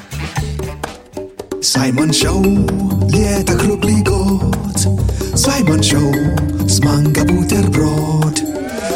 Саймон 1.62 2.14
Шоу, 2.14 2.44
лето 3.10 3.54
круглый 3.58 4.02
год. 4.04 4.78
Саймон 5.36 5.82
Шоу, 5.84 6.14
с 6.68 6.80
манго 6.80 7.24
бутерброд. 7.26 8.40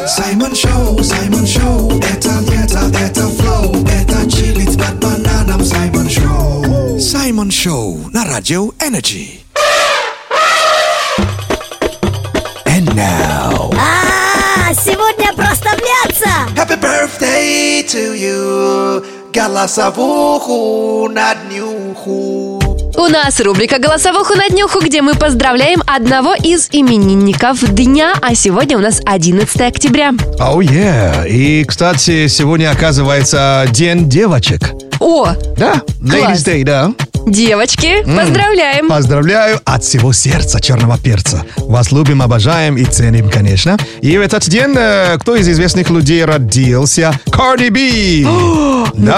Саймон 0.07 0.55
Шоу, 0.55 1.03
Саймон 1.03 1.45
Шоу, 1.45 1.99
это 1.99 2.29
лето, 2.49 2.79
это 2.99 3.27
флоу, 3.27 3.85
это 3.85 4.29
чилит 4.29 4.77
под 4.77 4.99
бананом 4.99 5.63
Саймон 5.65 6.09
Шоу. 6.09 6.99
Саймон 6.99 7.51
Шоу 7.51 8.09
на 8.11 8.25
радио 8.25 8.67
Energy. 8.79 9.39
And 12.65 12.87
now, 12.95 13.73
А, 13.77 14.73
сегодня 14.73 15.33
проставляться! 15.33 16.29
happy 16.55 16.77
birthday 16.79 17.83
to 17.85 18.15
you. 18.15 19.05
Голосовуху 19.33 21.07
на 21.09 21.33
днюху. 21.35 22.50
У 22.95 23.07
нас 23.07 23.39
рубрика 23.39 23.79
«Голосовуху 23.79 24.35
на 24.35 24.49
днюху», 24.49 24.79
где 24.81 25.01
мы 25.01 25.15
поздравляем 25.15 25.81
одного 25.87 26.33
из 26.35 26.69
именинников 26.71 27.63
дня, 27.73 28.13
а 28.21 28.35
сегодня 28.35 28.77
у 28.77 28.81
нас 28.81 29.01
11 29.05 29.61
октября. 29.61 30.11
Oh 30.39 30.57
yeah. 30.59 31.27
И, 31.27 31.63
кстати, 31.63 32.27
сегодня 32.27 32.71
оказывается 32.71 33.65
День 33.71 34.09
девочек. 34.09 34.71
О, 34.99 35.29
Да, 35.57 35.81
Ladies 36.01 36.45
Day, 36.45 36.63
да. 36.63 36.91
девочки, 37.25 38.03
М. 38.05 38.17
поздравляем! 38.17 38.87
Поздравляю 38.89 39.59
от 39.65 39.83
всего 39.83 40.13
сердца 40.13 40.59
черного 40.61 40.97
перца. 40.99 41.43
Вас 41.57 41.91
любим, 41.91 42.21
обожаем 42.21 42.77
и 42.77 42.83
ценим, 42.85 43.29
конечно. 43.29 43.77
И 44.01 44.15
в 44.17 44.21
этот 44.21 44.47
день 44.47 44.73
э, 44.77 45.17
кто 45.19 45.35
из 45.35 45.47
известных 45.49 45.89
людей 45.89 46.23
родился? 46.23 47.13
Cardi 47.27 47.69
B. 47.71 48.27
Ну, 48.93 49.11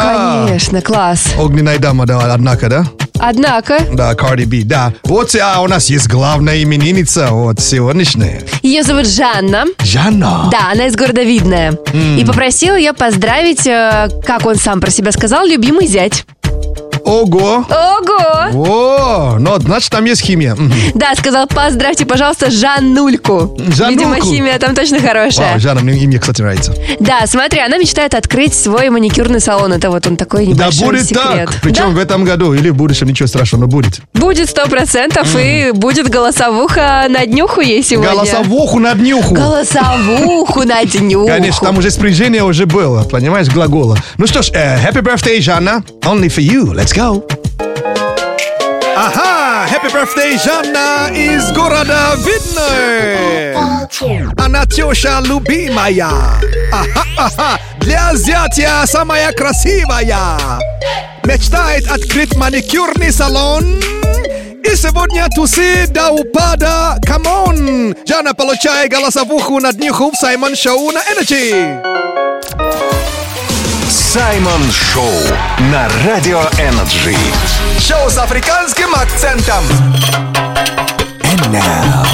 конечно, 0.47 0.81
класс. 0.81 1.25
Огненная 1.37 1.79
дама, 1.79 2.05
да, 2.05 2.19
однако, 2.33 2.69
да? 2.69 2.85
Однако, 3.25 3.79
Да, 3.93 4.11
Cardi 4.15 4.45
B, 4.45 4.63
да. 4.65 4.93
Вот 5.05 5.33
а 5.41 5.61
у 5.61 5.67
нас 5.69 5.89
есть 5.89 6.09
главная 6.09 6.61
именинница, 6.61 7.29
вот 7.31 7.61
сегодняшняя. 7.61 8.41
ее 8.61 8.83
зовут 8.83 9.07
Жанна. 9.07 9.63
Жанна. 9.81 10.49
Да, 10.51 10.71
она 10.73 10.87
из 10.87 10.95
города 10.97 11.23
Видное. 11.23 11.79
М. 11.93 12.17
И 12.17 12.25
попросил 12.25 12.75
ее 12.75 12.91
поздравить, 12.91 13.65
э, 13.65 14.09
как 14.25 14.45
он 14.45 14.57
сам 14.57 14.81
про 14.81 14.91
себя 14.91 15.13
сказал, 15.13 15.45
любимый 15.45 15.87
зять. 15.87 16.25
Ого. 17.05 17.65
Ого! 17.69 18.65
О, 19.33 19.37
ну, 19.39 19.59
значит, 19.59 19.91
там 19.91 20.05
есть 20.05 20.21
химия. 20.21 20.55
Да, 20.93 21.13
сказал, 21.15 21.47
поздравьте, 21.47 22.05
пожалуйста, 22.05 22.49
Жаннульку. 22.51 23.55
Жаннульку. 23.57 23.89
Видимо, 23.89 24.21
химия 24.21 24.57
там 24.59 24.75
точно 24.75 24.99
хорошая. 24.99 25.51
Вау, 25.51 25.59
Жанна, 25.59 25.81
мне, 25.81 25.97
и 25.97 26.07
мне, 26.07 26.19
кстати, 26.19 26.41
нравится. 26.41 26.73
Да, 26.99 27.25
смотри, 27.25 27.59
она 27.59 27.77
мечтает 27.77 28.13
открыть 28.13 28.53
свой 28.53 28.89
маникюрный 28.89 29.39
салон. 29.39 29.73
Это 29.73 29.89
вот 29.89 30.05
он 30.07 30.17
такой 30.17 30.45
Да 30.47 30.65
небольшой 30.67 30.87
будет 30.87 31.05
секрет. 31.07 31.23
так. 31.49 31.55
Причем 31.61 31.93
в 31.93 31.97
этом 31.99 32.23
году 32.23 32.53
или 32.53 32.69
в 32.69 32.75
будущем, 32.75 33.07
ничего 33.07 33.27
страшного, 33.27 33.61
но 33.63 33.67
будет. 33.67 33.99
Будет 34.13 34.49
сто 34.49 34.65
процентов 34.67 35.27
и 35.37 35.71
будет 35.73 36.09
голосовуха 36.09 37.05
на 37.09 37.25
днюху 37.25 37.61
ей 37.61 37.83
сегодня. 37.83 38.13
Голосовуху 38.13 38.79
на 38.79 38.93
днюху. 38.93 39.33
Голосовуху 39.35 40.63
на 40.63 40.83
днюху. 40.85 41.27
Конечно, 41.27 41.67
там 41.67 41.77
уже 41.77 41.91
спряжение 41.91 42.43
уже 42.43 42.65
было, 42.65 43.03
понимаешь, 43.03 43.47
глагола. 43.47 43.97
Ну 44.17 44.27
что 44.27 44.41
ж, 44.41 44.51
э, 44.53 44.77
happy 44.79 45.01
birthday, 45.01 45.39
Жанна. 45.41 45.83
Only 46.01 46.27
for 46.29 46.41
you. 46.41 46.73
Let's 46.73 46.92
go. 46.93 47.25
Ага, 48.95 49.67
happy 49.67 49.89
birthday, 49.91 50.37
Жанна 50.37 51.09
из 51.11 51.51
города 51.51 52.13
Видное. 52.17 53.89
Она 54.37 54.65
теща 54.65 55.19
любимая. 55.21 56.07
Ага, 56.71 57.03
ага, 57.17 57.59
для 57.79 58.15
зятя 58.15 58.83
самая 58.85 59.31
красивая. 59.31 60.37
Мечтает 61.23 61.89
открыть 61.89 62.35
маникюрный 62.35 63.11
салон. 63.11 63.79
И 64.63 64.75
сегодня 64.75 65.27
тусы 65.35 65.87
до 65.87 66.11
упада. 66.11 66.97
Come 67.05 67.57
on! 67.57 67.95
Жанна, 68.07 68.33
получай 68.33 68.87
голосовуху 68.87 69.59
на 69.59 69.73
днюху 69.73 70.11
в 70.11 70.15
Саймон 70.15 70.55
Шоу 70.55 70.91
на 70.91 70.99
Energy. 70.99 72.02
Саймон 73.89 74.71
Шоу 74.71 75.11
на 75.71 75.87
Радио 76.05 76.39
Energy. 76.57 77.15
Шоу 77.79 78.09
с 78.09 78.17
африканским 78.17 78.93
акцентом. 78.95 79.63
And 81.21 81.51
now. 81.51 82.05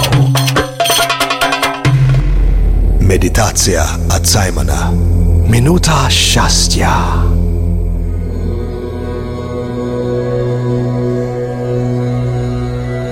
Медитация 2.99 3.85
от 4.11 4.27
Саймона. 4.27 4.91
Минута 5.47 6.09
счастья. 6.09 6.91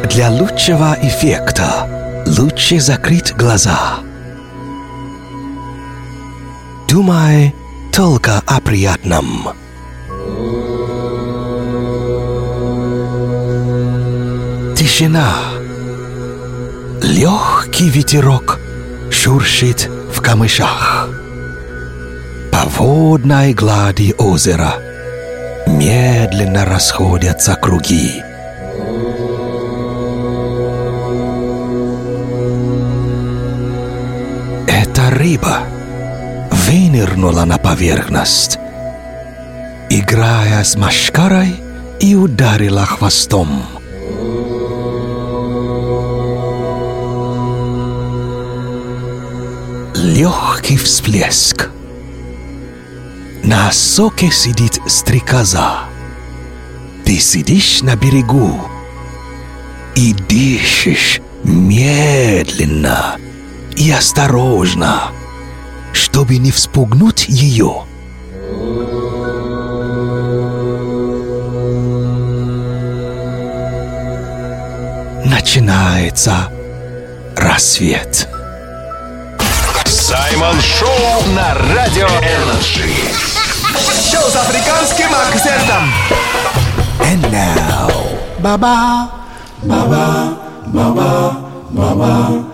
Для 0.10 0.30
лучшего 0.30 0.98
эффекта 1.02 2.24
лучше 2.26 2.80
закрыть 2.80 3.36
глаза. 3.36 4.00
Думай 6.88 7.54
только 7.98 8.44
о 8.46 8.62
приятном. 8.62 9.50
Тишина. 14.76 15.34
Легкий 17.02 17.90
ветерок 17.90 18.60
шуршит 19.10 19.90
в 20.14 20.22
камышах. 20.22 21.10
По 22.52 22.70
водной 22.78 23.56
глади 23.56 24.14
озера 24.20 24.76
медленно 25.66 26.66
расходятся 26.66 27.56
круги. 27.56 28.22
Эта 34.68 35.10
рыба 35.10 35.77
вынырнула 36.68 37.46
на 37.46 37.58
поверхность, 37.58 38.60
играя 39.90 40.64
с 40.66 40.76
машкарой 40.76 41.56
и 42.02 42.14
ударила 42.14 42.86
хвостом. 42.86 43.64
Легкий 49.96 50.76
всплеск. 50.78 51.70
На 53.44 53.72
соке 53.72 54.30
сидит 54.30 54.80
стрекоза. 54.88 55.84
Ты 57.06 57.18
сидишь 57.20 57.82
на 57.82 57.96
берегу 57.96 58.60
и 59.96 60.14
дышишь 60.14 61.22
медленно 61.46 63.16
и 63.78 63.90
осторожно, 63.90 65.12
чтобы 66.18 66.38
не 66.40 66.50
вспугнуть 66.50 67.26
ее. 67.28 67.84
Начинается 75.24 76.50
рассвет. 77.36 78.28
Саймон 79.86 80.60
Шоу 80.60 81.34
на 81.36 81.54
Радио 81.76 82.08
Energy. 82.08 82.90
Шоу 84.12 84.28
с 84.28 84.36
африканским 84.38 85.14
акцентом. 85.14 85.94
And 87.00 87.32
now. 87.32 87.92
Baba, 88.40 89.08
baba, 89.62 90.36
baba, 90.66 91.38
ngixolele 91.78 92.47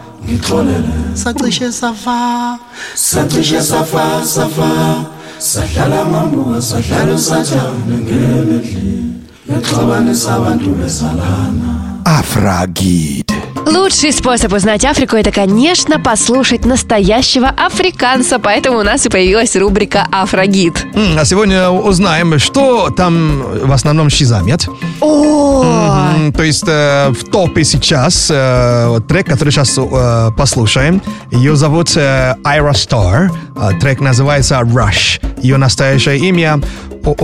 sacishe 1.14 1.72
safa 1.72 2.60
sacishe 2.96 3.62
safa 3.62 4.26
safa 4.26 5.06
sahlala 5.40 6.06
mambuka 6.06 6.62
sahlale 6.62 7.18
sajabule 7.18 7.98
ngelemedlini 7.98 9.14
yaxabanisa 9.50 10.34
abantu 10.36 10.70
bezalana 10.70 11.72
afragide 12.06 13.34
Лучший 13.66 14.12
способ 14.12 14.54
узнать 14.54 14.84
Африку 14.86 15.16
это, 15.16 15.32
конечно, 15.32 16.00
послушать 16.00 16.66
настоящего 16.66 17.48
африканца, 17.48 18.38
поэтому 18.40 18.80
у 18.80 18.84
нас 18.84 19.06
и 19.06 19.10
появилась 19.10 19.56
рубрика 19.56 20.06
«Афрогид». 20.12 20.86
М, 20.94 21.18
А 21.18 21.26
сегодня 21.26 21.70
узнаем, 21.70 22.38
что 22.40 22.90
там 22.90 23.42
в 23.66 23.72
основном 23.72 24.10
шизамят. 24.10 24.68
О, 25.00 25.64
Мгм, 25.64 26.34
То 26.34 26.44
есть 26.44 26.64
э, 26.68 27.10
в 27.10 27.24
топе 27.32 27.64
сейчас 27.64 28.30
э, 28.32 28.88
вот 28.90 29.08
трек, 29.08 29.28
который 29.28 29.50
сейчас 29.52 29.78
э, 29.78 30.32
послушаем. 30.38 31.02
Ее 31.32 31.56
зовут 31.56 31.96
э, 31.96 32.36
Star. 32.74 33.30
Э, 33.56 33.80
Трек 33.80 34.02
называется 34.02 34.60
Rush. 34.60 35.22
Ее 35.42 35.58
настоящее 35.58 36.18
имя 36.18 36.60
О- 37.06 37.16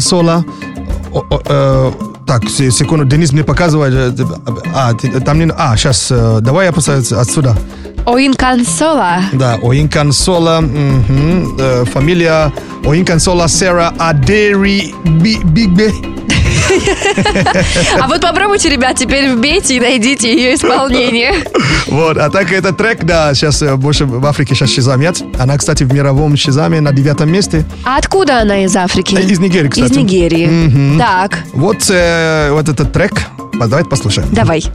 Сола. 0.00 0.44
О- 1.12 1.24
о- 1.30 1.42
э, 1.44 1.92
Так, 2.28 2.48
се- 2.50 2.70
секунду, 2.70 3.04
Денис 3.06 3.32
мне 3.32 3.42
показывает. 3.42 4.20
э, 4.20 4.24
А, 4.74 4.92
там 5.24 5.38
не... 5.38 5.50
А, 5.56 5.76
сейчас, 5.76 6.12
давай 6.42 6.66
я 6.66 6.72
просто 6.72 6.98
отсюда. 7.20 7.56
Оинкансола. 8.06 9.22
Да, 9.32 9.58
Оинкан 9.62 10.12
Сола, 10.12 10.60
мгм, 10.60 11.56
э, 11.58 11.84
фамилия 11.84 12.52
Оинкан 12.84 13.20
Сола 13.20 13.48
Сера 13.48 13.92
Адери 13.98 14.94
Би- 15.04 15.40
Бигбе. 15.44 15.92
А 18.00 18.06
вот 18.08 18.20
попробуйте, 18.20 18.68
ребят, 18.68 18.96
теперь 18.96 19.30
вбейте 19.32 19.76
и 19.76 19.80
найдите 19.80 20.32
ее 20.34 20.54
исполнение. 20.54 21.32
Вот, 21.88 22.18
а 22.18 22.28
так 22.28 22.52
этот 22.52 22.76
трек, 22.76 23.02
да, 23.04 23.32
сейчас 23.32 23.62
э, 23.62 23.74
больше 23.76 24.04
в 24.04 24.24
Африке 24.26 24.54
сейчас 24.54 24.70
шизамят. 24.70 25.22
Она, 25.38 25.56
кстати, 25.56 25.84
в 25.84 25.92
мировом 25.94 26.36
шизаме 26.36 26.82
на 26.82 26.92
девятом 26.92 27.32
месте. 27.32 27.64
А 27.82 27.96
откуда 27.96 28.42
она 28.42 28.62
из 28.64 28.76
Африки? 28.76 29.14
Из 29.14 29.38
Нигерии, 29.38 29.68
кстати. 29.68 29.92
Из 29.92 29.96
Нигерии. 29.96 30.98
Так, 30.98 31.38
Вот, 31.54 31.78
э, 31.88 32.50
вот 32.52 32.68
этот 32.68 32.92
трек. 32.92 33.12
Давайте 33.54 33.88
послушаем. 33.88 34.28
давай. 34.32 34.58
He 34.58 34.70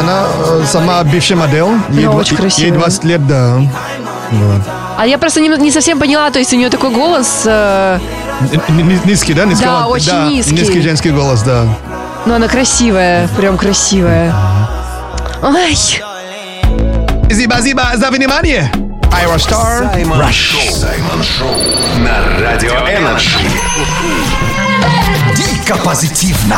она 0.00 0.26
э, 0.46 0.64
сама 0.70 1.02
бывшая 1.04 1.36
модель. 1.36 1.64
Ей, 1.90 2.04
два- 2.04 2.14
очень 2.14 2.34
ей 2.36 2.40
красивая. 2.40 2.78
20 2.78 3.04
лет, 3.04 3.26
да. 3.26 3.56
Вот. 4.30 4.62
А 4.98 5.06
я 5.06 5.18
просто 5.18 5.40
не, 5.40 5.48
не 5.48 5.70
совсем 5.70 5.98
поняла, 5.98 6.30
то 6.30 6.38
есть 6.38 6.52
у 6.52 6.56
нее 6.56 6.70
такой 6.70 6.90
голос, 6.90 7.42
э, 7.44 7.98
Н- 8.52 8.80
н- 8.80 9.00
Низкий, 9.04 9.32
да? 9.34 9.44
Низкий, 9.44 9.64
Да, 9.64 9.86
очень 9.86 10.28
низкий. 10.28 10.54
Низкий 10.54 10.80
женский 10.80 11.10
голос, 11.10 11.42
да. 11.42 11.64
но 12.26 12.34
она 12.34 12.48
красивая, 12.48 13.28
прям 13.36 13.56
красивая. 13.56 14.34
Ой, 15.42 15.76
Зиба-зиба 17.30 17.92
за 17.96 18.10
внимание! 18.10 18.70
Ira 19.10 19.36
Star. 19.36 19.90
Саймон. 19.92 20.32
Шоу. 20.32 20.60
Саймон 20.74 21.22
Шоу 21.22 21.54
на 21.98 22.40
Радио 22.40 22.72
Energy. 22.72 23.38
Дико 25.36 25.76
позитивно. 25.78 26.56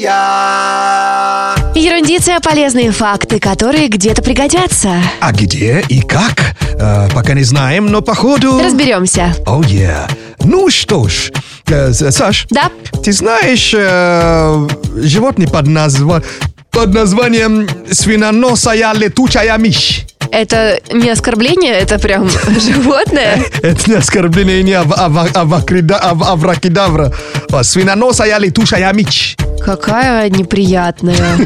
Ерундиция. 0.00 1.56
ерундиция, 1.74 2.40
полезные 2.40 2.92
факты, 2.92 3.40
которые 3.40 3.88
где-то 3.88 4.22
пригодятся. 4.22 4.94
А 5.20 5.32
где 5.32 5.84
и 5.88 6.00
как? 6.00 6.54
Э, 6.78 7.08
пока 7.12 7.34
не 7.34 7.42
знаем, 7.42 7.86
но 7.86 8.00
походу... 8.00 8.60
Разберемся. 8.62 9.34
Oh 9.46 9.60
yeah. 9.62 10.08
Ну 10.44 10.70
что 10.70 11.08
ж, 11.08 11.32
э, 11.66 11.92
Саш. 11.92 12.46
Да. 12.50 12.70
Ты 13.02 13.12
знаешь 13.12 13.72
э, 13.76 14.68
животное 15.02 15.48
под, 15.48 15.66
назва- 15.66 16.22
под 16.70 16.94
названием 16.94 17.68
свиноносая 17.90 18.92
летучая 18.94 19.58
мышь? 19.58 20.02
Это 20.30 20.80
не 20.92 21.10
оскорбление, 21.10 21.74
это 21.74 21.98
прям 21.98 22.28
животное. 22.60 23.42
Это 23.62 23.90
не 23.90 23.96
оскорбление, 23.96 24.62
не 24.62 24.74
авракидавра. 24.74 27.12
А, 27.50 27.64
Свиноносая 27.64 28.38
летучая 28.38 28.92
мышь. 28.92 29.36
Какая 29.64 30.28
неприятная. 30.30 31.16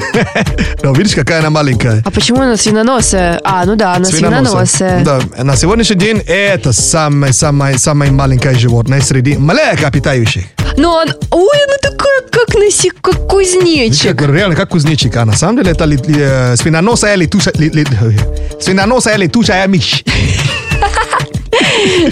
Ну, 0.83 0.93
видишь, 0.95 1.14
какая 1.14 1.39
она 1.39 1.51
маленькая. 1.51 2.03
А 2.05 2.11
почему 2.11 2.41
она 2.41 2.57
свиноносая? 2.57 3.41
А, 3.45 3.64
ну 3.64 3.76
да, 3.76 3.95
она 3.95 4.05
свиноносая. 4.05 5.05
Да, 5.05 5.20
на 5.39 5.57
сегодняшний 5.57 5.95
день 5.95 6.20
это 6.26 6.72
самое-самое 6.72 7.78
самое 7.78 8.11
маленькое 8.11 8.59
животное 8.59 9.01
среди 9.01 9.37
млекопитающих. 9.37 10.47
Но 10.76 10.95
он, 10.95 11.09
ой, 11.30 11.59
она 11.66 11.76
такая, 11.80 12.22
как 12.30 12.55
насек, 12.55 12.95
как 13.01 13.28
кузнечик. 13.28 14.20
реально 14.22 14.57
как 14.57 14.70
кузнечик. 14.70 15.16
А 15.16 15.24
на 15.24 15.35
самом 15.35 15.59
деле 15.59 15.72
это 15.72 15.85
э, 15.85 16.57
свиноносая 16.57 17.16
летучая... 17.16 17.55
ли- 18.72 18.78
ли- 18.78 18.82
Свиноносая 18.82 19.16
летучая 19.16 19.68
мышь. 19.68 20.02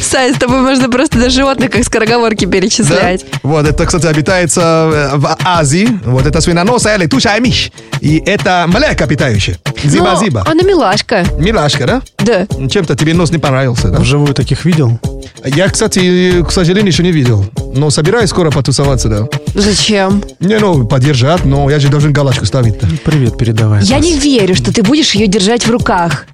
Сай, 0.00 0.32
с 0.32 0.36
тобой 0.38 0.60
можно 0.60 0.88
просто 0.90 1.18
до 1.18 1.30
животных 1.30 1.70
как 1.70 1.84
скороговорки 1.84 2.44
перечислять. 2.44 3.24
Вот, 3.42 3.66
это, 3.66 3.86
кстати, 3.86 4.06
обитается 4.06 4.60
э, 4.60 5.16
в 5.16 5.36
Азии. 5.44 5.88
Вот 6.04 6.26
это 6.26 6.40
свиноносая 6.40 6.98
летучая 6.98 7.40
мышь. 7.40 7.70
И 8.00 8.22
это 8.24 8.66
млекопитающее. 8.68 9.58
Но 9.84 9.90
Зиба-зиба. 9.90 10.44
она 10.46 10.62
милашка. 10.62 11.24
Милашка, 11.38 11.86
да? 11.86 12.02
Да. 12.18 12.46
Чем-то 12.68 12.96
тебе 12.96 13.14
нос 13.14 13.30
не 13.30 13.38
понравился, 13.38 13.88
да? 13.88 13.98
Вживую 13.98 14.34
таких 14.34 14.64
видел? 14.64 14.98
Я, 15.44 15.68
кстати, 15.68 16.42
к 16.42 16.50
сожалению, 16.50 16.92
еще 16.92 17.02
не 17.02 17.12
видел. 17.12 17.46
Но 17.74 17.88
собираюсь 17.90 18.30
скоро 18.30 18.50
потусоваться, 18.50 19.08
да. 19.08 19.26
Зачем? 19.54 20.22
Не, 20.40 20.58
ну, 20.58 20.86
поддержать, 20.86 21.44
но 21.44 21.70
я 21.70 21.78
же 21.78 21.88
должен 21.88 22.12
галочку 22.12 22.44
ставить. 22.44 22.78
Привет 23.04 23.38
передавай. 23.38 23.82
Я 23.84 23.98
не 24.00 24.18
верю, 24.18 24.54
что 24.54 24.72
ты 24.72 24.82
будешь 24.82 25.12
ее 25.12 25.26
держать 25.28 25.66
в 25.66 25.70
руках. 25.70 26.26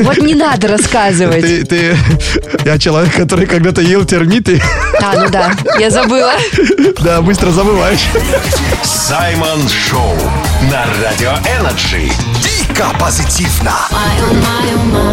Вот 0.00 0.18
не 0.18 0.34
надо 0.34 0.68
рассказывать. 0.68 1.40
Ты, 1.40 1.64
ты, 1.64 1.96
я 2.64 2.78
человек, 2.78 3.14
который 3.14 3.46
когда-то 3.46 3.80
ел 3.80 4.04
термиты. 4.04 4.60
А, 5.02 5.16
ну 5.16 5.28
да, 5.30 5.52
я 5.78 5.90
забыла. 5.90 6.32
Да, 7.02 7.20
быстро 7.22 7.50
забываешь. 7.50 8.04
Саймон 8.82 9.60
Шоу 9.68 10.14
на 10.70 10.86
Радио 11.02 11.32
Energy. 11.58 12.10
Дико 12.74 12.86
позитивно. 12.98 13.72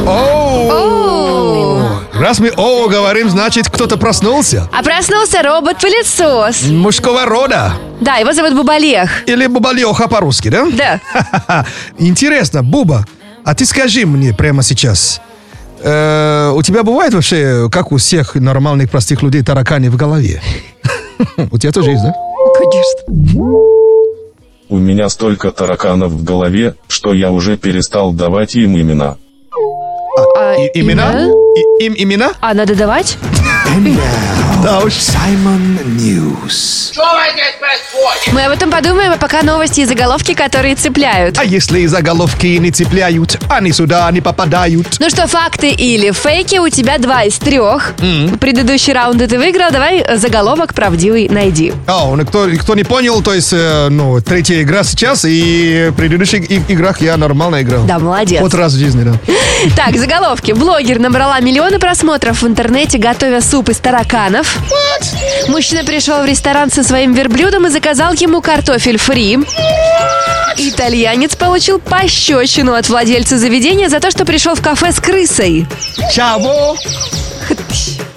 Оу! 0.07 1.81
Раз 2.19 2.39
мы 2.39 2.51
о 2.57 2.87
говорим, 2.87 3.29
значит 3.29 3.69
кто-то 3.69 3.97
проснулся. 3.97 4.67
А 4.73 4.81
проснулся 4.81 5.43
робот-пылесос. 5.43 6.63
Мужского 6.71 7.25
рода. 7.25 7.73
Да, 7.99 8.15
его 8.15 8.33
зовут 8.33 8.55
Бубалех. 8.55 9.27
Или 9.27 9.45
Бубалеха 9.45 10.07
по-русски, 10.07 10.49
да? 10.49 10.65
Да. 10.71 11.65
Интересно, 11.99 12.63
Буба, 12.63 13.05
а 13.45 13.53
ты 13.53 13.67
скажи 13.67 14.07
мне 14.07 14.33
прямо 14.33 14.63
сейчас, 14.63 15.21
э, 15.83 16.51
у 16.55 16.63
тебя 16.63 16.81
бывает 16.81 17.13
вообще, 17.13 17.69
как 17.71 17.91
у 17.91 17.97
всех 17.97 18.33
нормальных 18.33 18.89
простых 18.89 19.21
людей, 19.21 19.43
таракани 19.43 19.89
в 19.89 19.97
голове? 19.97 20.41
У 21.51 21.59
тебя 21.59 21.71
тоже 21.71 21.91
есть, 21.91 22.03
да? 22.03 22.13
Конечно. 22.57 23.80
У 24.71 24.77
меня 24.77 25.09
столько 25.09 25.51
тараканов 25.51 26.13
в 26.13 26.23
голове, 26.23 26.75
что 26.87 27.13
я 27.13 27.29
уже 27.29 27.57
перестал 27.57 28.13
давать 28.13 28.55
им 28.55 28.79
имена. 28.79 29.17
А, 30.37 30.55
И- 30.55 30.79
имена? 30.79 31.27
И- 31.27 31.83
им 31.83 31.93
имена? 31.97 32.31
А, 32.39 32.53
надо 32.53 32.73
давать? 32.73 33.17
Да 34.63 34.79
уж. 34.79 34.93
Саймон 34.93 35.79
News. 35.97 36.91
Мы 38.31 38.45
об 38.45 38.51
этом 38.51 38.69
подумаем, 38.69 39.11
а 39.13 39.17
пока 39.17 39.41
новости 39.43 39.81
и 39.81 39.85
заголовки, 39.85 40.33
которые 40.33 40.75
цепляют. 40.75 41.37
А 41.39 41.43
если 41.43 41.79
и 41.81 41.87
заголовки 41.87 42.45
не 42.57 42.69
цепляют, 42.71 43.39
они 43.49 43.71
сюда 43.71 44.09
не 44.11 44.21
попадают. 44.21 44.97
Ну 44.99 45.09
что, 45.09 45.27
факты 45.27 45.69
или 45.71 46.11
фейки? 46.11 46.57
У 46.59 46.69
тебя 46.69 46.97
два 46.99 47.23
из 47.23 47.37
трех. 47.39 47.93
Предыдущий 48.39 48.93
раунд 48.93 49.27
ты 49.27 49.37
выиграл. 49.37 49.71
Давай 49.71 50.05
заголовок 50.17 50.73
правдивый 50.73 51.27
найди. 51.29 51.73
О, 51.87 52.15
ну 52.15 52.25
кто, 52.25 52.47
кто 52.59 52.75
не 52.75 52.83
понял, 52.83 53.21
то 53.21 53.33
есть, 53.33 53.53
э, 53.53 53.87
ну, 53.89 54.21
третья 54.21 54.61
игра 54.61 54.83
сейчас, 54.83 55.25
и 55.25 55.87
в 55.91 55.95
предыдущих 55.95 56.49
и- 56.51 56.61
играх 56.67 57.01
я 57.01 57.17
нормально 57.17 57.61
играл. 57.61 57.83
Да, 57.85 57.97
молодец. 57.99 58.41
Вот 58.41 58.53
раз 58.53 58.73
в 58.73 58.77
жизни, 58.77 59.03
да. 59.03 59.13
Так, 59.75 59.97
заголовки. 59.97 60.51
Блогер 60.51 60.99
набрала 60.99 61.39
миллионы 61.39 61.79
просмотров 61.79 62.41
в 62.41 62.47
интернете, 62.47 62.97
готовя 62.97 63.41
суп 63.51 63.67
из 63.67 63.79
тараканов. 63.79 64.57
Мужчина 65.49 65.83
пришел 65.83 66.21
в 66.21 66.25
ресторан 66.25 66.71
со 66.71 66.83
своим 66.83 67.13
верблюдом 67.13 67.67
и 67.67 67.69
заказал 67.69 68.13
ему 68.13 68.39
картофель 68.39 68.97
фри. 68.97 69.39
Итальянец 70.55 71.35
получил 71.35 71.77
пощечину 71.77 72.71
от 72.75 72.87
владельца 72.87 73.37
заведения 73.37 73.89
за 73.89 73.99
то, 73.99 74.09
что 74.09 74.23
пришел 74.23 74.55
в 74.55 74.61
кафе 74.61 74.93
с 74.93 75.01
крысой. 75.01 75.67
Чего? 76.13 76.77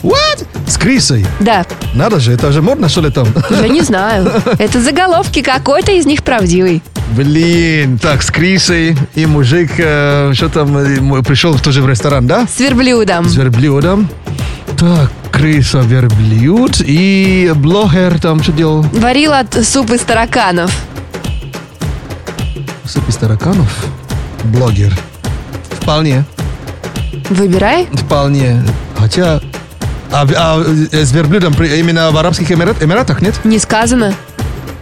What? 0.04 0.46
С 0.68 0.78
крысой? 0.78 1.26
Да, 1.40 1.66
Надо 1.96 2.20
же, 2.20 2.32
это 2.32 2.52
же 2.52 2.62
модно, 2.62 2.88
что 2.88 3.00
ли, 3.00 3.10
там? 3.10 3.26
я 3.50 3.66
не 3.66 3.80
знаю. 3.80 4.30
Это 4.58 4.80
заголовки, 4.80 5.42
какой-то 5.42 5.90
из 5.90 6.06
них 6.06 6.22
правдивый. 6.22 6.80
Блин, 7.16 7.98
так, 7.98 8.22
с 8.22 8.30
крысой 8.30 8.96
и 9.16 9.26
мужик, 9.26 9.72
э, 9.78 10.30
что 10.34 10.48
там, 10.48 10.76
э, 10.78 11.22
пришел 11.24 11.58
тоже 11.58 11.82
в 11.82 11.88
ресторан, 11.88 12.28
да? 12.28 12.46
С 12.46 12.60
верблюдом. 12.60 13.28
С 13.28 13.34
верблюдом. 13.34 14.08
Так, 14.78 15.10
крыса, 15.30 15.80
верблюд 15.80 16.80
и 16.80 17.52
блогер 17.54 18.18
там 18.20 18.42
что 18.42 18.52
делал? 18.52 18.82
Варила 18.82 19.42
суп 19.62 19.90
из 19.92 20.00
тараканов. 20.00 20.72
Суп 22.84 23.08
из 23.08 23.16
тараканов? 23.16 23.86
Блогер. 24.44 24.92
Вполне, 25.80 26.24
Выбирай. 27.30 27.86
вполне. 27.92 28.62
Хотя... 28.98 29.40
А, 30.12 30.26
а, 30.36 30.62
э, 30.92 31.04
с 31.04 31.12
верблюдом 31.12 31.52
именно 31.54 32.10
в 32.10 32.16
Арабских 32.16 32.50
Эмират- 32.50 32.82
Эмиратах, 32.82 33.20
нет? 33.20 33.34
Не 33.44 33.58
сказано. 33.58 34.14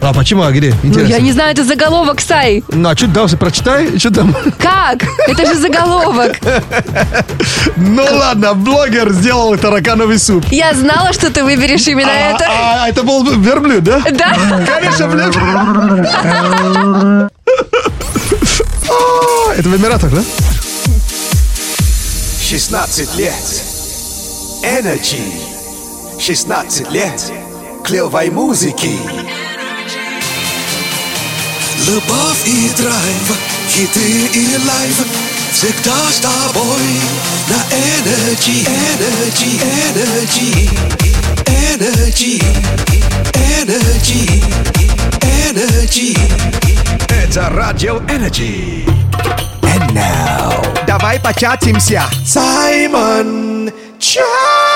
А 0.05 0.12
почему, 0.12 0.42
а 0.42 0.50
где? 0.50 0.74
Ну, 0.82 0.88
Интересно. 0.90 1.12
я 1.12 1.20
не 1.20 1.30
знаю, 1.32 1.53
это 1.53 1.62
заголовок, 1.64 2.20
Сай. 2.20 2.64
Ну, 2.68 2.88
а 2.88 2.96
что 2.96 3.07
дальше 3.07 3.36
прочитай? 3.36 3.96
Что 3.98 4.11
там? 4.12 4.34
Как? 4.59 5.05
Это 5.28 5.46
же 5.46 5.55
заголовок. 5.55 6.32
Ну 7.76 8.03
ладно, 8.11 8.55
блогер 8.55 9.11
сделал 9.12 9.57
таракановый 9.57 10.18
суп. 10.18 10.44
Я 10.50 10.74
знала, 10.74 11.12
что 11.12 11.30
ты 11.30 11.44
выберешь 11.44 11.86
именно 11.86 12.11
А, 12.11 12.34
это. 12.34 12.46
а, 12.48 12.88
это 12.88 13.03
был 13.05 13.24
верблюд, 13.24 13.84
да? 13.84 14.00
Да. 14.11 14.36
Конечно, 14.66 15.07
блин. 15.09 15.32
А, 18.88 19.55
Это 19.57 19.68
в 19.68 19.76
Эмиратах, 19.76 20.11
да? 20.12 20.22
16 22.40 23.14
лет. 23.16 23.32
Energy. 24.64 25.22
16 26.20 26.90
лет. 26.90 27.32
Клевой 27.84 28.30
музыки. 28.30 28.90
Любовь 31.87 32.47
и 32.47 32.70
драйв, 32.76 33.39
хиты 33.68 34.28
и 34.33 34.57
live 34.66 35.05
Всегда 35.53 36.11
с 36.11 36.18
тобой 36.20 37.01
на 37.49 37.62
Energy, 37.74 38.66
Energy, 38.66 39.61
Energy. 39.91 40.70
Energy, 41.72 42.43
Energy, 43.35 44.43
Energy. 45.51 46.18
Это 47.09 47.51
Радио 47.51 47.99
Energy. 48.09 48.87
And 49.62 49.93
now. 49.93 50.87
Давай 50.87 51.20
початимся 51.20 52.05
Саймон 52.24 53.70
Чат 53.99 54.72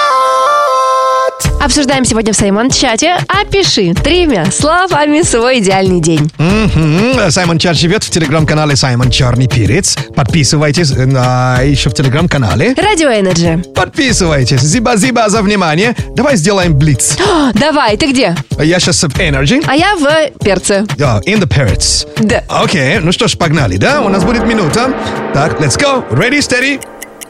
Обсуждаем 1.67 2.05
сегодня 2.05 2.33
в 2.33 2.37
Саймон-чате. 2.37 3.17
Опиши 3.27 3.93
тремя 3.93 4.53
словами 4.53 5.23
свой 5.23 5.59
идеальный 5.59 6.01
день. 6.01 6.31
Мгм. 6.39 7.29
Саймон 7.29 7.59
Чат 7.59 7.75
живет 7.75 8.05
в 8.05 8.11
телеграм-канале 8.11 8.77
Саймон 8.77 9.11
Черный 9.11 9.49
Перец. 9.49 9.97
Подписывайтесь 10.15 10.93
на 10.93 11.59
еще 11.63 11.91
в 11.91 11.95
телеграм-канале. 11.95 12.73
Радио 12.77 13.09
Energy. 13.09 13.65
Подписывайтесь. 13.75 14.61
Зиба-зиба 14.61 15.29
за 15.29 15.43
внимание. 15.43 15.97
Давай 16.15 16.37
сделаем 16.37 16.73
блиц. 16.79 17.17
Давай, 17.55 17.97
ты 17.97 18.13
где? 18.13 18.37
Я 18.61 18.79
сейчас 18.79 19.03
в 19.03 19.09
Energy. 19.19 19.65
А 19.67 19.75
я 19.75 19.97
в 19.97 20.39
перце. 20.45 20.85
Yeah, 20.97 21.21
in 21.25 21.41
the 21.41 21.49
Перец. 21.49 22.07
Да. 22.21 22.45
Окей, 22.49 23.01
ну 23.01 23.11
что 23.11 23.27
ж, 23.27 23.37
погнали, 23.37 23.77
да? 23.77 24.03
У 24.03 24.09
нас 24.09 24.23
будет 24.23 24.47
минута. 24.47 24.95
Так, 25.35 25.61
let's 25.61 25.77
go. 25.77 26.09
Ready, 26.13 26.39
steady. 26.39 26.81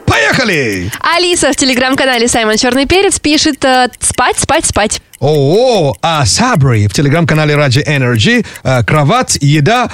Поехали! 0.07 0.89
Алиса 1.01 1.51
в 1.51 1.55
телеграм-канале 1.57 2.27
Саймон 2.29 2.55
Черный 2.57 2.85
Перец 2.87 3.19
пишет 3.19 3.63
э, 3.65 3.89
спать, 3.99 4.39
спать, 4.39 4.65
спать. 4.65 5.01
О, 5.19 5.93
а 6.01 6.25
Сабри 6.25 6.87
в 6.87 6.93
телеграм-канале 6.93 7.55
Раджи 7.55 7.81
Energy. 7.81 8.45
э, 8.63 8.83
кровать, 8.83 9.37
еда. 9.41 9.91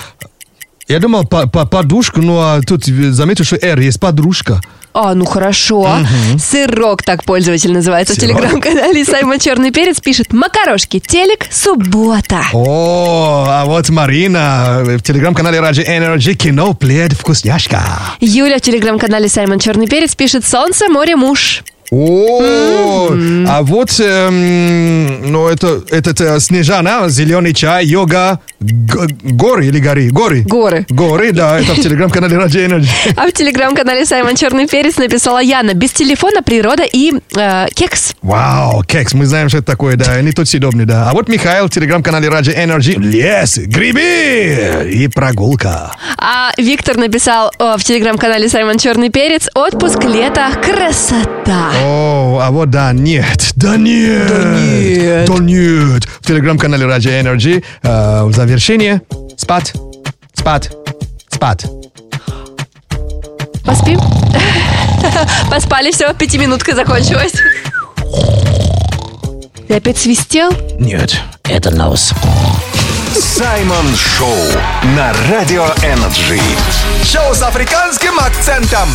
Я 0.87 0.99
думал 0.99 1.25
по- 1.25 1.47
по- 1.49 1.65
подушку, 1.65 2.21
ну 2.21 2.37
а 2.39 2.61
тут 2.61 2.85
заметил, 2.85 3.43
что 3.43 3.55
R 3.55 3.79
есть 3.79 3.99
подружка. 3.99 4.61
А, 4.93 5.15
ну 5.15 5.25
хорошо. 5.25 5.97
Сырок 6.37 7.01
так 7.03 7.23
пользователь 7.23 7.71
называется 7.73 8.13
в 8.13 8.17
телеграм-канале 8.17 9.03
Саймон 9.03 9.39
Черный 9.39 9.71
Перец 9.71 9.99
пишет 9.99 10.33
макарошки, 10.33 10.99
телек, 10.99 11.47
суббота. 11.51 12.41
О, 12.53 13.45
а 13.47 13.65
вот 13.65 13.89
Марина 13.89 14.81
в 14.83 15.01
телеграм-канале 15.01 15.59
Раджи 15.59 15.81
Energy 15.81 16.35
кино 16.35 16.73
плед 16.73 17.13
вкусняшка. 17.13 17.81
Юля 18.19 18.57
в 18.59 18.61
телеграм-канале 18.61 19.27
Саймон 19.29 19.59
Черный 19.59 19.87
Перец 19.87 20.15
пишет 20.15 20.45
солнце, 20.45 20.87
море, 20.89 21.15
муж. 21.15 21.63
О, 21.95 23.11
а 23.47 23.61
вот, 23.61 23.99
эм, 23.99 25.31
ну, 25.31 25.47
это, 25.47 25.83
этот 25.91 26.19
э, 26.21 26.39
Снежана, 26.39 27.07
зеленый 27.07 27.53
чай, 27.53 27.85
йога, 27.85 28.39
горы 28.59 29.67
или 29.67 29.77
горы? 29.77 30.09
Горы. 30.09 30.41
Горы. 30.41 30.85
Горы, 30.89 31.31
да, 31.33 31.59
это 31.59 31.73
в 31.73 31.79
телеграм-канале 31.79 32.35
Radio 32.35 32.67
Energy. 32.67 32.89
А 33.15 33.27
в 33.27 33.31
телеграм-канале 33.33 34.07
Саймон 34.07 34.35
Черный 34.35 34.67
Перец 34.67 34.97
написала 34.97 35.39
Яна. 35.39 35.75
Без 35.75 35.91
телефона, 35.91 36.41
природа 36.41 36.83
и 36.83 37.13
э, 37.35 37.67
кекс. 37.75 38.15
Вау, 38.23 38.83
кекс, 38.83 39.13
мы 39.13 39.27
знаем, 39.27 39.49
что 39.49 39.59
это 39.59 39.67
такое, 39.67 39.95
да, 39.95 40.19
не 40.21 40.31
тот 40.31 40.47
съедобный, 40.47 40.85
да. 40.85 41.11
А 41.11 41.13
вот 41.13 41.27
Михаил 41.27 41.67
в 41.67 41.69
телеграм-канале 41.69 42.27
Radio 42.27 42.57
Energy. 42.57 42.99
Лес, 42.99 43.59
грибы 43.59 44.89
и 44.91 45.07
прогулка. 45.09 45.91
А 46.17 46.53
Виктор 46.57 46.97
написал 46.97 47.51
о, 47.59 47.77
в 47.77 47.83
телеграм-канале 47.83 48.49
Саймон 48.49 48.79
Черный 48.79 49.09
Перец 49.09 49.47
«Отпуск, 49.53 50.03
лето, 50.05 50.47
красота». 50.63 51.82
О, 51.85 52.39
а 52.41 52.49
вот 52.51 52.69
да, 52.69 52.93
нет, 52.93 53.51
да 53.57 53.75
нет, 53.75 54.27
да 54.27 54.43
нет, 54.57 55.27
да 55.27 55.37
нет. 55.39 56.05
В 56.21 56.25
телеграм-канале 56.25 56.85
Radio 56.85 57.21
Energy 57.21 57.61
э, 57.81 58.23
в 58.23 58.33
завершение 58.33 59.01
спать, 59.35 59.73
спать, 60.33 60.71
спать. 61.29 61.65
Поспим? 63.65 63.99
Поспали, 65.51 65.91
все, 65.91 66.13
пятиминутка 66.13 66.73
закончилась. 66.73 67.33
Ты 69.67 69.75
опять 69.75 69.97
свистел? 69.97 70.51
Нет, 70.79 71.19
это 71.43 71.69
нос. 71.69 72.13
Саймон 73.19 73.93
Шоу 73.95 74.37
на 74.95 75.13
Радио 75.29 75.65
Energy. 75.83 76.39
Шоу 77.03 77.33
с 77.35 77.41
африканским 77.41 78.17
акцентом. 78.19 78.87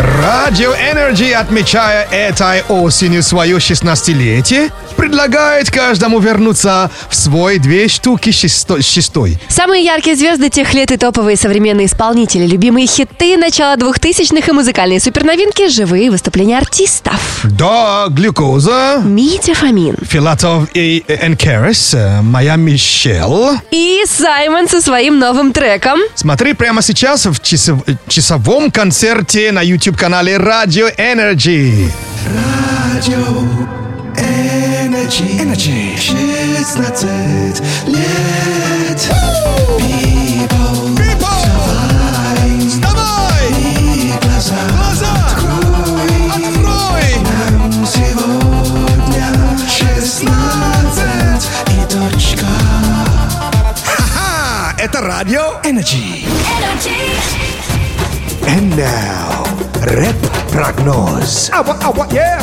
Радио 0.00 0.74
Energy, 0.74 1.32
отмечая 1.32 2.04
этой 2.12 2.62
осенью 2.68 3.24
свое 3.24 3.56
16-летие, 3.56 4.70
предлагает 4.98 5.70
каждому 5.70 6.18
вернуться 6.18 6.90
в 7.08 7.14
свой 7.14 7.58
две 7.58 7.88
штуки 7.88 8.30
шесто- 8.30 8.82
шестой. 8.82 9.38
Самые 9.48 9.84
яркие 9.84 10.16
звезды 10.16 10.50
тех 10.50 10.74
лет 10.74 10.90
и 10.90 10.96
топовые 10.96 11.36
современные 11.36 11.86
исполнители, 11.86 12.46
любимые 12.46 12.86
хиты 12.88 13.36
начала 13.36 13.76
2000-х 13.76 14.48
и 14.48 14.52
музыкальные 14.52 15.00
суперновинки, 15.00 15.68
живые 15.68 16.10
выступления 16.10 16.58
артистов. 16.58 17.40
Да, 17.44 18.06
глюкоза. 18.10 19.00
Митя 19.04 19.54
Фомин. 19.54 19.96
Филатов 20.02 20.68
и 20.74 21.04
Энкерес, 21.08 21.94
э, 21.94 22.20
моя 22.20 22.56
Мишел. 22.56 23.52
И 23.70 24.02
Саймон 24.06 24.68
со 24.68 24.80
своим 24.80 25.18
новым 25.20 25.52
треком. 25.52 26.00
Смотри 26.16 26.54
прямо 26.54 26.82
сейчас 26.82 27.26
в 27.26 27.40
часов- 27.40 27.84
часовом 28.08 28.70
концерте 28.72 29.52
на 29.52 29.62
YouTube-канале 29.62 30.34
Radio 30.36 30.92
Energy. 30.96 31.88
Радио 32.26 33.14
Energy. 34.16 34.67
Energy. 34.88 35.96
16 35.98 37.60
лет. 37.88 39.12
People. 39.76 40.96
People. 40.96 41.42
Вставай. 42.66 43.48
И 43.50 44.12
глаза. 44.22 44.54
Глаза. 44.78 45.12
Открой. 45.26 46.08
Открой. 46.30 47.08
Нам 47.22 47.86
сегодня 47.86 49.28
16 49.68 50.30
и 51.66 51.84
точка. 51.92 52.46
Ха-ха. 53.84 54.74
Это 54.78 55.02
Радио 55.02 55.60
Energy. 55.64 56.26
And 58.46 58.74
now, 58.74 59.46
рэп-прогноз. 59.82 61.50
Ава, 61.52 61.76
ава, 61.82 62.06
yeah. 62.10 62.40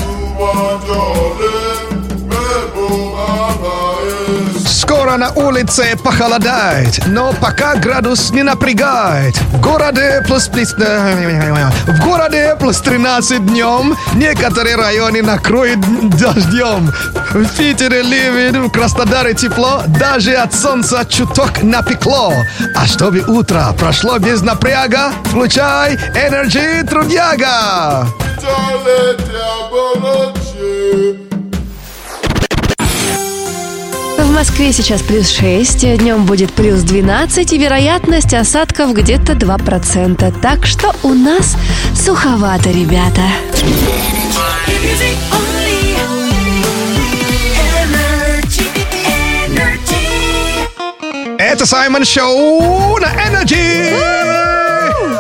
На 5.17 5.31
улице 5.31 5.95
похолодает, 6.03 7.07
но 7.07 7.31
пока 7.31 7.75
градус 7.75 8.31
не 8.31 8.43
напрягает. 8.43 9.37
В 9.53 9.61
городе 9.61 10.21
плюс, 10.27 10.49
в 10.49 12.03
городе 12.03 12.57
плюс 12.59 12.81
13 12.81 13.45
днем, 13.45 13.95
некоторые 14.15 14.75
районы 14.75 15.21
накроет 15.21 15.79
дождем. 16.17 16.91
В 17.33 17.47
Питере 17.55 18.01
ливень, 18.01 18.67
в 18.67 18.71
Краснодаре 18.71 19.33
тепло, 19.33 19.83
даже 19.87 20.33
от 20.33 20.53
солнца 20.53 21.05
чуток 21.07 21.63
напекло. 21.63 22.33
А 22.75 22.85
чтобы 22.85 23.21
утро 23.21 23.73
прошло 23.79 24.19
без 24.19 24.41
напряга, 24.41 25.13
включай 25.23 25.95
Energy 26.13 26.85
Трудяга. 26.85 28.05
В 30.75 31.24
Москве 34.35 34.73
сейчас 34.73 35.01
плюс 35.01 35.29
6, 35.29 35.97
днем 35.97 36.25
будет 36.25 36.51
плюс 36.51 36.81
12 36.81 37.53
и 37.53 37.57
вероятность 37.57 38.33
осадков 38.33 38.91
где-то 38.93 39.31
2%. 39.31 40.41
Так 40.41 40.65
что 40.65 40.93
у 41.03 41.13
нас 41.13 41.55
суховато, 41.95 42.69
ребята. 42.69 43.21
Это 51.37 51.65
Саймон 51.65 52.03
Шоу 52.03 52.97
на 52.99 53.07
Energy! 53.07 54.34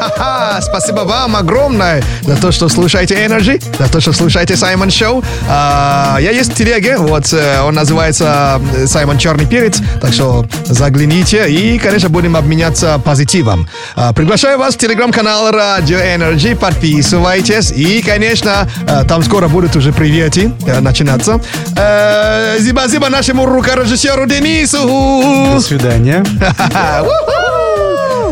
Ха-ха, 0.05 0.61
Спасибо 0.61 1.01
вам 1.01 1.35
огромное 1.35 2.03
за 2.21 2.35
то, 2.37 2.51
что 2.51 2.69
слушаете 2.69 3.15
Energy, 3.15 3.63
за 3.77 3.91
то, 3.91 3.99
что 3.99 4.13
слушаете 4.13 4.55
Саймон 4.55 4.91
Шоу. 4.91 5.23
А, 5.49 6.17
я 6.19 6.31
есть 6.31 6.51
в 6.51 6.55
телеге, 6.55 6.97
вот 6.97 7.31
э, 7.33 7.61
он 7.61 7.75
называется 7.75 8.61
э, 8.75 8.85
Саймон 8.87 9.17
Черный 9.17 9.45
Перец, 9.45 9.79
так 10.01 10.13
что 10.13 10.45
загляните 10.65 11.49
и, 11.49 11.79
конечно, 11.79 12.09
будем 12.09 12.35
обменяться 12.35 12.99
позитивом. 13.03 13.67
А, 13.95 14.13
приглашаю 14.13 14.59
вас 14.59 14.75
в 14.75 14.77
телеграм-канал 14.77 15.49
Radio 15.49 15.99
Energy, 15.99 16.55
подписывайтесь 16.55 17.71
и, 17.71 18.01
конечно, 18.01 18.67
э, 18.87 19.03
там 19.07 19.23
скоро 19.23 19.47
будут 19.47 19.75
уже 19.75 19.91
приветы 19.91 20.51
начинаться. 20.81 21.39
Э, 21.77 22.57
Спасибо 22.59 23.09
нашему 23.09 23.45
рукорежиссеру 23.45 24.27
Денису. 24.27 25.53
До 25.53 25.59
свидания. 25.59 26.23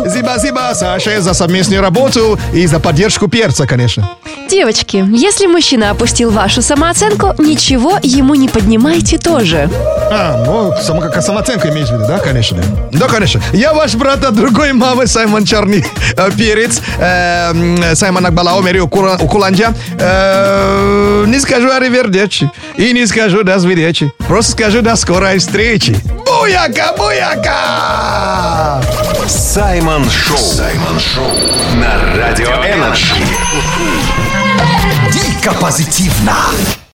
Спасибо, 0.10 0.72
Саше, 0.74 1.22
за 1.22 1.34
совместную 1.34 1.82
работу 1.82 2.39
и 2.54 2.66
за 2.68 2.80
поддержку 2.80 3.28
перца, 3.28 3.66
конечно. 3.68 4.10
Девочки, 4.49 5.06
если 5.14 5.47
мужчина 5.47 5.91
опустил 5.91 6.30
вашу 6.32 6.62
самооценку, 6.62 7.34
ничего 7.38 7.97
ему 8.04 8.36
не 8.36 8.49
поднимайте 8.49 9.18
тоже. 9.18 9.70
А, 10.12 10.43
ну, 10.45 10.74
само, 10.82 11.01
как 11.01 11.22
самооценка 11.24 11.70
имеешь 11.70 11.89
в 11.89 11.93
виду, 11.93 12.06
да, 12.08 12.20
конечно? 12.20 12.62
Да, 12.91 13.08
конечно. 13.08 13.41
Я 13.54 13.74
ваш 13.74 13.95
брат 13.95 14.24
от 14.24 14.36
другой 14.36 14.74
мамы, 14.74 15.08
Саймон 15.08 15.45
Черный 15.45 15.86
э, 16.18 16.32
Перец, 16.38 16.82
э, 16.99 17.95
Саймон 17.95 18.26
Акбала 18.26 18.58
Омери 18.58 18.80
Укула- 18.80 19.18
Укуланджа. 19.22 19.74
Э, 19.99 21.24
не 21.28 21.39
скажу 21.39 21.72
аривердечи 21.72 22.51
и 22.78 22.91
не 22.93 23.08
скажу 23.08 23.43
до 23.43 23.60
свидечи. 23.60 24.12
Просто 24.28 24.51
скажу 24.51 24.82
до 24.82 24.95
скорой 24.95 25.39
встречи. 25.39 25.95
Буяка, 26.26 26.93
буяка! 26.97 28.82
Саймон 29.94 30.10
Шоу. 30.10 30.38
Саймон 30.38 31.00
Шоу 31.00 31.32
на 31.76 32.16
Радио 32.16 32.48
Energy. 32.47 33.14
Дико 35.12 35.54
позитивно. 35.54 36.34